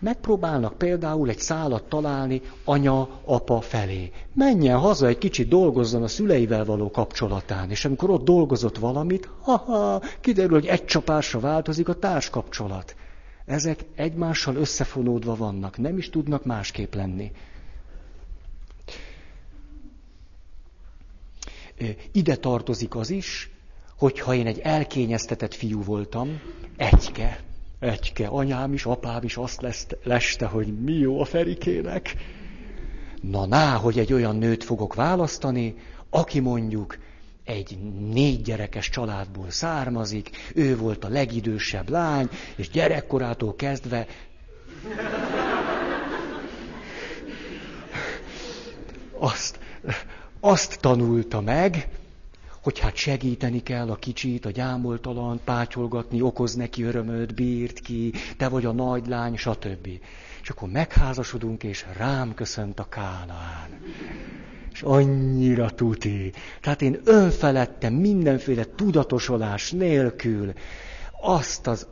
megpróbálnak 0.00 0.78
például 0.78 1.28
egy 1.28 1.38
szálat 1.38 1.88
találni 1.88 2.42
anya, 2.64 3.08
apa 3.24 3.60
felé. 3.60 4.10
Menjen 4.34 4.78
haza, 4.78 5.06
egy 5.06 5.18
kicsit 5.18 5.48
dolgozzon 5.48 6.02
a 6.02 6.08
szüleivel 6.08 6.64
való 6.64 6.90
kapcsolatán, 6.90 7.70
és 7.70 7.84
amikor 7.84 8.10
ott 8.10 8.24
dolgozott 8.24 8.78
valamit, 8.78 9.28
ha 9.40 10.02
kiderül, 10.20 10.58
hogy 10.58 10.66
egy 10.66 10.84
csapásra 10.84 11.40
változik 11.40 11.88
a 11.88 11.98
társkapcsolat. 11.98 12.94
Ezek 13.46 13.84
egymással 13.94 14.56
összefonódva 14.56 15.34
vannak, 15.34 15.78
nem 15.78 15.98
is 15.98 16.10
tudnak 16.10 16.44
másképp 16.44 16.94
lenni. 16.94 17.32
Ide 22.12 22.36
tartozik 22.36 22.94
az 22.94 23.10
is, 23.10 23.50
hogyha 23.98 24.34
én 24.34 24.46
egy 24.46 24.58
elkényeztetett 24.58 25.54
fiú 25.54 25.82
voltam, 25.82 26.40
egyke, 26.76 27.40
egyke, 27.78 28.26
anyám 28.26 28.72
is, 28.72 28.84
apám 28.84 29.22
is 29.22 29.36
azt 29.36 29.60
leszte, 29.60 29.96
leste, 30.02 30.46
hogy 30.46 30.82
mi 30.82 30.92
jó 30.92 31.20
a 31.20 31.24
Ferikének. 31.24 32.14
Na, 33.20 33.46
ná, 33.46 33.74
hogy 33.76 33.98
egy 33.98 34.12
olyan 34.12 34.36
nőt 34.36 34.64
fogok 34.64 34.94
választani, 34.94 35.74
aki 36.10 36.40
mondjuk 36.40 36.98
egy 37.44 37.78
négy 38.12 38.42
gyerekes 38.42 38.88
családból 38.88 39.50
származik, 39.50 40.30
ő 40.54 40.76
volt 40.76 41.04
a 41.04 41.08
legidősebb 41.08 41.88
lány, 41.88 42.28
és 42.56 42.68
gyerekkorától 42.70 43.54
kezdve 43.54 44.06
azt, 49.18 49.58
azt 50.40 50.80
tanulta 50.80 51.40
meg, 51.40 51.88
hogy 52.62 52.78
hát 52.78 52.96
segíteni 52.96 53.62
kell 53.62 53.90
a 53.90 53.96
kicsit, 53.96 54.44
a 54.44 54.50
gyámoltalan, 54.50 55.40
pátyolgatni, 55.44 56.22
okoz 56.22 56.54
neki 56.54 56.82
örömöt, 56.82 57.34
bírt 57.34 57.78
ki, 57.78 58.12
te 58.36 58.48
vagy 58.48 58.64
a 58.64 58.72
nagy 58.72 59.06
lány, 59.06 59.36
stb. 59.36 59.88
És 60.42 60.48
akkor 60.50 60.68
megházasodunk, 60.68 61.62
és 61.62 61.86
rám 61.96 62.34
köszönt 62.34 62.80
a 62.80 62.88
Kánaán. 62.88 63.80
És 64.72 64.82
annyira 64.82 65.70
tuti. 65.70 66.32
Tehát 66.60 66.82
én 66.82 67.00
önfeledtem 67.04 67.92
mindenféle 67.92 68.64
tudatosolás 68.76 69.70
nélkül 69.70 70.52
azt 71.20 71.66
az, 71.66 71.86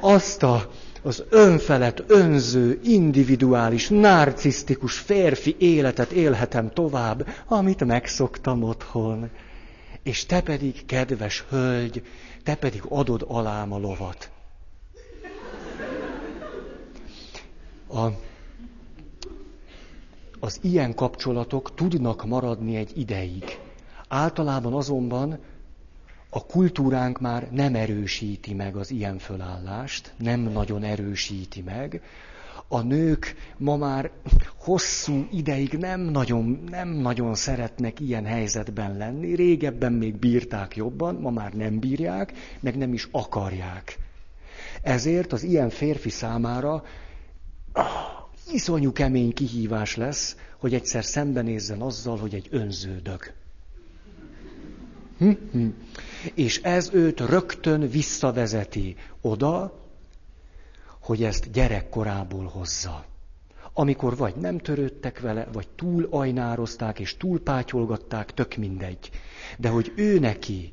azt 0.00 0.42
a, 0.42 0.70
az 1.02 1.24
önfelett, 1.28 2.02
önző, 2.06 2.80
individuális, 2.84 3.88
narcisztikus 3.88 4.98
férfi 4.98 5.56
életet 5.58 6.10
élhetem 6.10 6.70
tovább, 6.70 7.26
amit 7.46 7.84
megszoktam 7.84 8.62
otthon. 8.62 9.30
És 10.02 10.26
te 10.26 10.40
pedig, 10.40 10.86
kedves 10.86 11.44
hölgy, 11.48 12.02
te 12.42 12.54
pedig 12.54 12.82
adod 12.88 13.24
alám 13.28 13.72
a 13.72 13.78
lovat. 13.78 14.30
A, 17.88 18.06
az 20.40 20.58
ilyen 20.62 20.94
kapcsolatok 20.94 21.74
tudnak 21.74 22.26
maradni 22.26 22.76
egy 22.76 22.92
ideig. 22.98 23.58
Általában 24.08 24.72
azonban 24.72 25.38
a 26.30 26.46
kultúránk 26.46 27.20
már 27.20 27.48
nem 27.50 27.74
erősíti 27.74 28.54
meg 28.54 28.76
az 28.76 28.90
ilyen 28.90 29.18
fölállást, 29.18 30.12
nem 30.18 30.40
nagyon 30.40 30.82
erősíti 30.82 31.62
meg. 31.62 32.02
A 32.68 32.80
nők 32.80 33.34
ma 33.56 33.76
már 33.76 34.10
hosszú 34.56 35.26
ideig 35.32 35.72
nem 35.72 36.00
nagyon, 36.00 36.64
nem 36.70 36.88
nagyon 36.88 37.34
szeretnek 37.34 38.00
ilyen 38.00 38.24
helyzetben 38.24 38.96
lenni. 38.96 39.34
Régebben 39.34 39.92
még 39.92 40.16
bírták 40.16 40.76
jobban, 40.76 41.14
ma 41.14 41.30
már 41.30 41.52
nem 41.52 41.78
bírják, 41.78 42.32
meg 42.60 42.76
nem 42.76 42.92
is 42.92 43.08
akarják. 43.10 43.98
Ezért 44.82 45.32
az 45.32 45.42
ilyen 45.42 45.70
férfi 45.70 46.10
számára 46.10 46.82
iszonyú 48.52 48.92
kemény 48.92 49.32
kihívás 49.32 49.96
lesz, 49.96 50.36
hogy 50.56 50.74
egyszer 50.74 51.04
szembenézzen 51.04 51.80
azzal, 51.80 52.18
hogy 52.18 52.34
egy 52.34 52.48
önződök. 52.50 53.32
Hm? 55.18 55.30
Hm. 55.52 55.66
És 56.34 56.62
ez 56.62 56.90
őt 56.92 57.20
rögtön 57.20 57.88
visszavezeti 57.88 58.96
oda, 59.20 59.80
hogy 61.00 61.22
ezt 61.22 61.50
gyerekkorából 61.50 62.44
hozza. 62.44 63.04
Amikor 63.72 64.16
vagy 64.16 64.34
nem 64.36 64.58
törődtek 64.58 65.20
vele, 65.20 65.48
vagy 65.52 65.68
túl 65.68 66.08
ajnározták 66.10 66.98
és 66.98 67.16
túl 67.16 67.40
pátyolgatták, 67.40 68.34
tök 68.34 68.56
mindegy. 68.56 69.10
De 69.58 69.68
hogy 69.68 69.92
ő 69.96 70.18
neki 70.18 70.72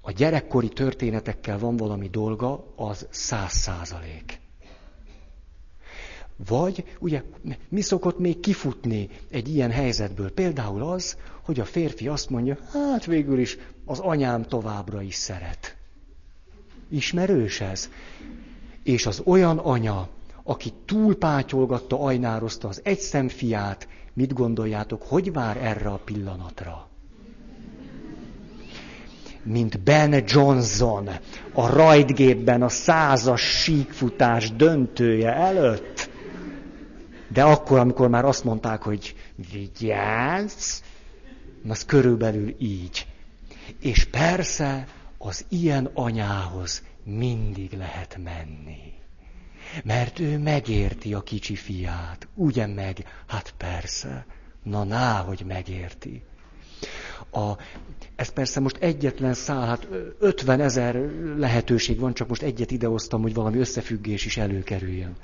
a 0.00 0.12
gyerekkori 0.12 0.68
történetekkel 0.68 1.58
van 1.58 1.76
valami 1.76 2.08
dolga, 2.08 2.72
az 2.76 3.06
száz 3.10 3.52
százalék. 3.52 4.40
Vagy, 6.36 6.84
ugye, 6.98 7.22
mi 7.68 7.80
szokott 7.80 8.18
még 8.18 8.40
kifutni 8.40 9.08
egy 9.30 9.54
ilyen 9.54 9.70
helyzetből? 9.70 10.32
Például 10.32 10.82
az, 10.82 11.16
hogy 11.42 11.60
a 11.60 11.64
férfi 11.64 12.08
azt 12.08 12.30
mondja, 12.30 12.58
hát 12.72 13.04
végül 13.04 13.38
is 13.38 13.58
az 13.84 13.98
anyám 13.98 14.42
továbbra 14.42 15.02
is 15.02 15.14
szeret. 15.14 15.76
Ismerős 16.88 17.60
ez? 17.60 17.90
És 18.82 19.06
az 19.06 19.22
olyan 19.24 19.58
anya, 19.58 20.08
aki 20.42 20.72
túlpátyolgatta, 20.84 22.00
ajnározta 22.00 22.68
az 22.68 22.80
egyszem 22.84 23.28
fiát, 23.28 23.88
mit 24.12 24.32
gondoljátok, 24.32 25.02
hogy 25.02 25.32
vár 25.32 25.56
erre 25.56 25.88
a 25.88 26.00
pillanatra? 26.04 26.88
Mint 29.42 29.80
Ben 29.80 30.22
Johnson 30.26 31.08
a 31.52 31.68
rajtgépben 31.68 32.62
a 32.62 32.68
százas 32.68 33.40
síkfutás 33.40 34.52
döntője 34.56 35.34
előtt. 35.34 36.10
De 37.28 37.42
akkor, 37.44 37.78
amikor 37.78 38.08
már 38.08 38.24
azt 38.24 38.44
mondták, 38.44 38.82
hogy 38.82 39.14
vigyázz, 39.52 40.80
az 41.68 41.84
körülbelül 41.84 42.54
így. 42.58 43.06
És 43.80 44.04
persze 44.04 44.86
az 45.18 45.44
ilyen 45.48 45.90
anyához 45.94 46.82
mindig 47.04 47.72
lehet 47.72 48.18
menni. 48.24 48.94
Mert 49.84 50.18
ő 50.18 50.38
megérti 50.38 51.14
a 51.14 51.20
kicsi 51.20 51.54
fiát. 51.54 52.28
Ugye 52.34 52.66
meg? 52.66 53.04
Hát 53.26 53.54
persze. 53.56 54.26
Na, 54.62 54.84
ná, 54.84 55.22
hogy 55.22 55.44
megérti. 55.46 56.22
A, 57.30 57.52
ez 58.16 58.28
persze 58.28 58.60
most 58.60 58.76
egyetlen 58.76 59.34
szál, 59.34 59.66
hát 59.66 59.88
50 60.18 60.60
ezer 60.60 60.94
lehetőség 61.36 61.98
van, 61.98 62.14
csak 62.14 62.28
most 62.28 62.42
egyet 62.42 62.70
idehoztam, 62.70 63.22
hogy 63.22 63.34
valami 63.34 63.58
összefüggés 63.58 64.24
is 64.24 64.36
előkerüljön. 64.36 65.16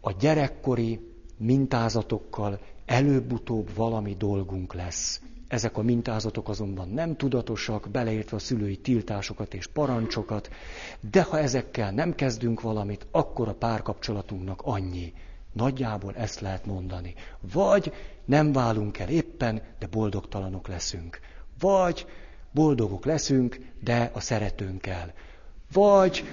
A 0.00 0.12
gyerekkori 0.12 1.00
mintázatokkal 1.36 2.60
előbb-utóbb 2.86 3.74
valami 3.74 4.14
dolgunk 4.16 4.74
lesz. 4.74 5.20
Ezek 5.48 5.76
a 5.76 5.82
mintázatok 5.82 6.48
azonban 6.48 6.88
nem 6.88 7.16
tudatosak, 7.16 7.88
beleértve 7.90 8.36
a 8.36 8.40
szülői 8.40 8.76
tiltásokat 8.76 9.54
és 9.54 9.66
parancsokat, 9.66 10.50
de 11.10 11.22
ha 11.22 11.38
ezekkel 11.38 11.90
nem 11.90 12.14
kezdünk 12.14 12.60
valamit, 12.60 13.06
akkor 13.10 13.48
a 13.48 13.54
párkapcsolatunknak 13.54 14.60
annyi. 14.64 15.12
Nagyjából 15.52 16.14
ezt 16.14 16.40
lehet 16.40 16.66
mondani. 16.66 17.14
Vagy 17.52 17.92
nem 18.24 18.52
válunk 18.52 18.98
el 18.98 19.08
éppen, 19.08 19.62
de 19.78 19.86
boldogtalanok 19.86 20.68
leszünk. 20.68 21.18
Vagy 21.58 22.06
boldogok 22.50 23.04
leszünk, 23.04 23.58
de 23.80 24.10
a 24.14 24.20
szeretőnkkel. 24.20 25.12
Vagy 25.72 26.24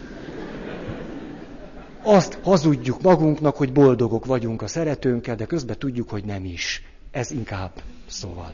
azt 2.03 2.39
hazudjuk 2.43 3.01
magunknak, 3.01 3.55
hogy 3.55 3.71
boldogok 3.71 4.25
vagyunk 4.25 4.61
a 4.61 4.67
szeretőnkkel, 4.67 5.35
de 5.35 5.45
közben 5.45 5.79
tudjuk, 5.79 6.09
hogy 6.09 6.23
nem 6.25 6.45
is. 6.45 6.83
Ez 7.11 7.31
inkább 7.31 7.81
szóval. 8.07 8.53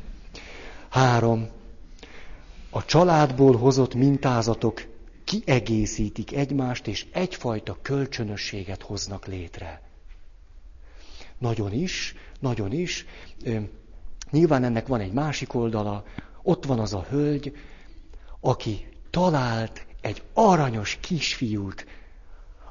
Három. 0.89 1.47
A 2.69 2.85
családból 2.85 3.57
hozott 3.57 3.93
mintázatok 3.93 4.81
kiegészítik 5.23 6.35
egymást, 6.35 6.87
és 6.87 7.05
egyfajta 7.11 7.77
kölcsönösséget 7.81 8.81
hoznak 8.81 9.25
létre. 9.25 9.81
Nagyon 11.37 11.71
is, 11.71 12.15
nagyon 12.39 12.71
is. 12.71 13.05
Nyilván 14.31 14.63
ennek 14.63 14.87
van 14.87 14.99
egy 14.99 15.13
másik 15.13 15.53
oldala. 15.53 16.03
Ott 16.41 16.65
van 16.65 16.79
az 16.79 16.93
a 16.93 17.05
hölgy, 17.09 17.55
aki 18.39 18.87
talált 19.09 19.84
egy 20.05 20.23
aranyos 20.33 20.97
kisfiút, 21.01 21.85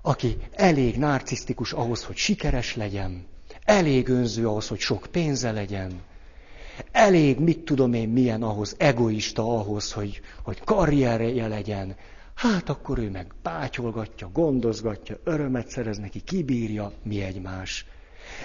aki 0.03 0.37
elég 0.53 0.97
narcisztikus 0.99 1.73
ahhoz, 1.73 2.05
hogy 2.05 2.17
sikeres 2.17 2.77
legyen, 2.77 3.27
elég 3.65 4.09
önző 4.09 4.49
ahhoz, 4.49 4.69
hogy 4.69 4.79
sok 4.79 5.07
pénze 5.11 5.53
legyen, 5.53 6.03
elég, 6.93 7.39
mit 7.39 7.59
tudom 7.59 7.93
én, 7.93 8.09
milyen 8.09 8.43
ahhoz, 8.43 8.75
egoista 8.79 9.43
ahhoz, 9.43 9.93
hogy, 9.93 10.21
hogy 10.43 10.61
karrierje 10.65 11.49
legyen. 11.49 11.97
Hát 12.35 12.69
akkor 12.69 12.99
ő 12.99 13.11
meg 13.11 13.27
pátyolgatja, 13.43 14.31
gondozgatja, 14.33 15.19
örömet 15.25 15.69
szerez 15.69 15.99
neki, 15.99 16.21
kibírja, 16.21 16.93
mi 17.03 17.23
egymás. 17.23 17.87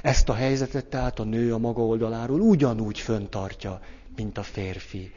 Ezt 0.01 0.29
a 0.29 0.33
helyzetet 0.33 0.85
tehát 0.85 1.19
a 1.19 1.23
nő 1.23 1.53
a 1.53 1.57
maga 1.57 1.81
oldaláról 1.81 2.39
ugyanúgy 2.39 2.99
föntartja, 2.99 3.81
mint 4.15 4.37
a 4.37 4.43
férfi. 4.43 5.11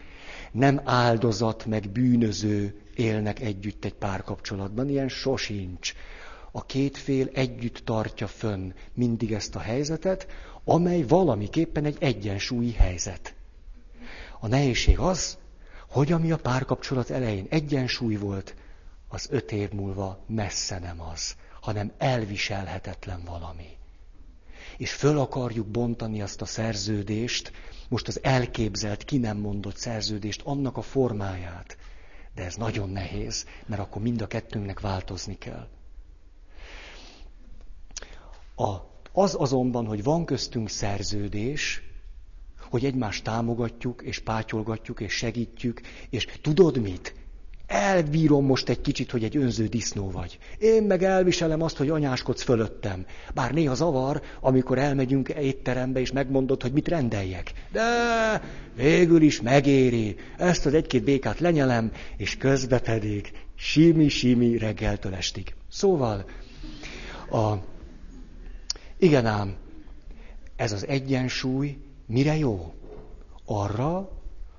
Nem 0.53 0.81
áldozat 0.85 1.67
meg 1.67 1.91
bűnöző 1.91 2.81
élnek 2.95 3.41
együtt 3.41 3.85
egy 3.85 3.95
párkapcsolatban, 3.95 4.89
ilyen 4.89 5.09
sosincs. 5.09 5.95
A 6.51 6.65
két 6.67 6.97
fél 6.97 7.29
együtt 7.33 7.77
tartja 7.85 8.27
fönn 8.27 8.73
mindig 8.95 9.33
ezt 9.33 9.55
a 9.55 9.61
helyzetet, 9.61 10.27
amely 10.65 11.03
valamiképpen 11.03 11.85
egy 11.85 11.97
egyensúlyi 12.01 12.73
helyzet. 12.73 13.35
A 14.41 14.47
nehézség 14.47 14.99
az, 14.99 15.39
hogy 15.89 16.13
ami 16.13 16.33
a 16.33 16.37
párkapcsolat 16.37 17.11
elején 17.11 17.47
egyensúly 17.51 18.17
volt, 18.17 18.55
az 19.09 19.27
öt 19.31 19.53
év 19.53 19.71
múlva 19.71 20.25
messze 20.27 20.79
nem 20.79 21.01
az, 21.01 21.35
hanem 21.61 21.93
elviselhetetlen 21.99 23.21
valami. 23.25 23.77
És 24.77 24.93
föl 24.93 25.19
akarjuk 25.19 25.67
bontani 25.67 26.23
azt 26.23 26.41
a 26.41 26.45
szerződést, 26.45 27.53
most 27.93 28.09
az 28.09 28.23
elképzelt, 28.23 29.05
ki 29.05 29.19
nem 29.19 29.37
mondott 29.37 29.77
szerződést, 29.77 30.43
annak 30.45 30.77
a 30.77 30.83
formáját. 30.83 31.77
De 32.35 32.45
ez 32.45 32.55
nagyon 32.55 32.91
nehéz, 32.91 33.47
mert 33.67 33.81
akkor 33.81 34.03
mind 34.03 34.23
a 34.23 34.27
kettőnknek 34.27 34.81
változni 34.81 35.39
kell. 35.39 35.69
A, 38.57 38.77
az 39.13 39.35
azonban, 39.39 39.87
hogy 39.87 40.03
van 40.03 40.25
köztünk 40.25 40.69
szerződés, 40.69 41.83
hogy 42.71 42.85
egymást 42.85 43.25
támogatjuk, 43.25 44.03
és 44.03 44.19
pátyolgatjuk, 44.19 45.01
és 45.01 45.13
segítjük, 45.13 45.81
és 46.11 46.27
tudod 46.41 46.81
mit? 46.81 47.15
Elbírom 47.73 48.45
most 48.45 48.69
egy 48.69 48.81
kicsit, 48.81 49.11
hogy 49.11 49.25
egy 49.25 49.37
önző 49.37 49.67
disznó 49.67 50.11
vagy. 50.11 50.39
Én 50.59 50.83
meg 50.83 51.03
elviselem 51.03 51.63
azt, 51.63 51.77
hogy 51.77 51.89
anyáskodsz 51.89 52.43
fölöttem. 52.43 53.07
Bár 53.35 53.53
néha 53.53 53.75
zavar, 53.75 54.23
amikor 54.41 54.79
elmegyünk 54.79 55.29
étterembe, 55.29 56.01
és 56.01 56.13
megmondod, 56.13 56.63
hogy 56.63 56.73
mit 56.73 56.89
rendeljek. 56.89 57.53
De 57.73 57.83
végül 58.77 59.23
is 59.23 59.41
megéri. 59.41 60.17
Ezt 60.39 60.67
az 60.67 60.75
egy-két 60.75 61.05
békát 61.05 61.41
lenyelem, 61.41 61.93
és 62.17 62.37
közbe 62.37 62.79
pedig 62.79 63.33
simi-simi 63.55 64.59
reggeltől 64.59 65.15
estig. 65.15 65.55
Szóval, 65.71 66.25
a... 67.31 67.53
igen 68.99 69.27
ám, 69.27 69.55
ez 70.57 70.73
az 70.73 70.87
egyensúly 70.87 71.77
mire 72.07 72.37
jó? 72.37 72.75
Arra, 73.45 74.11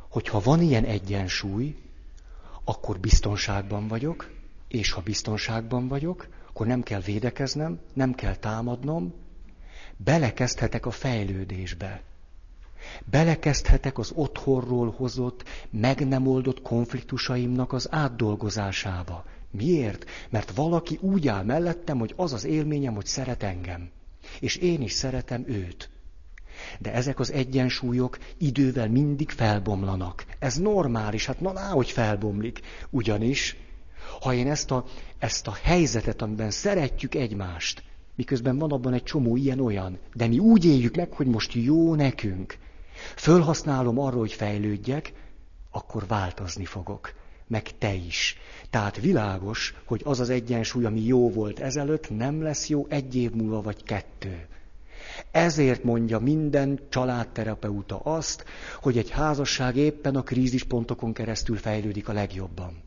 hogyha 0.10 0.42
van 0.44 0.62
ilyen 0.62 0.84
egyensúly, 0.84 1.76
akkor 2.64 3.00
biztonságban 3.00 3.88
vagyok, 3.88 4.32
és 4.68 4.92
ha 4.92 5.02
biztonságban 5.02 5.88
vagyok, 5.88 6.28
akkor 6.50 6.68
nem 6.68 6.84
kell 6.84 7.00
védekeznem, 7.02 7.80
nem 7.94 8.14
kell 8.14 8.36
támadnom, 8.36 9.14
belekezdhetek 9.98 10.86
a 10.86 10.92
fejlődésbe. 10.92 12.02
Belekezdhetek 13.06 13.98
az 13.98 14.12
otthonról 14.16 14.92
hozott, 14.92 15.44
meg 15.70 16.08
nem 16.08 16.28
oldott 16.28 16.62
konfliktusaimnak 16.62 17.74
az 17.74 17.88
átdolgozásába. 17.92 19.26
Miért? 19.52 20.06
Mert 20.30 20.52
valaki 20.56 20.98
úgy 21.02 21.28
áll 21.28 21.44
mellettem, 21.44 22.00
hogy 22.00 22.14
az 22.16 22.34
az 22.34 22.44
élményem, 22.44 22.94
hogy 22.94 23.06
szeret 23.06 23.44
engem. 23.44 23.90
És 24.40 24.56
én 24.56 24.82
is 24.82 24.92
szeretem 24.92 25.44
őt. 25.48 25.90
De 26.80 26.94
ezek 26.94 27.20
az 27.20 27.32
egyensúlyok 27.32 28.18
idővel 28.38 28.90
mindig 28.90 29.30
felbomlanak. 29.30 30.26
Ez 30.40 30.56
normális, 30.56 31.26
hát 31.26 31.40
na, 31.40 31.60
hogy 31.60 31.92
felbomlik. 31.92 32.60
Ugyanis, 32.90 33.58
ha 34.22 34.34
én 34.34 34.50
ezt 34.50 34.72
a, 34.72 34.86
ezt 35.20 35.48
a 35.48 35.58
helyzetet, 35.64 36.22
amiben 36.22 36.52
szeretjük 36.52 37.16
egymást, 37.16 37.84
miközben 38.16 38.58
van 38.58 38.72
abban 38.72 38.94
egy 38.94 39.04
csomó 39.04 39.36
ilyen-olyan, 39.36 40.00
de 40.14 40.28
mi 40.28 40.40
úgy 40.40 40.66
éljük 40.66 40.96
meg, 40.96 41.12
hogy 41.12 41.28
most 41.28 41.54
jó 41.54 41.96
nekünk, 41.96 42.58
fölhasználom 43.16 44.00
arra, 44.00 44.18
hogy 44.18 44.34
fejlődjek, 44.34 45.14
akkor 45.72 46.08
változni 46.08 46.66
fogok. 46.66 47.14
Meg 47.48 47.78
te 47.78 47.94
is. 47.94 48.38
Tehát 48.70 49.00
világos, 49.00 49.76
hogy 49.86 50.02
az 50.06 50.20
az 50.20 50.30
egyensúly, 50.30 50.86
ami 50.86 51.02
jó 51.02 51.32
volt 51.32 51.60
ezelőtt, 51.60 52.10
nem 52.10 52.42
lesz 52.42 52.70
jó 52.70 52.86
egy 52.90 53.16
év 53.16 53.32
múlva 53.32 53.62
vagy 53.62 53.84
kettő. 53.84 54.48
Ezért 55.32 55.84
mondja 55.84 56.20
minden 56.20 56.80
családterapeuta 56.90 57.98
azt, 57.98 58.46
hogy 58.82 58.98
egy 58.98 59.10
házasság 59.10 59.76
éppen 59.76 60.16
a 60.16 60.24
krízispontokon 60.24 61.14
keresztül 61.14 61.58
fejlődik 61.58 62.10
a 62.10 62.14
legjobban. 62.14 62.82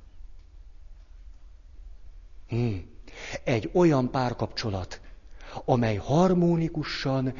Hmm. 2.48 2.84
Egy 3.44 3.70
olyan 3.72 4.10
párkapcsolat, 4.10 5.00
amely 5.64 5.96
harmonikusan, 5.96 7.34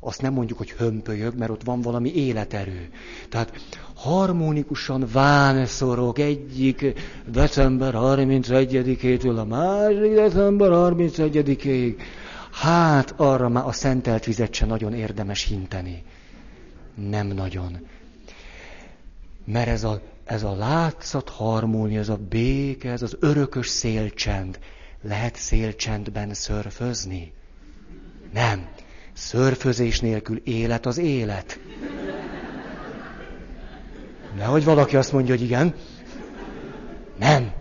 azt 0.00 0.22
nem 0.22 0.32
mondjuk, 0.32 0.58
hogy 0.58 0.70
hömpölyög, 0.70 1.38
mert 1.38 1.50
ott 1.50 1.62
van 1.62 1.80
valami 1.80 2.14
életerő. 2.14 2.90
Tehát 3.28 3.52
harmonikusan 3.94 5.06
vánszorog 5.12 6.18
egyik 6.18 6.92
december 7.30 7.94
31-től 7.96 9.38
a 9.38 9.44
másik 9.44 10.14
december 10.14 10.70
31-ig 10.72 11.94
Hát 12.60 13.14
arra 13.16 13.48
már 13.48 13.66
a 13.66 13.72
szentelt 13.72 14.24
vizet 14.24 14.54
se 14.54 14.66
nagyon 14.66 14.94
érdemes 14.94 15.44
hinteni. 15.44 16.02
Nem 16.94 17.26
nagyon. 17.26 17.86
Mert 19.44 19.68
ez 19.68 19.84
a, 19.84 20.00
ez 20.24 20.42
a 20.42 20.54
látszat 20.54 21.28
harmónia, 21.28 22.00
ez 22.00 22.08
a 22.08 22.18
béke, 22.28 22.90
ez 22.90 23.02
az 23.02 23.16
örökös 23.20 23.68
szélcsend. 23.68 24.58
Lehet 25.02 25.36
szélcsendben 25.36 26.34
szörfözni? 26.34 27.32
Nem. 28.32 28.68
Szörfözés 29.12 30.00
nélkül 30.00 30.40
élet 30.44 30.86
az 30.86 30.98
élet. 30.98 31.58
Nehogy 34.36 34.64
valaki 34.64 34.96
azt 34.96 35.12
mondja, 35.12 35.34
hogy 35.34 35.44
igen. 35.44 35.74
Nem. 37.18 37.52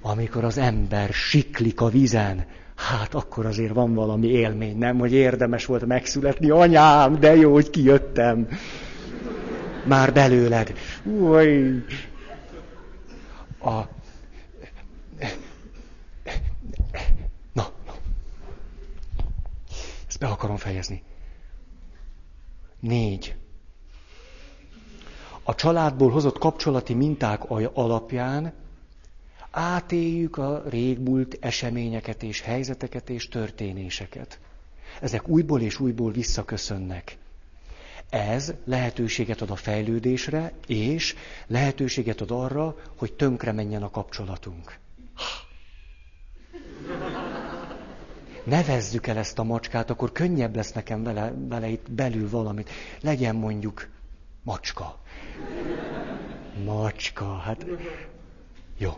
Amikor 0.00 0.44
az 0.44 0.58
ember 0.58 1.12
siklik 1.12 1.80
a 1.80 1.88
vizen, 1.88 2.46
hát 2.76 3.14
akkor 3.14 3.46
azért 3.46 3.72
van 3.72 3.94
valami 3.94 4.26
élmény, 4.26 4.78
nem, 4.78 4.98
hogy 4.98 5.12
érdemes 5.12 5.66
volt 5.66 5.86
megszületni, 5.86 6.50
anyám, 6.50 7.20
de 7.20 7.36
jó, 7.36 7.52
hogy 7.52 7.70
kijöttem. 7.70 8.48
Már 9.84 10.12
belőled. 10.12 10.72
Új. 11.04 11.84
A... 13.60 13.70
Na, 17.52 17.64
na. 17.64 17.66
Ezt 20.08 20.18
be 20.18 20.26
akarom 20.26 20.56
fejezni. 20.56 21.02
Négy. 22.80 23.36
A 25.42 25.54
családból 25.54 26.10
hozott 26.10 26.38
kapcsolati 26.38 26.94
minták 26.94 27.50
alapján 27.74 28.52
átéljük 29.54 30.36
a 30.36 30.62
régmúlt 30.68 31.36
eseményeket 31.40 32.22
és 32.22 32.40
helyzeteket 32.40 33.10
és 33.10 33.28
történéseket. 33.28 34.38
Ezek 35.00 35.28
újból 35.28 35.60
és 35.60 35.80
újból 35.80 36.12
visszaköszönnek. 36.12 37.16
Ez 38.10 38.54
lehetőséget 38.64 39.40
ad 39.40 39.50
a 39.50 39.56
fejlődésre, 39.56 40.52
és 40.66 41.14
lehetőséget 41.46 42.20
ad 42.20 42.30
arra, 42.30 42.76
hogy 42.96 43.12
tönkre 43.12 43.52
menjen 43.52 43.82
a 43.82 43.90
kapcsolatunk. 43.90 44.78
Nevezzük 48.44 49.06
el 49.06 49.16
ezt 49.18 49.38
a 49.38 49.42
macskát, 49.42 49.90
akkor 49.90 50.12
könnyebb 50.12 50.56
lesz 50.56 50.72
nekem 50.72 51.02
vele, 51.02 51.32
vele 51.48 51.68
itt 51.68 51.90
belül 51.90 52.30
valamit. 52.30 52.70
Legyen 53.00 53.36
mondjuk 53.36 53.88
macska. 54.42 55.00
Macska, 56.64 57.36
hát 57.36 57.66
jó. 58.78 58.92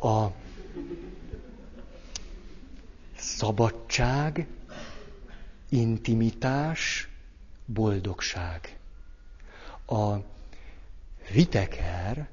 A 0.00 0.26
szabadság, 3.16 4.46
intimitás, 5.68 7.08
boldogság. 7.64 8.78
A 9.86 10.14
Viteker 11.32 12.28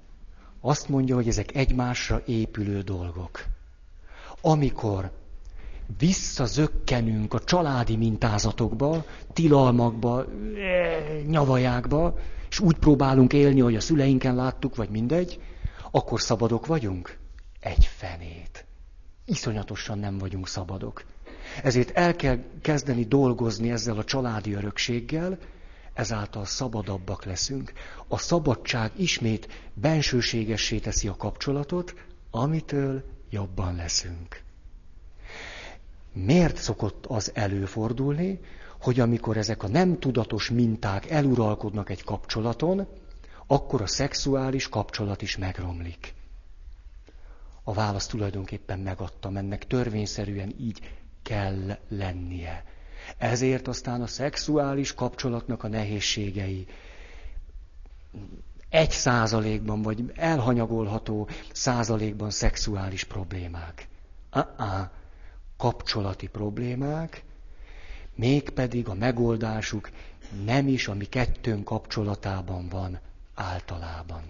azt 0.62 0.90
mondja, 0.90 1.16
hogy 1.16 1.28
ezek 1.28 1.56
egymásra 1.56 2.22
épülő 2.26 2.82
dolgok. 2.82 3.44
Amikor 4.42 5.12
visszazökkenünk 5.98 7.34
a 7.34 7.40
családi 7.40 7.96
mintázatokba, 7.96 9.06
tilalmakba, 9.34 10.26
nyavajákba, 11.28 12.18
és 12.50 12.60
úgy 12.60 12.76
próbálunk 12.76 13.34
élni, 13.34 13.60
hogy 13.60 13.76
a 13.76 13.80
szüleinken 13.80 14.36
láttuk, 14.36 14.76
vagy 14.76 14.90
mindegy, 14.90 15.40
akkor 15.96 16.22
szabadok 16.22 16.66
vagyunk? 16.66 17.18
Egy 17.60 17.86
fenét. 17.86 18.66
Iszonyatosan 19.26 20.00
nem 20.00 20.18
vagyunk 20.18 20.48
szabadok. 20.48 21.04
Ezért 21.64 21.90
el 21.98 22.16
kell 22.16 22.40
kezdeni 22.62 23.04
dolgozni 23.04 23.72
ezzel 23.72 23.98
a 23.98 24.04
családi 24.04 24.54
örökséggel, 24.54 25.38
ezáltal 25.94 26.46
szabadabbak 26.46 27.26
leszünk. 27.26 27.72
A 28.08 28.18
szabadság 28.18 28.92
ismét 28.96 29.70
bensőségessé 29.74 30.80
teszi 30.80 31.08
a 31.08 31.16
kapcsolatot, 31.16 31.94
amitől 32.32 33.04
jobban 33.30 33.76
leszünk. 33.76 34.42
Miért 36.14 36.58
szokott 36.58 37.06
az 37.06 37.32
előfordulni, 37.34 38.40
hogy 38.82 39.00
amikor 39.00 39.38
ezek 39.38 39.64
a 39.64 39.68
nem 39.68 40.00
tudatos 40.00 40.50
minták 40.50 41.10
eluralkodnak 41.10 41.90
egy 41.90 42.04
kapcsolaton, 42.04 42.88
akkor 43.48 43.82
a 43.82 43.88
szexuális 43.88 44.70
kapcsolat 44.70 45.22
is 45.22 45.38
megromlik. 45.38 46.14
A 47.64 47.74
választ 47.74 48.10
tulajdonképpen 48.10 48.80
megadtam, 48.80 49.38
ennek 49.38 49.68
törvényszerűen 49.68 50.54
így 50.60 50.80
kell 51.22 51.78
lennie. 51.88 52.64
Ezért 53.18 53.68
aztán 53.68 54.02
a 54.02 54.08
szexuális 54.08 54.94
kapcsolatnak 54.94 55.64
a 55.64 55.68
nehézségei 55.68 56.68
egy 58.70 58.92
százalékban, 58.92 59.82
vagy 59.82 60.12
elhanyagolható 60.16 61.28
százalékban 61.52 62.30
szexuális 62.30 63.04
problémák. 63.04 63.88
Uh-uh. 64.34 64.90
Kapcsolati 65.58 66.28
problémák, 66.28 67.24
mégpedig 68.16 68.88
a 68.88 68.94
megoldásuk 68.94 69.90
nem 70.46 70.68
is 70.68 70.88
a 70.88 70.94
mi 70.94 71.06
kettőnk 71.06 71.64
kapcsolatában 71.64 72.70
van 72.70 73.00
általában, 73.36 74.24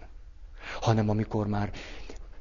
hanem 0.81 1.09
amikor 1.09 1.47
már 1.47 1.71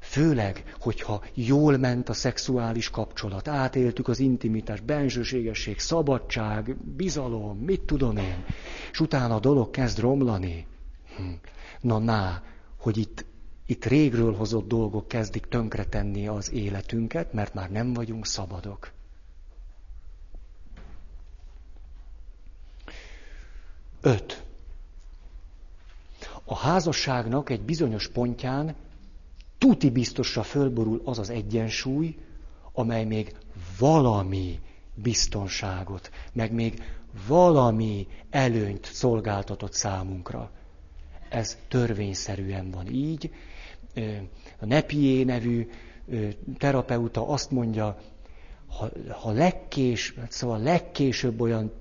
Főleg, 0.05 0.75
hogyha 0.79 1.23
jól 1.33 1.77
ment 1.77 2.09
a 2.09 2.13
szexuális 2.13 2.89
kapcsolat, 2.89 3.47
átéltük 3.47 4.07
az 4.07 4.19
intimitás, 4.19 4.79
bensőségesség, 4.79 5.79
szabadság, 5.79 6.75
bizalom, 6.77 7.57
mit 7.57 7.81
tudom 7.81 8.17
én, 8.17 8.45
és 8.91 8.99
utána 8.99 9.35
a 9.35 9.39
dolog 9.39 9.69
kezd 9.69 9.99
romlani. 9.99 10.67
Hm. 11.17 11.23
Na, 11.81 11.97
na, 11.97 12.41
hogy 12.77 12.97
itt, 12.97 13.25
itt 13.65 13.85
régről 13.85 14.35
hozott 14.35 14.67
dolgok 14.67 15.07
kezdik 15.07 15.45
tönkretenni 15.45 16.27
az 16.27 16.51
életünket, 16.51 17.33
mert 17.33 17.53
már 17.53 17.71
nem 17.71 17.93
vagyunk 17.93 18.25
szabadok. 18.25 18.91
Öt. 24.01 24.44
A 26.45 26.55
házasságnak 26.55 27.49
egy 27.49 27.61
bizonyos 27.61 28.07
pontján 28.07 28.75
tuti 29.57 29.89
biztosra 29.89 30.43
fölborul 30.43 31.01
az 31.05 31.19
az 31.19 31.29
egyensúly, 31.29 32.17
amely 32.73 33.05
még 33.05 33.35
valami 33.79 34.59
biztonságot, 34.93 36.11
meg 36.33 36.51
még 36.53 36.83
valami 37.27 38.07
előnyt 38.29 38.85
szolgáltatott 38.85 39.73
számunkra. 39.73 40.51
Ez 41.29 41.57
törvényszerűen 41.67 42.71
van 42.71 42.87
így. 42.87 43.31
A 44.59 44.65
Nepié 44.65 45.23
nevű 45.23 45.69
terapeuta 46.57 47.27
azt 47.27 47.51
mondja, 47.51 47.97
ha, 48.67 48.89
ha 49.09 49.31
legkés, 49.31 50.13
szóval 50.29 50.59
legkésőbb 50.59 51.41
olyan 51.41 51.71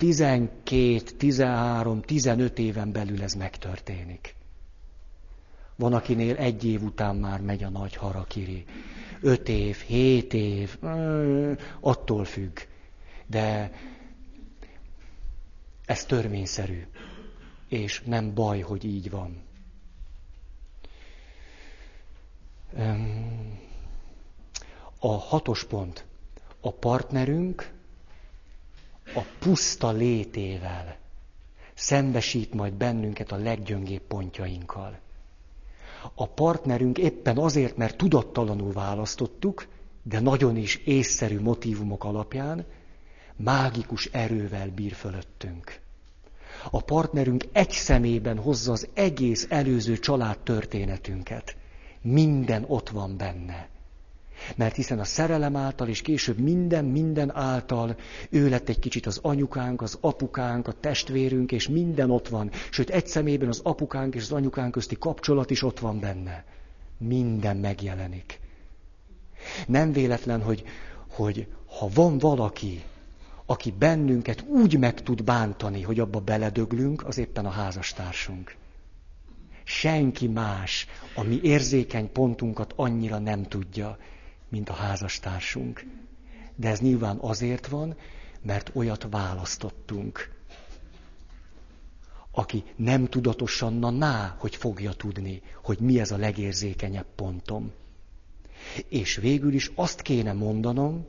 12, 0.00 1.16
13, 1.16 2.00
15 2.00 2.58
éven 2.58 2.92
belül 2.92 3.22
ez 3.22 3.34
megtörténik. 3.34 4.34
Van, 5.76 5.92
akinél 5.92 6.36
egy 6.36 6.64
év 6.64 6.82
után 6.82 7.16
már 7.16 7.40
megy 7.40 7.62
a 7.62 7.68
nagy 7.68 7.96
harakiri. 7.96 8.64
Öt 9.20 9.48
év, 9.48 9.76
hét 9.76 10.34
év, 10.34 10.78
attól 11.80 12.24
függ. 12.24 12.58
De 13.26 13.72
ez 15.84 16.04
törvényszerű. 16.04 16.86
És 17.68 18.02
nem 18.02 18.34
baj, 18.34 18.60
hogy 18.60 18.84
így 18.84 19.10
van. 19.10 19.42
A 24.98 25.08
hatos 25.12 25.64
pont. 25.64 26.04
A 26.60 26.72
partnerünk 26.72 27.72
a 29.14 29.20
puszta 29.38 29.90
létével 29.90 30.96
szembesít 31.74 32.54
majd 32.54 32.72
bennünket 32.72 33.32
a 33.32 33.36
leggyöngébb 33.36 34.02
pontjainkkal 34.02 34.98
a 36.14 36.26
partnerünk 36.26 36.98
éppen 36.98 37.38
azért, 37.38 37.76
mert 37.76 37.96
tudattalanul 37.96 38.72
választottuk, 38.72 39.66
de 40.02 40.20
nagyon 40.20 40.56
is 40.56 40.76
észszerű 40.76 41.40
motivumok 41.40 42.04
alapján, 42.04 42.64
mágikus 43.36 44.06
erővel 44.06 44.68
bír 44.68 44.92
fölöttünk. 44.92 45.80
A 46.70 46.80
partnerünk 46.82 47.44
egy 47.52 47.70
szemében 47.70 48.38
hozza 48.38 48.72
az 48.72 48.88
egész 48.94 49.46
előző 49.48 49.98
család 49.98 50.38
történetünket. 50.38 51.56
Minden 52.02 52.64
ott 52.68 52.88
van 52.88 53.16
benne. 53.16 53.68
Mert 54.56 54.76
hiszen 54.76 54.98
a 54.98 55.04
szerelem 55.04 55.56
által, 55.56 55.88
és 55.88 56.02
később 56.02 56.38
minden, 56.38 56.84
minden 56.84 57.36
által 57.36 57.96
ő 58.30 58.48
lett 58.48 58.68
egy 58.68 58.78
kicsit 58.78 59.06
az 59.06 59.18
anyukánk, 59.22 59.82
az 59.82 59.98
apukánk, 60.00 60.68
a 60.68 60.72
testvérünk, 60.72 61.52
és 61.52 61.68
minden 61.68 62.10
ott 62.10 62.28
van. 62.28 62.50
Sőt, 62.70 62.90
egy 62.90 63.06
szemében 63.06 63.48
az 63.48 63.60
apukánk 63.62 64.14
és 64.14 64.22
az 64.22 64.32
anyukánk 64.32 64.72
közti 64.72 64.96
kapcsolat 64.98 65.50
is 65.50 65.62
ott 65.62 65.78
van 65.78 66.00
benne. 66.00 66.44
Minden 66.98 67.56
megjelenik. 67.56 68.40
Nem 69.66 69.92
véletlen, 69.92 70.42
hogy, 70.42 70.64
hogy 71.10 71.46
ha 71.78 71.88
van 71.94 72.18
valaki, 72.18 72.82
aki 73.46 73.74
bennünket 73.78 74.44
úgy 74.48 74.78
meg 74.78 75.02
tud 75.02 75.24
bántani, 75.24 75.82
hogy 75.82 76.00
abba 76.00 76.20
beledöglünk, 76.20 77.06
az 77.06 77.18
éppen 77.18 77.46
a 77.46 77.50
házastársunk. 77.50 78.56
Senki 79.64 80.26
más 80.26 80.86
a 81.14 81.22
mi 81.22 81.40
érzékeny 81.42 82.12
pontunkat 82.12 82.72
annyira 82.76 83.18
nem 83.18 83.42
tudja, 83.42 83.98
mint 84.50 84.68
a 84.68 84.72
házastársunk. 84.72 85.84
De 86.56 86.68
ez 86.68 86.80
nyilván 86.80 87.18
azért 87.20 87.66
van, 87.66 87.96
mert 88.42 88.70
olyat 88.74 89.06
választottunk, 89.10 90.38
aki 92.32 92.64
nem 92.76 93.06
tudatosan, 93.06 93.74
na 93.74 93.90
ná, 93.90 94.36
hogy 94.38 94.56
fogja 94.56 94.92
tudni, 94.92 95.42
hogy 95.62 95.78
mi 95.78 96.00
ez 96.00 96.10
a 96.10 96.16
legérzékenyebb 96.16 97.06
pontom. 97.14 97.72
És 98.88 99.16
végül 99.16 99.52
is 99.52 99.70
azt 99.74 100.02
kéne 100.02 100.32
mondanom, 100.32 101.04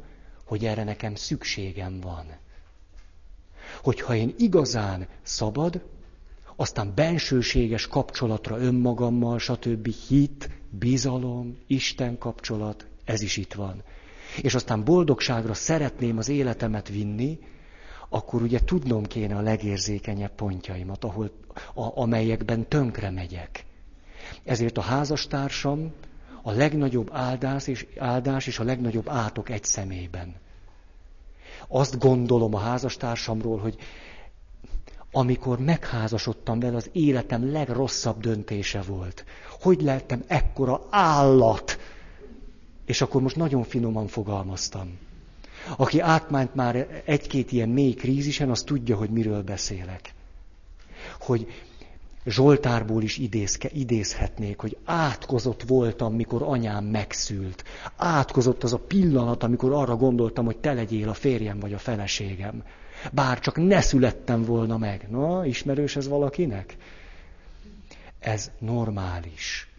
hogy 0.45 0.65
erre 0.65 0.83
nekem 0.83 1.15
szükségem 1.15 1.99
van. 1.99 2.25
Hogyha 3.81 4.15
én 4.15 4.33
igazán 4.37 5.07
szabad, 5.21 5.85
aztán 6.55 6.91
bensőséges 6.95 7.87
kapcsolatra 7.87 8.57
önmagammal, 8.59 9.39
stb. 9.39 9.87
hit, 9.87 10.49
bizalom, 10.69 11.57
Isten 11.67 12.17
kapcsolat, 12.17 12.87
ez 13.05 13.21
is 13.21 13.37
itt 13.37 13.53
van. 13.53 13.83
És 14.41 14.55
aztán 14.55 14.83
boldogságra 14.83 15.53
szeretném 15.53 16.17
az 16.17 16.29
életemet 16.29 16.89
vinni, 16.89 17.39
akkor 18.09 18.41
ugye 18.41 18.59
tudnom 18.59 19.03
kéne 19.03 19.35
a 19.35 19.41
legérzékenyebb 19.41 20.35
pontjaimat, 20.35 21.03
ahol, 21.03 21.31
a, 21.73 22.01
amelyekben 22.01 22.67
tönkre 22.67 23.09
megyek. 23.09 23.65
Ezért 24.43 24.77
a 24.77 24.81
házastársam 24.81 25.93
a 26.41 26.51
legnagyobb 26.51 27.09
áldás 27.13 27.67
és, 27.67 27.85
áldás 27.97 28.47
és 28.47 28.59
a 28.59 28.63
legnagyobb 28.63 29.09
átok 29.09 29.49
egy 29.49 29.63
szemében. 29.63 30.35
Azt 31.67 31.99
gondolom 31.99 32.53
a 32.55 32.59
házastársamról, 32.59 33.59
hogy 33.59 33.75
amikor 35.11 35.59
megházasodtam 35.59 36.59
vele, 36.59 36.75
az 36.75 36.89
életem 36.91 37.51
legrosszabb 37.51 38.19
döntése 38.19 38.81
volt. 38.81 39.25
Hogy 39.59 39.81
lettem 39.81 40.23
ekkora 40.27 40.87
állat, 40.89 41.77
és 42.91 43.01
akkor 43.01 43.21
most 43.21 43.35
nagyon 43.35 43.63
finoman 43.63 44.07
fogalmaztam. 44.07 44.97
Aki 45.77 45.99
átmánt 45.99 46.55
már 46.55 47.01
egy-két 47.05 47.51
ilyen 47.51 47.69
mély 47.69 47.93
krízisen, 47.93 48.49
az 48.49 48.61
tudja, 48.61 48.95
hogy 48.95 49.09
miről 49.09 49.43
beszélek. 49.43 50.13
Hogy 51.19 51.47
Zsoltárból 52.25 53.03
is 53.03 53.17
idézke, 53.17 53.69
idézhetnék, 53.73 54.59
hogy 54.59 54.77
átkozott 54.85 55.63
voltam, 55.63 56.13
mikor 56.13 56.41
anyám 56.41 56.85
megszült. 56.85 57.63
Átkozott 57.95 58.63
az 58.63 58.73
a 58.73 58.79
pillanat, 58.79 59.43
amikor 59.43 59.73
arra 59.73 59.95
gondoltam, 59.95 60.45
hogy 60.45 60.57
te 60.57 60.73
legyél 60.73 61.09
a 61.09 61.13
férjem 61.13 61.59
vagy 61.59 61.73
a 61.73 61.77
feleségem. 61.77 62.63
Bár 63.11 63.39
csak 63.39 63.57
ne 63.57 63.81
születtem 63.81 64.43
volna 64.43 64.77
meg. 64.77 65.07
Na, 65.09 65.45
ismerős 65.45 65.95
ez 65.95 66.07
valakinek? 66.07 66.77
Ez 68.19 68.51
normális. 68.59 69.69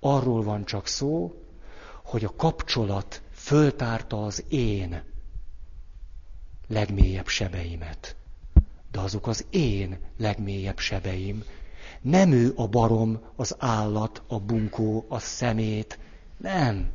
Arról 0.00 0.42
van 0.42 0.64
csak 0.64 0.86
szó, 0.86 1.34
hogy 2.08 2.24
a 2.24 2.36
kapcsolat 2.36 3.22
föltárta 3.30 4.24
az 4.24 4.44
én 4.48 5.02
legmélyebb 6.66 7.26
sebeimet. 7.26 8.16
De 8.90 9.00
azok 9.00 9.26
az 9.26 9.46
én 9.50 9.98
legmélyebb 10.16 10.78
sebeim. 10.78 11.44
Nem 12.00 12.32
ő 12.32 12.52
a 12.56 12.68
barom, 12.68 13.20
az 13.36 13.54
állat, 13.58 14.22
a 14.26 14.40
bunkó, 14.40 15.06
a 15.08 15.18
szemét. 15.18 15.98
Nem. 16.36 16.90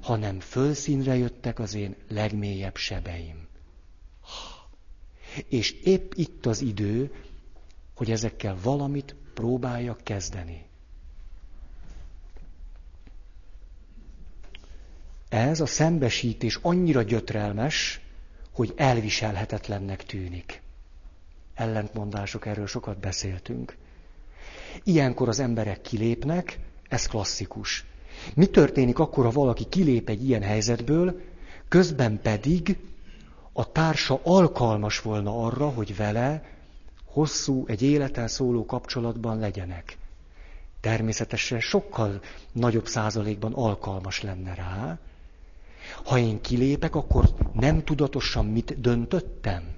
Hanem 0.00 0.40
fölszínre 0.40 1.16
jöttek 1.16 1.58
az 1.58 1.74
én 1.74 1.96
legmélyebb 2.08 2.76
sebeim. 2.76 3.46
És 5.48 5.72
épp 5.72 6.12
itt 6.14 6.46
az 6.46 6.60
idő, 6.60 7.14
hogy 7.94 8.10
ezekkel 8.10 8.56
valamit 8.62 9.14
próbáljak 9.34 10.00
kezdeni. 10.04 10.69
Ez 15.30 15.60
a 15.60 15.66
szembesítés 15.66 16.58
annyira 16.62 17.02
gyötrelmes, 17.02 18.00
hogy 18.52 18.72
elviselhetetlennek 18.76 20.04
tűnik. 20.04 20.62
Ellentmondások, 21.54 22.46
erről 22.46 22.66
sokat 22.66 22.98
beszéltünk. 22.98 23.76
Ilyenkor 24.84 25.28
az 25.28 25.40
emberek 25.40 25.80
kilépnek, 25.80 26.58
ez 26.88 27.06
klasszikus. 27.06 27.84
Mi 28.34 28.46
történik 28.46 28.98
akkor, 28.98 29.24
ha 29.24 29.30
valaki 29.30 29.66
kilép 29.68 30.08
egy 30.08 30.28
ilyen 30.28 30.42
helyzetből, 30.42 31.20
közben 31.68 32.20
pedig 32.22 32.76
a 33.52 33.72
társa 33.72 34.20
alkalmas 34.22 35.00
volna 35.00 35.44
arra, 35.44 35.68
hogy 35.68 35.96
vele 35.96 36.44
hosszú, 37.04 37.64
egy 37.66 37.82
életen 37.82 38.28
szóló 38.28 38.66
kapcsolatban 38.66 39.38
legyenek. 39.38 39.98
Természetesen 40.80 41.60
sokkal 41.60 42.20
nagyobb 42.52 42.86
százalékban 42.86 43.52
alkalmas 43.52 44.22
lenne 44.22 44.54
rá. 44.54 44.98
Ha 46.04 46.18
én 46.18 46.40
kilépek, 46.40 46.94
akkor 46.94 47.34
nem 47.52 47.84
tudatosan 47.84 48.46
mit 48.46 48.80
döntöttem? 48.80 49.74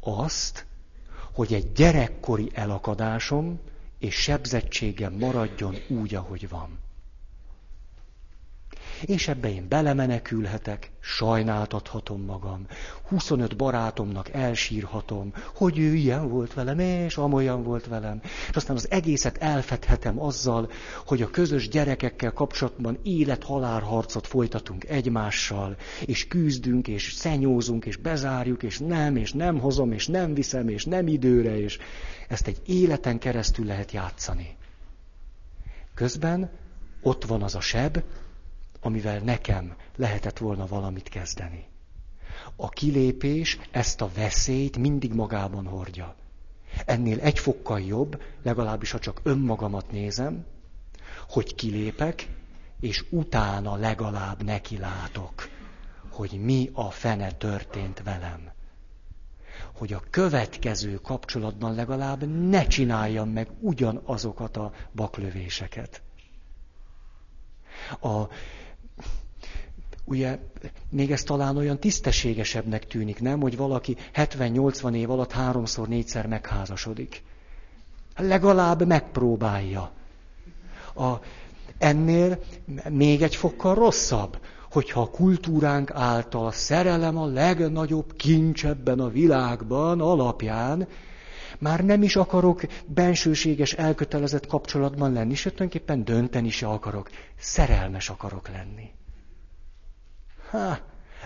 Azt, 0.00 0.66
hogy 1.32 1.54
egy 1.54 1.72
gyerekkori 1.72 2.50
elakadásom 2.54 3.60
és 3.98 4.14
sebzettségem 4.14 5.12
maradjon 5.12 5.74
úgy, 5.88 6.14
ahogy 6.14 6.48
van 6.48 6.78
és 9.04 9.28
ebbe 9.28 9.52
én 9.52 9.66
belemenekülhetek, 9.68 10.90
sajnáltathatom 11.00 12.22
magam. 12.22 12.66
25 13.08 13.56
barátomnak 13.56 14.28
elsírhatom, 14.28 15.32
hogy 15.54 15.78
ő 15.78 15.94
ilyen 15.94 16.28
volt 16.28 16.54
velem, 16.54 16.78
és 16.78 17.16
amolyan 17.16 17.62
volt 17.62 17.86
velem. 17.86 18.20
És 18.22 18.56
aztán 18.56 18.76
az 18.76 18.90
egészet 18.90 19.36
elfedhetem 19.36 20.20
azzal, 20.22 20.70
hogy 21.06 21.22
a 21.22 21.30
közös 21.30 21.68
gyerekekkel 21.68 22.32
kapcsolatban 22.32 22.98
élet-halálharcot 23.02 24.26
folytatunk 24.26 24.84
egymással, 24.84 25.76
és 26.04 26.28
küzdünk, 26.28 26.88
és 26.88 27.12
szenyózunk, 27.12 27.84
és 27.84 27.96
bezárjuk, 27.96 28.62
és 28.62 28.78
nem, 28.78 29.16
és 29.16 29.32
nem 29.32 29.58
hozom, 29.58 29.92
és 29.92 30.06
nem 30.06 30.34
viszem, 30.34 30.68
és 30.68 30.84
nem 30.84 31.06
időre, 31.06 31.60
és 31.60 31.78
ezt 32.28 32.46
egy 32.46 32.60
életen 32.66 33.18
keresztül 33.18 33.66
lehet 33.66 33.92
játszani. 33.92 34.56
Közben 35.94 36.50
ott 37.02 37.24
van 37.24 37.42
az 37.42 37.54
a 37.54 37.60
seb, 37.60 38.02
amivel 38.80 39.18
nekem 39.18 39.74
lehetett 39.96 40.38
volna 40.38 40.66
valamit 40.66 41.08
kezdeni. 41.08 41.66
A 42.56 42.68
kilépés 42.68 43.58
ezt 43.70 44.00
a 44.00 44.10
veszélyt 44.14 44.78
mindig 44.78 45.14
magában 45.14 45.66
hordja. 45.66 46.14
Ennél 46.84 47.20
egy 47.20 47.38
fokkal 47.38 47.80
jobb, 47.80 48.22
legalábbis 48.42 48.90
ha 48.90 48.98
csak 48.98 49.20
önmagamat 49.22 49.90
nézem, 49.90 50.44
hogy 51.28 51.54
kilépek, 51.54 52.28
és 52.80 53.04
utána 53.10 53.76
legalább 53.76 54.42
nekilátok, 54.42 55.48
hogy 56.10 56.38
mi 56.42 56.70
a 56.72 56.90
fene 56.90 57.32
történt 57.32 58.02
velem. 58.02 58.50
Hogy 59.74 59.92
a 59.92 60.02
következő 60.10 60.94
kapcsolatban 60.94 61.74
legalább 61.74 62.48
ne 62.48 62.66
csináljam 62.66 63.28
meg 63.28 63.48
ugyanazokat 63.60 64.56
a 64.56 64.72
baklövéseket. 64.92 66.02
A 68.00 68.22
ugye 70.04 70.38
még 70.90 71.10
ez 71.12 71.22
talán 71.22 71.56
olyan 71.56 71.78
tisztességesebbnek 71.78 72.86
tűnik, 72.86 73.20
nem, 73.20 73.40
hogy 73.40 73.56
valaki 73.56 73.96
70-80 74.14 74.94
év 74.94 75.10
alatt 75.10 75.32
háromszor, 75.32 75.88
négyszer 75.88 76.26
megházasodik. 76.26 77.22
Legalább 78.16 78.86
megpróbálja. 78.86 79.90
A, 80.94 81.12
ennél 81.78 82.38
még 82.88 83.22
egy 83.22 83.36
fokkal 83.36 83.74
rosszabb, 83.74 84.38
hogyha 84.70 85.00
a 85.00 85.10
kultúránk 85.10 85.90
által 85.90 86.46
a 86.46 86.50
szerelem 86.50 87.16
a 87.16 87.26
legnagyobb 87.26 88.12
kincs 88.16 88.66
ebben 88.66 89.00
a 89.00 89.08
világban 89.08 90.00
alapján, 90.00 90.88
már 91.58 91.84
nem 91.84 92.02
is 92.02 92.16
akarok 92.16 92.60
bensőséges, 92.86 93.72
elkötelezett 93.72 94.46
kapcsolatban 94.46 95.12
lenni, 95.12 95.34
sőt, 95.34 95.54
tulajdonképpen 95.54 96.04
dönteni 96.04 96.50
se 96.50 96.66
akarok. 96.66 97.10
Szerelmes 97.38 98.08
akarok 98.08 98.48
lenni. 98.48 98.90
Ha, 100.50 100.78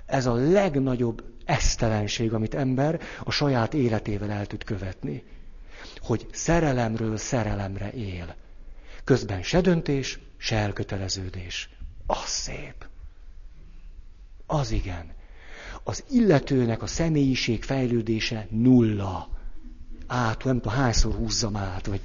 ez 0.06 0.26
a 0.26 0.34
legnagyobb 0.34 1.24
esztelenség, 1.44 2.32
amit 2.32 2.54
ember 2.54 3.00
a 3.24 3.30
saját 3.30 3.74
életével 3.74 4.30
el 4.30 4.46
tud 4.46 4.64
követni. 4.64 5.24
Hogy 5.96 6.26
szerelemről 6.32 7.16
szerelemre 7.16 7.92
él. 7.92 8.34
Közben 9.04 9.42
se 9.42 9.60
döntés, 9.60 10.18
se 10.36 10.56
elköteleződés. 10.56 11.70
Az 12.06 12.24
szép. 12.24 12.86
Az 14.46 14.70
igen. 14.70 15.12
Az 15.82 16.04
illetőnek 16.10 16.82
a 16.82 16.86
személyiség 16.86 17.62
fejlődése 17.62 18.46
nulla. 18.50 19.28
Át, 20.14 20.44
nem 20.44 20.60
tudom, 20.60 20.78
hányszor 20.78 21.14
húzzam 21.14 21.56
át, 21.56 21.86
vagy 21.86 22.00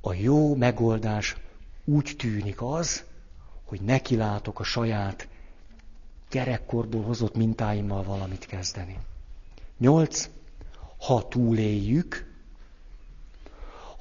a 0.00 0.12
jó 0.12 0.56
megoldás 0.56 1.36
úgy 1.84 2.14
tűnik 2.18 2.62
az, 2.62 3.04
hogy 3.64 3.80
nekilátok 3.80 4.60
a 4.60 4.62
saját 4.62 5.28
gyerekkorból 6.30 7.02
hozott 7.02 7.34
mintáimmal 7.34 8.02
valamit 8.02 8.46
kezdeni. 8.46 8.98
Nyolc, 9.78 10.28
ha 10.98 11.28
túléljük, 11.28 12.34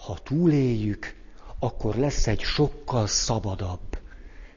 ha 0.06 0.18
túléljük, 0.24 1.16
akkor 1.60 1.96
lesz 1.96 2.28
egy 2.28 2.42
sokkal 2.42 3.08
szabadabb, 3.08 3.98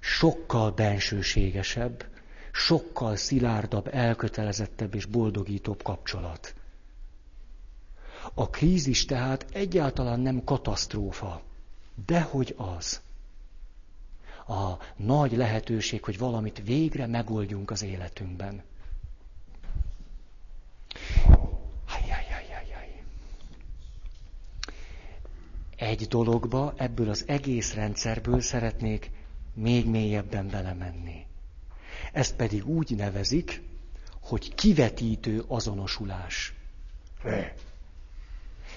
sokkal 0.01 0.71
bensőségesebb, 0.71 2.11
sokkal 2.53 3.17
szilárdabb, 3.17 3.89
elkötelezettebb 3.93 4.95
és 4.95 5.05
boldogítóbb 5.05 5.83
kapcsolat. 5.83 6.55
A 8.35 8.51
krízis 8.51 9.05
tehát 9.05 9.47
egyáltalán 9.53 10.21
nem 10.21 10.45
katasztrófa, 10.45 11.43
dehogy 12.07 12.55
az. 12.57 13.01
A 14.47 14.73
nagy 14.97 15.33
lehetőség, 15.33 16.05
hogy 16.05 16.19
valamit 16.19 16.63
végre 16.65 17.07
megoldjunk 17.07 17.71
az 17.71 17.83
életünkben. 17.83 18.63
Egy 25.77 26.07
dologba, 26.09 26.73
ebből 26.77 27.09
az 27.09 27.25
egész 27.27 27.75
rendszerből 27.75 28.41
szeretnék 28.41 29.11
még 29.55 29.87
mélyebben 29.87 30.49
belemenni. 30.49 31.27
Ezt 32.13 32.35
pedig 32.37 32.67
úgy 32.69 32.97
nevezik, 32.97 33.63
hogy 34.23 34.55
kivetítő 34.55 35.45
azonosulás. 35.47 36.55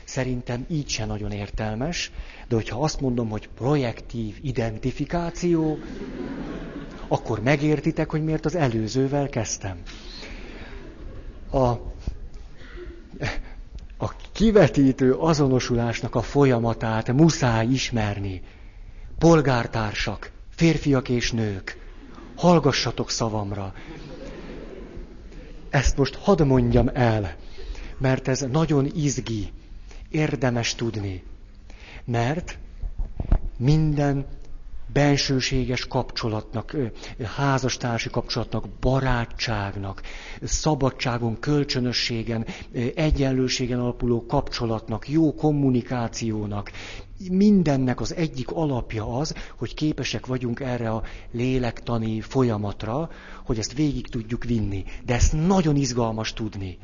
Szerintem 0.03 0.65
így 0.69 0.89
se 0.89 1.05
nagyon 1.05 1.31
értelmes, 1.31 2.11
de 2.47 2.55
hogyha 2.55 2.79
azt 2.83 3.01
mondom, 3.01 3.29
hogy 3.29 3.49
projektív 3.55 4.37
identifikáció, 4.41 5.77
akkor 7.07 7.41
megértitek, 7.41 8.09
hogy 8.09 8.23
miért 8.23 8.45
az 8.45 8.55
előzővel 8.55 9.29
kezdtem. 9.29 9.81
A, 11.51 11.67
a 13.97 14.15
kivetítő 14.31 15.13
azonosulásnak 15.13 16.15
a 16.15 16.21
folyamatát 16.21 17.13
muszáj 17.13 17.67
ismerni. 17.67 18.41
Polgártársak, 19.17 20.31
férfiak 20.49 21.09
és 21.09 21.31
nők, 21.31 21.84
hallgassatok 22.35 23.09
szavamra. 23.09 23.73
Ezt 25.69 25.97
most 25.97 26.15
hadd 26.15 26.43
mondjam 26.43 26.89
el, 26.93 27.35
mert 27.97 28.27
ez 28.27 28.41
nagyon 28.51 28.85
izgi 28.95 29.51
érdemes 30.09 30.75
tudni. 30.75 31.23
Mert 32.05 32.57
minden 33.57 34.25
bensőséges 34.93 35.85
kapcsolatnak, 35.87 36.75
házastársi 37.35 38.09
kapcsolatnak, 38.09 38.69
barátságnak, 38.79 40.01
szabadságon, 40.43 41.39
kölcsönösségen, 41.39 42.45
egyenlőségen 42.95 43.79
alapuló 43.79 44.25
kapcsolatnak, 44.25 45.09
jó 45.09 45.33
kommunikációnak. 45.33 46.71
Mindennek 47.31 48.01
az 48.01 48.15
egyik 48.15 48.51
alapja 48.51 49.17
az, 49.17 49.33
hogy 49.57 49.73
képesek 49.73 50.25
vagyunk 50.25 50.59
erre 50.59 50.89
a 50.89 51.03
lélektani 51.31 52.21
folyamatra, 52.21 53.09
hogy 53.45 53.57
ezt 53.59 53.73
végig 53.73 54.07
tudjuk 54.07 54.43
vinni. 54.43 54.83
De 55.05 55.13
ezt 55.13 55.33
nagyon 55.47 55.75
izgalmas 55.75 56.33
tudni. 56.33 56.77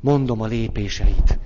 Mondom 0.00 0.40
a 0.40 0.46
lépéseit 0.46 1.38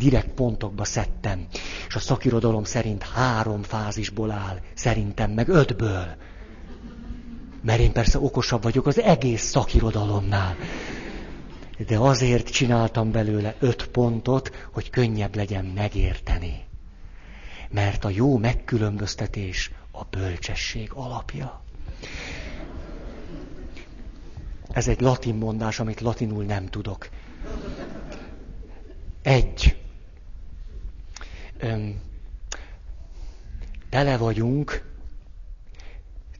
direkt 0.00 0.30
pontokba 0.30 0.84
szedtem. 0.84 1.46
És 1.88 1.94
a 1.94 1.98
szakirodalom 1.98 2.64
szerint 2.64 3.02
három 3.02 3.62
fázisból 3.62 4.30
áll, 4.30 4.58
szerintem 4.74 5.30
meg 5.30 5.48
ötből. 5.48 6.16
Mert 7.62 7.80
én 7.80 7.92
persze 7.92 8.18
okosabb 8.18 8.62
vagyok 8.62 8.86
az 8.86 9.00
egész 9.00 9.42
szakirodalomnál. 9.42 10.56
De 11.86 11.98
azért 11.98 12.50
csináltam 12.50 13.10
belőle 13.10 13.54
öt 13.58 13.86
pontot, 13.86 14.68
hogy 14.72 14.90
könnyebb 14.90 15.36
legyen 15.36 15.64
megérteni. 15.64 16.64
Mert 17.70 18.04
a 18.04 18.10
jó 18.10 18.38
megkülönböztetés 18.38 19.70
a 19.90 20.04
bölcsesség 20.10 20.90
alapja. 20.94 21.62
Ez 24.72 24.88
egy 24.88 25.00
latin 25.00 25.34
mondás, 25.34 25.80
amit 25.80 26.00
latinul 26.00 26.44
nem 26.44 26.66
tudok. 26.66 27.08
Egy. 29.22 29.79
Öm, 31.62 32.00
tele 33.90 34.16
vagyunk 34.16 34.88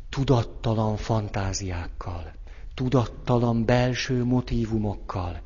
tudattalan 0.09 0.97
fantáziákkal, 0.97 2.33
tudattalan 2.75 3.64
belső 3.64 4.25
motivumokkal. 4.25 5.41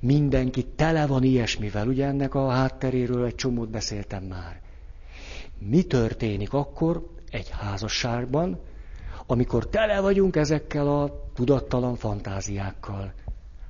Mindenki 0.00 0.64
tele 0.64 1.06
van 1.06 1.22
ilyesmivel, 1.22 1.88
ugye 1.88 2.06
ennek 2.06 2.34
a 2.34 2.48
hátteréről 2.48 3.24
egy 3.24 3.34
csomót 3.34 3.70
beszéltem 3.70 4.24
már. 4.24 4.60
Mi 5.58 5.82
történik 5.82 6.52
akkor 6.52 7.06
egy 7.30 7.48
házasságban, 7.50 8.60
amikor 9.26 9.68
tele 9.68 10.00
vagyunk 10.00 10.36
ezekkel 10.36 10.88
a 10.88 11.30
tudattalan 11.34 11.96
fantáziákkal? 11.96 13.12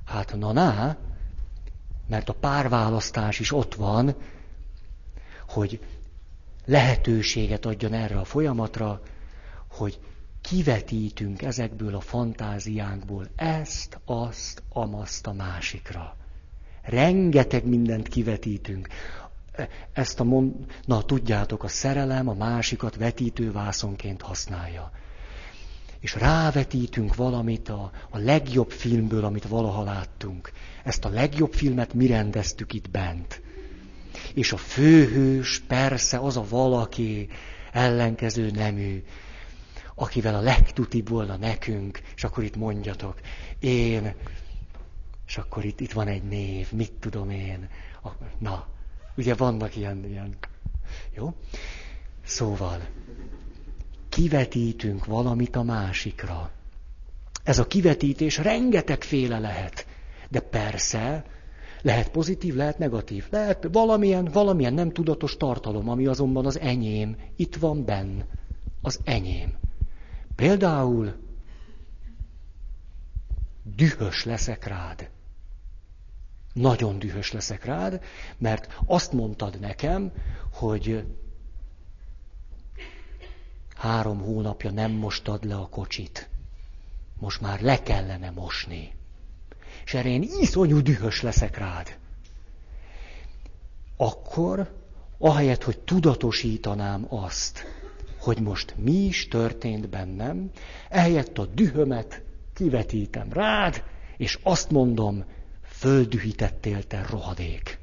Hát 0.05 0.35
na 0.37 0.51
na, 0.51 0.97
mert 2.07 2.29
a 2.29 2.33
párválasztás 2.33 3.39
is 3.39 3.51
ott 3.51 3.75
van, 3.75 4.15
hogy 5.49 5.79
lehetőséget 6.65 7.65
adjon 7.65 7.93
erre 7.93 8.19
a 8.19 8.23
folyamatra, 8.23 9.01
hogy 9.67 9.99
kivetítünk 10.41 11.41
ezekből 11.41 11.95
a 11.95 11.99
fantáziánkból 11.99 13.27
ezt, 13.35 13.99
azt, 14.05 14.63
amaszt 14.69 15.27
a 15.27 15.33
másikra. 15.33 16.15
Rengeteg 16.81 17.65
mindent 17.65 18.07
kivetítünk. 18.07 18.87
Ezt 19.93 20.19
a 20.19 20.23
mond... 20.23 20.53
Na, 20.85 21.03
tudjátok, 21.03 21.63
a 21.63 21.67
szerelem 21.67 22.27
a 22.27 22.33
másikat 22.33 22.95
vetítővászonként 22.95 24.21
használja. 24.21 24.91
És 25.99 26.15
rávetítünk 26.15 27.15
valamit 27.15 27.69
a, 27.69 27.91
a 28.09 28.17
legjobb 28.17 28.71
filmből, 28.71 29.23
amit 29.25 29.47
valaha 29.47 29.83
láttunk. 29.83 30.51
Ezt 30.83 31.05
a 31.05 31.09
legjobb 31.09 31.53
filmet 31.53 31.93
mi 31.93 32.07
rendeztük 32.07 32.73
itt 32.73 32.89
bent. 32.89 33.41
És 34.39 34.51
a 34.51 34.57
főhős 34.57 35.59
persze 35.59 36.17
az 36.17 36.37
a 36.37 36.45
valaki 36.49 37.27
ellenkező 37.71 38.51
nemű, 38.51 39.03
akivel 39.95 40.35
a 40.35 40.41
legtutibb 40.41 41.09
volna 41.09 41.35
nekünk, 41.35 42.01
és 42.15 42.23
akkor 42.23 42.43
itt 42.43 42.55
mondjatok, 42.55 43.19
én, 43.59 44.13
és 45.27 45.37
akkor 45.37 45.65
itt, 45.65 45.79
itt 45.79 45.91
van 45.91 46.07
egy 46.07 46.23
név, 46.23 46.71
mit 46.71 46.91
tudom 46.91 47.29
én. 47.29 47.69
A, 48.03 48.09
na, 48.37 48.67
ugye 49.17 49.35
vannak 49.35 49.75
ilyen, 49.75 50.05
ilyen, 50.05 50.35
jó? 51.15 51.33
Szóval, 52.25 52.87
kivetítünk 54.09 55.05
valamit 55.05 55.55
a 55.55 55.63
másikra. 55.63 56.51
Ez 57.43 57.59
a 57.59 57.67
kivetítés 57.67 58.37
rengetegféle 58.37 59.39
lehet. 59.39 59.85
De 60.29 60.39
persze, 60.39 61.25
lehet 61.81 62.09
pozitív, 62.09 62.55
lehet 62.55 62.77
negatív. 62.77 63.27
Lehet 63.29 63.67
valamilyen, 63.71 64.25
valamilyen 64.25 64.73
nem 64.73 64.91
tudatos 64.91 65.37
tartalom, 65.37 65.89
ami 65.89 66.05
azonban 66.05 66.45
az 66.45 66.59
enyém. 66.59 67.17
Itt 67.35 67.55
van 67.55 67.85
benn. 67.85 68.21
Az 68.81 68.99
enyém. 69.03 69.57
Például 70.35 71.13
dühös 73.63 74.25
leszek 74.25 74.65
rád. 74.67 75.09
Nagyon 76.53 76.99
dühös 76.99 77.31
leszek 77.31 77.65
rád, 77.65 78.01
mert 78.37 78.79
azt 78.85 79.11
mondtad 79.11 79.59
nekem, 79.59 80.11
hogy 80.53 81.05
három 83.75 84.19
hónapja 84.19 84.71
nem 84.71 84.91
mostad 84.91 85.43
le 85.43 85.55
a 85.55 85.67
kocsit. 85.67 86.29
Most 87.19 87.41
már 87.41 87.61
le 87.61 87.81
kellene 87.81 88.29
mosni 88.29 88.98
és 89.89 89.95
erre 89.95 90.09
én 90.09 90.23
iszonyú 90.39 90.81
dühös 90.81 91.21
leszek 91.21 91.57
rád. 91.57 91.97
Akkor, 93.97 94.71
ahelyett, 95.17 95.63
hogy 95.63 95.79
tudatosítanám 95.79 97.05
azt, 97.09 97.63
hogy 98.19 98.41
most 98.41 98.75
mi 98.77 98.91
is 98.91 99.27
történt 99.27 99.89
bennem, 99.89 100.51
ehelyett 100.89 101.37
a 101.37 101.45
dühömet 101.45 102.21
kivetítem 102.53 103.33
rád, 103.33 103.83
és 104.17 104.39
azt 104.43 104.71
mondom, 104.71 105.23
földühítettél 105.61 106.83
te 106.83 107.05
rohadék. 107.09 107.79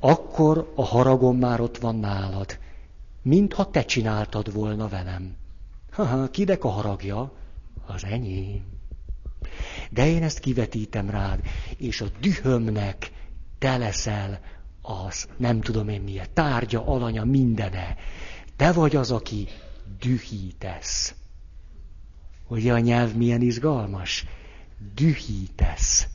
Akkor 0.00 0.72
a 0.74 0.84
haragom 0.84 1.38
már 1.38 1.60
ott 1.60 1.78
van 1.78 1.96
nálad, 1.96 2.58
mintha 3.22 3.70
te 3.70 3.84
csináltad 3.84 4.52
volna 4.52 4.88
velem. 4.88 5.36
Haha, 5.90 6.30
kinek 6.30 6.64
a 6.64 6.68
haragja? 6.68 7.32
Az 7.86 8.04
enyém. 8.04 8.79
De 9.90 10.06
én 10.06 10.22
ezt 10.22 10.38
kivetítem 10.38 11.10
rád, 11.10 11.40
és 11.76 12.00
a 12.00 12.06
dühömnek 12.20 13.10
te 13.58 13.76
leszel 13.76 14.40
az, 14.82 15.28
nem 15.36 15.60
tudom 15.60 15.88
én 15.88 16.00
milyen, 16.00 16.26
tárgya, 16.32 16.86
alanya, 16.86 17.24
mindene. 17.24 17.96
Te 18.56 18.72
vagy 18.72 18.96
az, 18.96 19.10
aki 19.10 19.48
dühítesz. 19.98 21.14
Ugye 22.48 22.72
a 22.72 22.78
nyelv 22.78 23.14
milyen 23.14 23.40
izgalmas? 23.40 24.26
Dühítesz. 24.94 26.06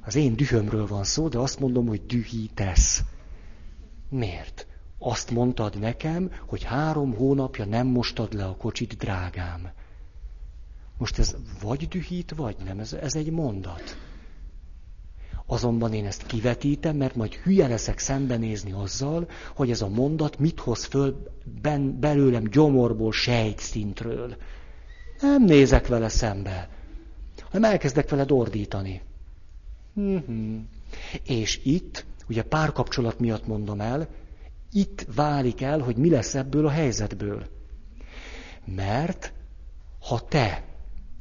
Az 0.00 0.14
én 0.14 0.36
dühömről 0.36 0.86
van 0.86 1.04
szó, 1.04 1.28
de 1.28 1.38
azt 1.38 1.60
mondom, 1.60 1.86
hogy 1.86 2.06
dühítesz. 2.06 3.02
Miért? 4.08 4.66
Azt 4.98 5.30
mondtad 5.30 5.78
nekem, 5.78 6.30
hogy 6.46 6.62
három 6.62 7.14
hónapja 7.14 7.64
nem 7.64 7.86
mostad 7.86 8.32
le 8.32 8.44
a 8.44 8.56
kocsit, 8.56 8.96
drágám. 8.96 9.70
Most 11.00 11.18
ez 11.18 11.36
vagy 11.62 11.88
dühít, 11.88 12.32
vagy 12.36 12.56
nem. 12.64 12.78
Ez, 12.78 12.92
ez 12.92 13.14
egy 13.14 13.30
mondat. 13.30 13.96
Azonban 15.46 15.92
én 15.92 16.06
ezt 16.06 16.26
kivetítem, 16.26 16.96
mert 16.96 17.14
majd 17.14 17.34
hülye 17.34 17.66
leszek 17.66 17.98
szembenézni 17.98 18.72
azzal, 18.72 19.28
hogy 19.54 19.70
ez 19.70 19.82
a 19.82 19.88
mondat 19.88 20.38
mit 20.38 20.60
hoz 20.60 20.84
föl 20.84 21.22
ben, 21.62 22.00
belőlem 22.00 22.44
gyomorból, 22.44 23.12
sejtszintről. 23.12 24.36
Nem 25.20 25.44
nézek 25.44 25.86
vele 25.86 26.08
szembe, 26.08 26.68
hanem 27.50 27.70
elkezdek 27.70 28.08
vele 28.08 28.24
ordítani. 28.28 29.02
Uh-huh. 29.94 30.60
És 31.24 31.60
itt, 31.64 32.04
ugye 32.28 32.42
párkapcsolat 32.42 33.18
miatt 33.18 33.46
mondom 33.46 33.80
el, 33.80 34.08
itt 34.72 35.06
válik 35.14 35.60
el, 35.60 35.78
hogy 35.78 35.96
mi 35.96 36.10
lesz 36.10 36.34
ebből 36.34 36.66
a 36.66 36.70
helyzetből. 36.70 37.46
Mert 38.64 39.32
ha 40.00 40.20
te 40.28 40.68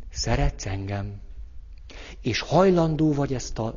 Szeretsz 0.10 0.66
engem, 0.66 1.22
és 2.22 2.40
hajlandó 2.40 3.14
vagy 3.14 3.34
ezt 3.34 3.60
a 3.60 3.76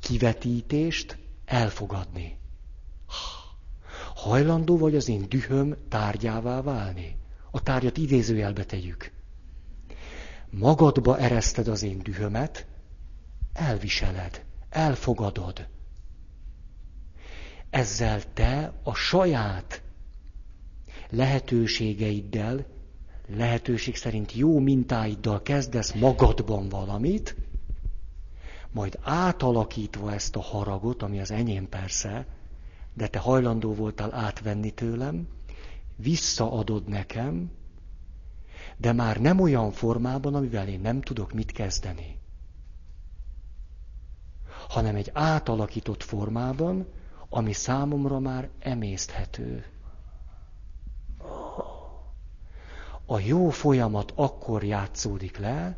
kivetítést 0.00 1.18
elfogadni. 1.44 2.36
Hajlandó 4.14 4.78
vagy 4.78 4.96
az 4.96 5.08
én 5.08 5.28
dühöm 5.28 5.76
tárgyává 5.88 6.62
válni. 6.62 7.16
A 7.50 7.62
tárgyat 7.62 7.96
idézőjelbe 7.96 8.64
tegyük. 8.64 9.12
Magadba 10.50 11.18
ereszted 11.18 11.68
az 11.68 11.82
én 11.82 11.98
dühömet, 11.98 12.66
elviseled, 13.52 14.44
elfogadod. 14.68 15.68
Ezzel 17.70 18.32
te 18.32 18.72
a 18.82 18.94
saját 18.94 19.82
lehetőségeiddel 21.10 22.66
lehetőség 23.26 23.96
szerint 23.96 24.32
jó 24.32 24.58
mintáiddal 24.58 25.42
kezdesz 25.42 25.92
magadban 25.92 26.68
valamit, 26.68 27.36
majd 28.72 28.98
átalakítva 29.02 30.12
ezt 30.12 30.36
a 30.36 30.40
haragot, 30.40 31.02
ami 31.02 31.20
az 31.20 31.30
enyém 31.30 31.68
persze, 31.68 32.26
de 32.94 33.08
te 33.08 33.18
hajlandó 33.18 33.74
voltál 33.74 34.14
átvenni 34.14 34.70
tőlem, 34.70 35.28
visszaadod 35.96 36.88
nekem, 36.88 37.50
de 38.76 38.92
már 38.92 39.20
nem 39.20 39.40
olyan 39.40 39.70
formában, 39.70 40.34
amivel 40.34 40.68
én 40.68 40.80
nem 40.80 41.00
tudok 41.00 41.32
mit 41.32 41.52
kezdeni, 41.52 42.18
hanem 44.68 44.96
egy 44.96 45.10
átalakított 45.12 46.02
formában, 46.02 46.86
ami 47.28 47.52
számomra 47.52 48.18
már 48.18 48.48
emészthető. 48.58 49.64
A 53.06 53.20
jó 53.20 53.48
folyamat 53.48 54.12
akkor 54.14 54.64
játszódik 54.64 55.38
le, 55.38 55.76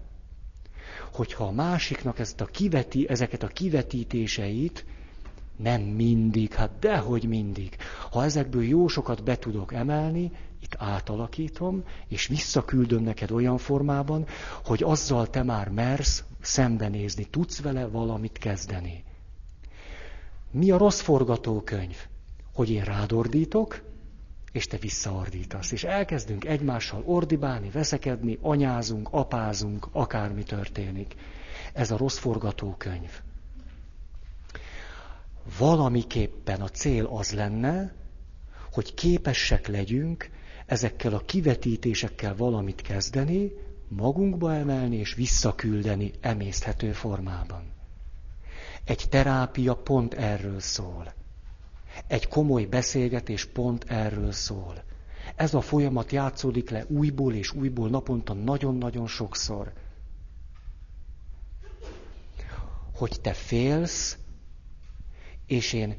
hogyha 1.13 1.45
a 1.45 1.51
másiknak 1.53 2.19
ezt 2.19 2.41
a 2.41 2.45
kiveti, 2.45 3.09
ezeket 3.09 3.43
a 3.43 3.47
kivetítéseit 3.47 4.85
nem 5.57 5.81
mindig, 5.83 6.53
hát 6.53 6.79
dehogy 6.79 7.25
mindig. 7.29 7.77
Ha 8.11 8.25
ezekből 8.25 8.65
jó 8.65 8.89
sokat 8.89 9.25
be 9.25 9.39
tudok 9.39 9.73
emelni, 9.73 10.33
itt 10.63 10.75
átalakítom, 10.79 11.83
és 12.09 12.27
visszaküldöm 12.27 13.03
neked 13.03 13.31
olyan 13.31 13.59
formában, 13.59 14.27
hogy 14.65 14.83
azzal 14.83 15.31
te 15.31 15.43
már 15.43 15.69
mersz 15.69 16.25
szembenézni, 16.41 17.25
tudsz 17.25 17.61
vele 17.61 17.87
valamit 17.87 18.39
kezdeni. 18.39 19.05
Mi 20.51 20.71
a 20.71 20.79
rossz 20.79 21.01
forgatókönyv? 21.01 21.97
Hogy 22.55 22.71
én 22.71 22.85
rádordítok, 22.85 23.83
és 24.57 24.67
te 24.67 24.77
visszaordítasz. 24.77 25.73
És 25.73 25.85
elkezdünk 25.85 26.45
egymással 26.45 27.03
ordibálni, 27.05 27.71
veszekedni, 27.71 28.39
anyázunk, 28.41 29.09
apázunk, 29.11 29.89
akármi 29.93 30.43
történik. 30.43 31.15
Ez 31.73 31.91
a 31.91 31.97
rossz 31.97 32.19
forgatókönyv. 32.19 33.11
Valamiképpen 35.59 36.61
a 36.61 36.69
cél 36.69 37.07
az 37.07 37.33
lenne, 37.33 37.95
hogy 38.73 38.95
képesek 38.95 39.67
legyünk 39.67 40.31
ezekkel 40.67 41.15
a 41.15 41.25
kivetítésekkel 41.25 42.37
valamit 42.37 42.83
kezdeni, 42.83 43.53
magunkba 43.89 44.55
emelni 44.55 44.97
és 44.97 45.15
visszaküldeni 45.15 46.11
emészthető 46.21 46.93
formában. 46.93 47.73
Egy 48.85 49.05
terápia 49.09 49.75
pont 49.75 50.15
erről 50.15 50.61
szól. 50.61 51.15
Egy 52.07 52.29
komoly 52.29 52.65
beszélgetés 52.65 53.45
pont 53.45 53.85
erről 53.85 54.33
szól. 54.33 54.85
Ez 55.37 55.55
a 55.55 55.61
folyamat 55.61 56.13
játszódik 56.13 56.71
le 56.71 56.85
újból 56.89 57.35
és 57.35 57.53
újból 57.53 57.89
naponta 57.89 58.33
nagyon-nagyon 58.33 59.07
sokszor. 59.07 59.73
Hogy 62.95 63.21
te 63.21 63.33
félsz, 63.33 64.19
és 65.47 65.73
én 65.73 65.97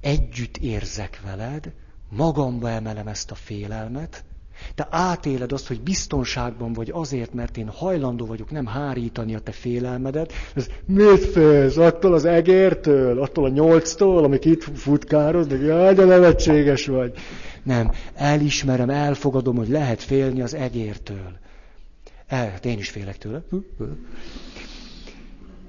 együtt 0.00 0.56
érzek 0.56 1.20
veled, 1.20 1.72
magamba 2.10 2.70
emelem 2.70 3.08
ezt 3.08 3.30
a 3.30 3.34
félelmet, 3.34 4.24
te 4.74 4.86
átéled 4.90 5.52
azt, 5.52 5.66
hogy 5.66 5.80
biztonságban 5.80 6.72
vagy 6.72 6.90
azért, 6.92 7.34
mert 7.34 7.56
én 7.56 7.68
hajlandó 7.68 8.26
vagyok 8.26 8.50
nem 8.50 8.66
hárítani 8.66 9.34
a 9.34 9.38
te 9.38 9.52
félelmedet. 9.52 10.32
Ez 10.54 10.66
mit 10.86 11.24
félsz? 11.24 11.76
Attól 11.76 12.14
az 12.14 12.24
egértől? 12.24 13.20
Attól 13.20 13.44
a 13.44 13.48
nyolctól, 13.48 14.24
amik 14.24 14.44
itt 14.44 14.62
futkároz? 14.62 15.46
De 15.46 15.56
jaj, 15.56 15.94
de 15.94 16.04
nevetséges 16.04 16.86
vagy. 16.86 17.12
Nem, 17.62 17.90
elismerem, 18.14 18.90
elfogadom, 18.90 19.56
hogy 19.56 19.68
lehet 19.68 20.02
félni 20.02 20.42
az 20.42 20.54
egértől. 20.54 21.40
El, 22.26 22.50
hát 22.50 22.64
én 22.64 22.78
is 22.78 22.90
félek 22.90 23.18
tőle. 23.18 23.42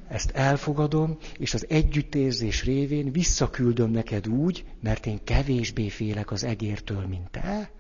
Ezt 0.08 0.32
elfogadom, 0.32 1.18
és 1.38 1.54
az 1.54 1.66
együttérzés 1.70 2.64
révén 2.64 3.12
visszaküldöm 3.12 3.92
neked 3.92 4.28
úgy, 4.28 4.66
mert 4.82 5.06
én 5.06 5.20
kevésbé 5.24 5.90
félek 5.90 6.32
az 6.32 6.44
egértől, 6.44 7.06
mint 7.10 7.30
te, 7.32 7.72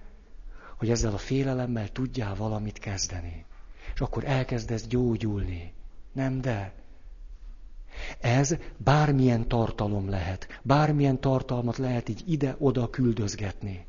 hogy 0.84 0.92
ezzel 0.92 1.14
a 1.14 1.18
félelemmel 1.18 1.92
tudjál 1.92 2.36
valamit 2.36 2.80
kezdeni. 2.80 3.46
És 3.94 4.02
akkor 4.02 4.24
elkezdesz 4.26 4.88
gyógyulni. 4.88 5.74
Nem 6.14 6.42
de. 6.42 6.74
Ez 8.20 8.56
bármilyen 8.78 9.48
tartalom 9.48 10.10
lehet. 10.10 10.48
Bármilyen 10.62 11.20
tartalmat 11.20 11.78
lehet 11.78 12.10
így 12.10 12.24
ide-oda 12.26 12.90
küldözgetni. 12.90 13.86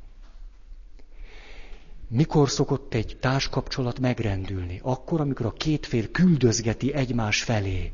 Mikor 2.09 2.51
szokott 2.51 2.95
egy 2.95 3.17
társkapcsolat 3.21 3.99
megrendülni? 3.99 4.81
Akkor, 4.83 5.21
amikor 5.21 5.47
a 5.47 5.53
két 5.53 5.87
fél 5.87 6.11
küldözgeti 6.11 6.93
egymás 6.93 7.43
felé. 7.43 7.93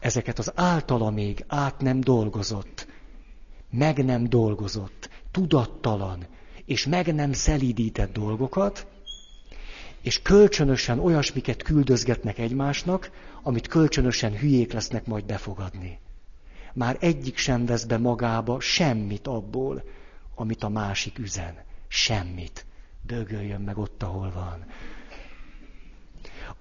Ezeket 0.00 0.38
az 0.38 0.52
általa 0.54 1.10
még 1.10 1.44
át 1.46 1.80
nem 1.80 2.00
dolgozott, 2.00 2.86
meg 3.70 4.04
nem 4.04 4.28
dolgozott, 4.28 5.08
tudattalan, 5.30 6.26
és 6.68 6.86
meg 6.86 7.14
nem 7.14 7.32
szelídített 7.32 8.12
dolgokat, 8.12 8.86
és 10.02 10.22
kölcsönösen 10.22 10.98
olyasmiket 10.98 11.62
küldözgetnek 11.62 12.38
egymásnak, 12.38 13.10
amit 13.42 13.66
kölcsönösen 13.66 14.38
hülyék 14.38 14.72
lesznek 14.72 15.06
majd 15.06 15.24
befogadni. 15.24 15.98
Már 16.74 16.96
egyik 17.00 17.36
sem 17.36 17.66
vesz 17.66 17.84
be 17.84 17.98
magába 17.98 18.60
semmit 18.60 19.26
abból, 19.26 19.82
amit 20.34 20.62
a 20.62 20.68
másik 20.68 21.18
üzen. 21.18 21.54
Semmit. 21.88 22.66
Dögöljön 23.06 23.60
meg 23.60 23.78
ott, 23.78 24.02
ahol 24.02 24.32
van. 24.32 24.66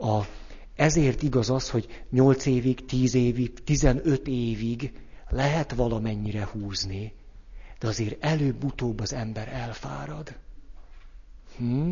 A, 0.10 0.26
ezért 0.76 1.24
igaz 1.24 1.50
az, 1.50 1.70
hogy 1.70 2.04
8 2.10 2.46
évig, 2.46 2.86
10 2.86 3.14
évig, 3.14 3.64
15 3.64 4.28
évig 4.28 4.92
lehet 5.30 5.74
valamennyire 5.74 6.46
húzni, 6.52 7.14
de 7.80 7.88
azért 7.88 8.24
előbb-utóbb 8.24 9.00
az 9.00 9.14
ember 9.14 9.48
elfárad. 9.48 10.36
Hm? 11.58 11.92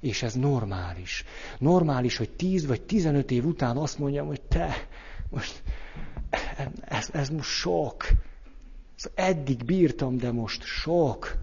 És 0.00 0.22
ez 0.22 0.34
normális. 0.34 1.24
Normális, 1.58 2.16
hogy 2.16 2.30
10 2.30 2.66
vagy 2.66 2.82
15 2.82 3.30
év 3.30 3.44
után 3.44 3.76
azt 3.76 3.98
mondjam, 3.98 4.26
hogy 4.26 4.40
te, 4.40 4.74
most 5.30 5.62
ez, 6.80 7.08
ez 7.12 7.28
most 7.28 7.50
sok. 7.50 8.06
Eddig 9.14 9.64
bírtam, 9.64 10.16
de 10.16 10.32
most 10.32 10.62
sok. 10.62 11.36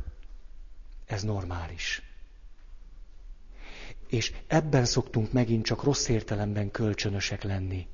Ez 1.06 1.24
normális. 1.24 2.02
És 4.08 4.34
ebben 4.48 4.86
szoktunk 4.86 5.32
megint 5.32 5.66
csak 5.66 5.84
rossz 5.84 6.08
értelemben 6.08 6.72
kölcsönösek 6.72 7.44
lenni. 7.44 7.88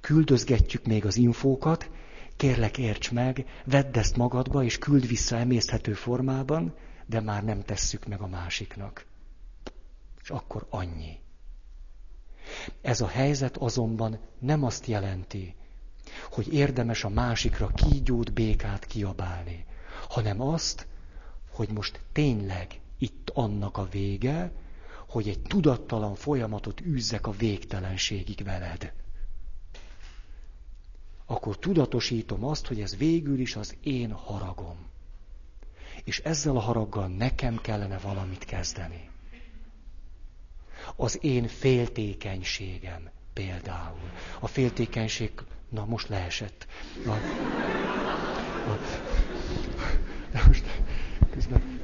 Küldözgetjük 0.00 0.86
még 0.86 1.04
az 1.04 1.16
infókat, 1.16 1.90
kérlek 2.36 2.78
érts 2.78 3.10
meg, 3.12 3.46
vedd 3.64 3.98
ezt 3.98 4.16
magadba, 4.16 4.62
és 4.64 4.78
küld 4.78 5.06
vissza 5.06 5.36
emészthető 5.36 5.92
formában, 5.92 6.74
de 7.06 7.20
már 7.20 7.44
nem 7.44 7.62
tesszük 7.62 8.06
meg 8.06 8.20
a 8.20 8.26
másiknak. 8.26 9.06
És 10.22 10.30
akkor 10.30 10.66
annyi. 10.70 11.18
Ez 12.80 13.00
a 13.00 13.06
helyzet 13.08 13.56
azonban 13.56 14.18
nem 14.38 14.64
azt 14.64 14.86
jelenti, 14.86 15.54
hogy 16.30 16.52
érdemes 16.54 17.04
a 17.04 17.08
másikra 17.08 17.66
kígyót, 17.66 18.32
békát 18.32 18.84
kiabálni, 18.86 19.64
hanem 20.08 20.40
azt, 20.40 20.86
hogy 21.50 21.68
most 21.72 22.00
tényleg 22.12 22.80
itt 22.98 23.30
annak 23.34 23.76
a 23.76 23.88
vége, 23.90 24.52
hogy 25.08 25.28
egy 25.28 25.40
tudattalan 25.42 26.14
folyamatot 26.14 26.80
űzzek 26.80 27.26
a 27.26 27.30
végtelenségig 27.30 28.44
veled 28.44 28.92
akkor 31.26 31.58
tudatosítom 31.58 32.44
azt, 32.44 32.66
hogy 32.66 32.80
ez 32.80 32.96
végül 32.96 33.38
is 33.40 33.56
az 33.56 33.76
én 33.82 34.12
haragom. 34.12 34.76
És 36.04 36.18
ezzel 36.18 36.56
a 36.56 36.60
haraggal 36.60 37.08
nekem 37.08 37.56
kellene 37.60 37.98
valamit 37.98 38.44
kezdeni. 38.44 39.08
Az 40.96 41.18
én 41.24 41.48
féltékenységem 41.48 43.10
például. 43.32 44.10
A 44.40 44.46
féltékenység, 44.46 45.30
na 45.68 45.84
most 45.84 46.08
leesett. 46.08 46.66
Na, 47.04 47.14
na, 48.66 48.78
na 50.32 50.40
most 50.46 50.64
közben. 51.30 51.80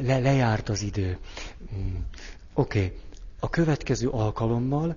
Le, 0.00 0.18
lejárt 0.18 0.68
az 0.68 0.82
idő. 0.82 1.18
Oké, 2.58 2.78
okay. 2.78 2.92
a 3.40 3.50
következő 3.50 4.08
alkalommal 4.08 4.96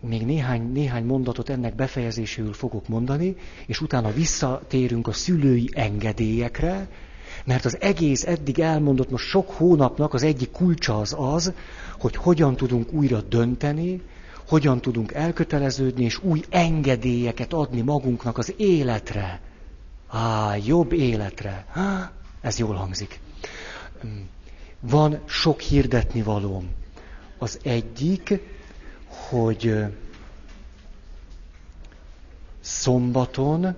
még 0.00 0.24
néhány, 0.24 0.72
néhány 0.72 1.04
mondatot 1.04 1.48
ennek 1.48 1.74
befejezéséül 1.74 2.52
fogok 2.52 2.88
mondani, 2.88 3.36
és 3.66 3.80
utána 3.80 4.12
visszatérünk 4.12 5.06
a 5.06 5.12
szülői 5.12 5.70
engedélyekre, 5.72 6.88
mert 7.44 7.64
az 7.64 7.80
egész 7.80 8.26
eddig 8.26 8.58
elmondott 8.58 9.10
most 9.10 9.28
sok 9.28 9.50
hónapnak 9.50 10.14
az 10.14 10.22
egyik 10.22 10.50
kulcsa 10.50 10.98
az 10.98 11.14
az, 11.18 11.52
hogy 11.98 12.16
hogyan 12.16 12.56
tudunk 12.56 12.92
újra 12.92 13.20
dönteni, 13.20 14.00
hogyan 14.48 14.80
tudunk 14.80 15.12
elköteleződni, 15.12 16.04
és 16.04 16.22
új 16.22 16.40
engedélyeket 16.48 17.52
adni 17.52 17.80
magunknak 17.80 18.38
az 18.38 18.54
életre. 18.56 19.40
Á, 20.08 20.56
jobb 20.56 20.92
életre. 20.92 21.66
Há, 21.70 22.12
ez 22.40 22.58
jól 22.58 22.74
hangzik. 22.74 23.20
Van 24.80 25.20
sok 25.26 25.60
hirdetni 25.60 26.22
valóm. 26.22 26.80
Az 27.42 27.58
egyik, 27.62 28.38
hogy 29.06 29.74
szombaton, 32.60 33.76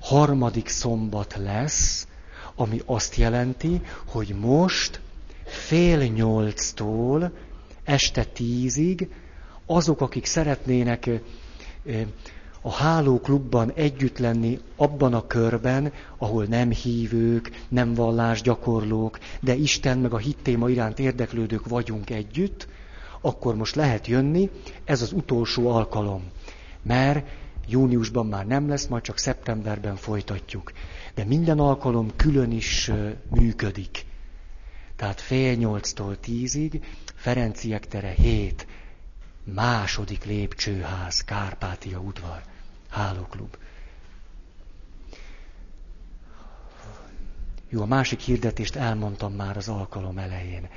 harmadik 0.00 0.68
szombat 0.68 1.34
lesz, 1.36 2.06
ami 2.54 2.80
azt 2.86 3.16
jelenti, 3.16 3.80
hogy 4.06 4.34
most 4.40 5.00
fél 5.44 5.98
nyolctól 6.06 7.32
este 7.84 8.24
tízig 8.24 9.08
azok, 9.66 10.00
akik 10.00 10.24
szeretnének 10.26 11.10
a 12.62 12.72
hálóklubban 12.72 13.72
együtt 13.74 14.18
lenni 14.18 14.58
abban 14.76 15.14
a 15.14 15.26
körben, 15.26 15.92
ahol 16.18 16.44
nem 16.44 16.70
hívők, 16.70 17.50
nem 17.68 17.94
vallásgyakorlók, 17.94 19.18
de 19.40 19.54
Isten 19.54 19.98
meg 19.98 20.12
a 20.12 20.18
hittéma 20.18 20.68
iránt 20.68 20.98
érdeklődők 20.98 21.68
vagyunk 21.68 22.10
együtt, 22.10 22.68
akkor 23.20 23.54
most 23.54 23.74
lehet 23.74 24.06
jönni, 24.06 24.50
ez 24.84 25.02
az 25.02 25.12
utolsó 25.12 25.68
alkalom. 25.68 26.22
Mert 26.82 27.26
júniusban 27.68 28.26
már 28.26 28.46
nem 28.46 28.68
lesz, 28.68 28.86
majd 28.86 29.02
csak 29.02 29.18
szeptemberben 29.18 29.96
folytatjuk. 29.96 30.72
De 31.14 31.24
minden 31.24 31.58
alkalom 31.58 32.10
külön 32.16 32.52
is 32.52 32.90
működik. 33.30 34.04
Tehát 34.96 35.20
fél 35.20 35.54
nyolctól 35.54 36.20
tízig, 36.20 36.84
Ferenciek 37.14 37.86
tere 37.86 38.10
hét, 38.10 38.66
második 39.44 40.24
lépcsőház, 40.24 41.20
Kárpátia 41.20 41.98
udvar, 41.98 42.42
hálóklub. 42.92 43.56
Jó, 47.68 47.82
a 47.82 47.86
másik 47.86 48.20
hirdetést 48.20 48.76
elmondtam 48.76 49.32
már 49.32 49.56
az 49.56 49.68
alkalom 49.68 50.18
elején. 50.18 50.68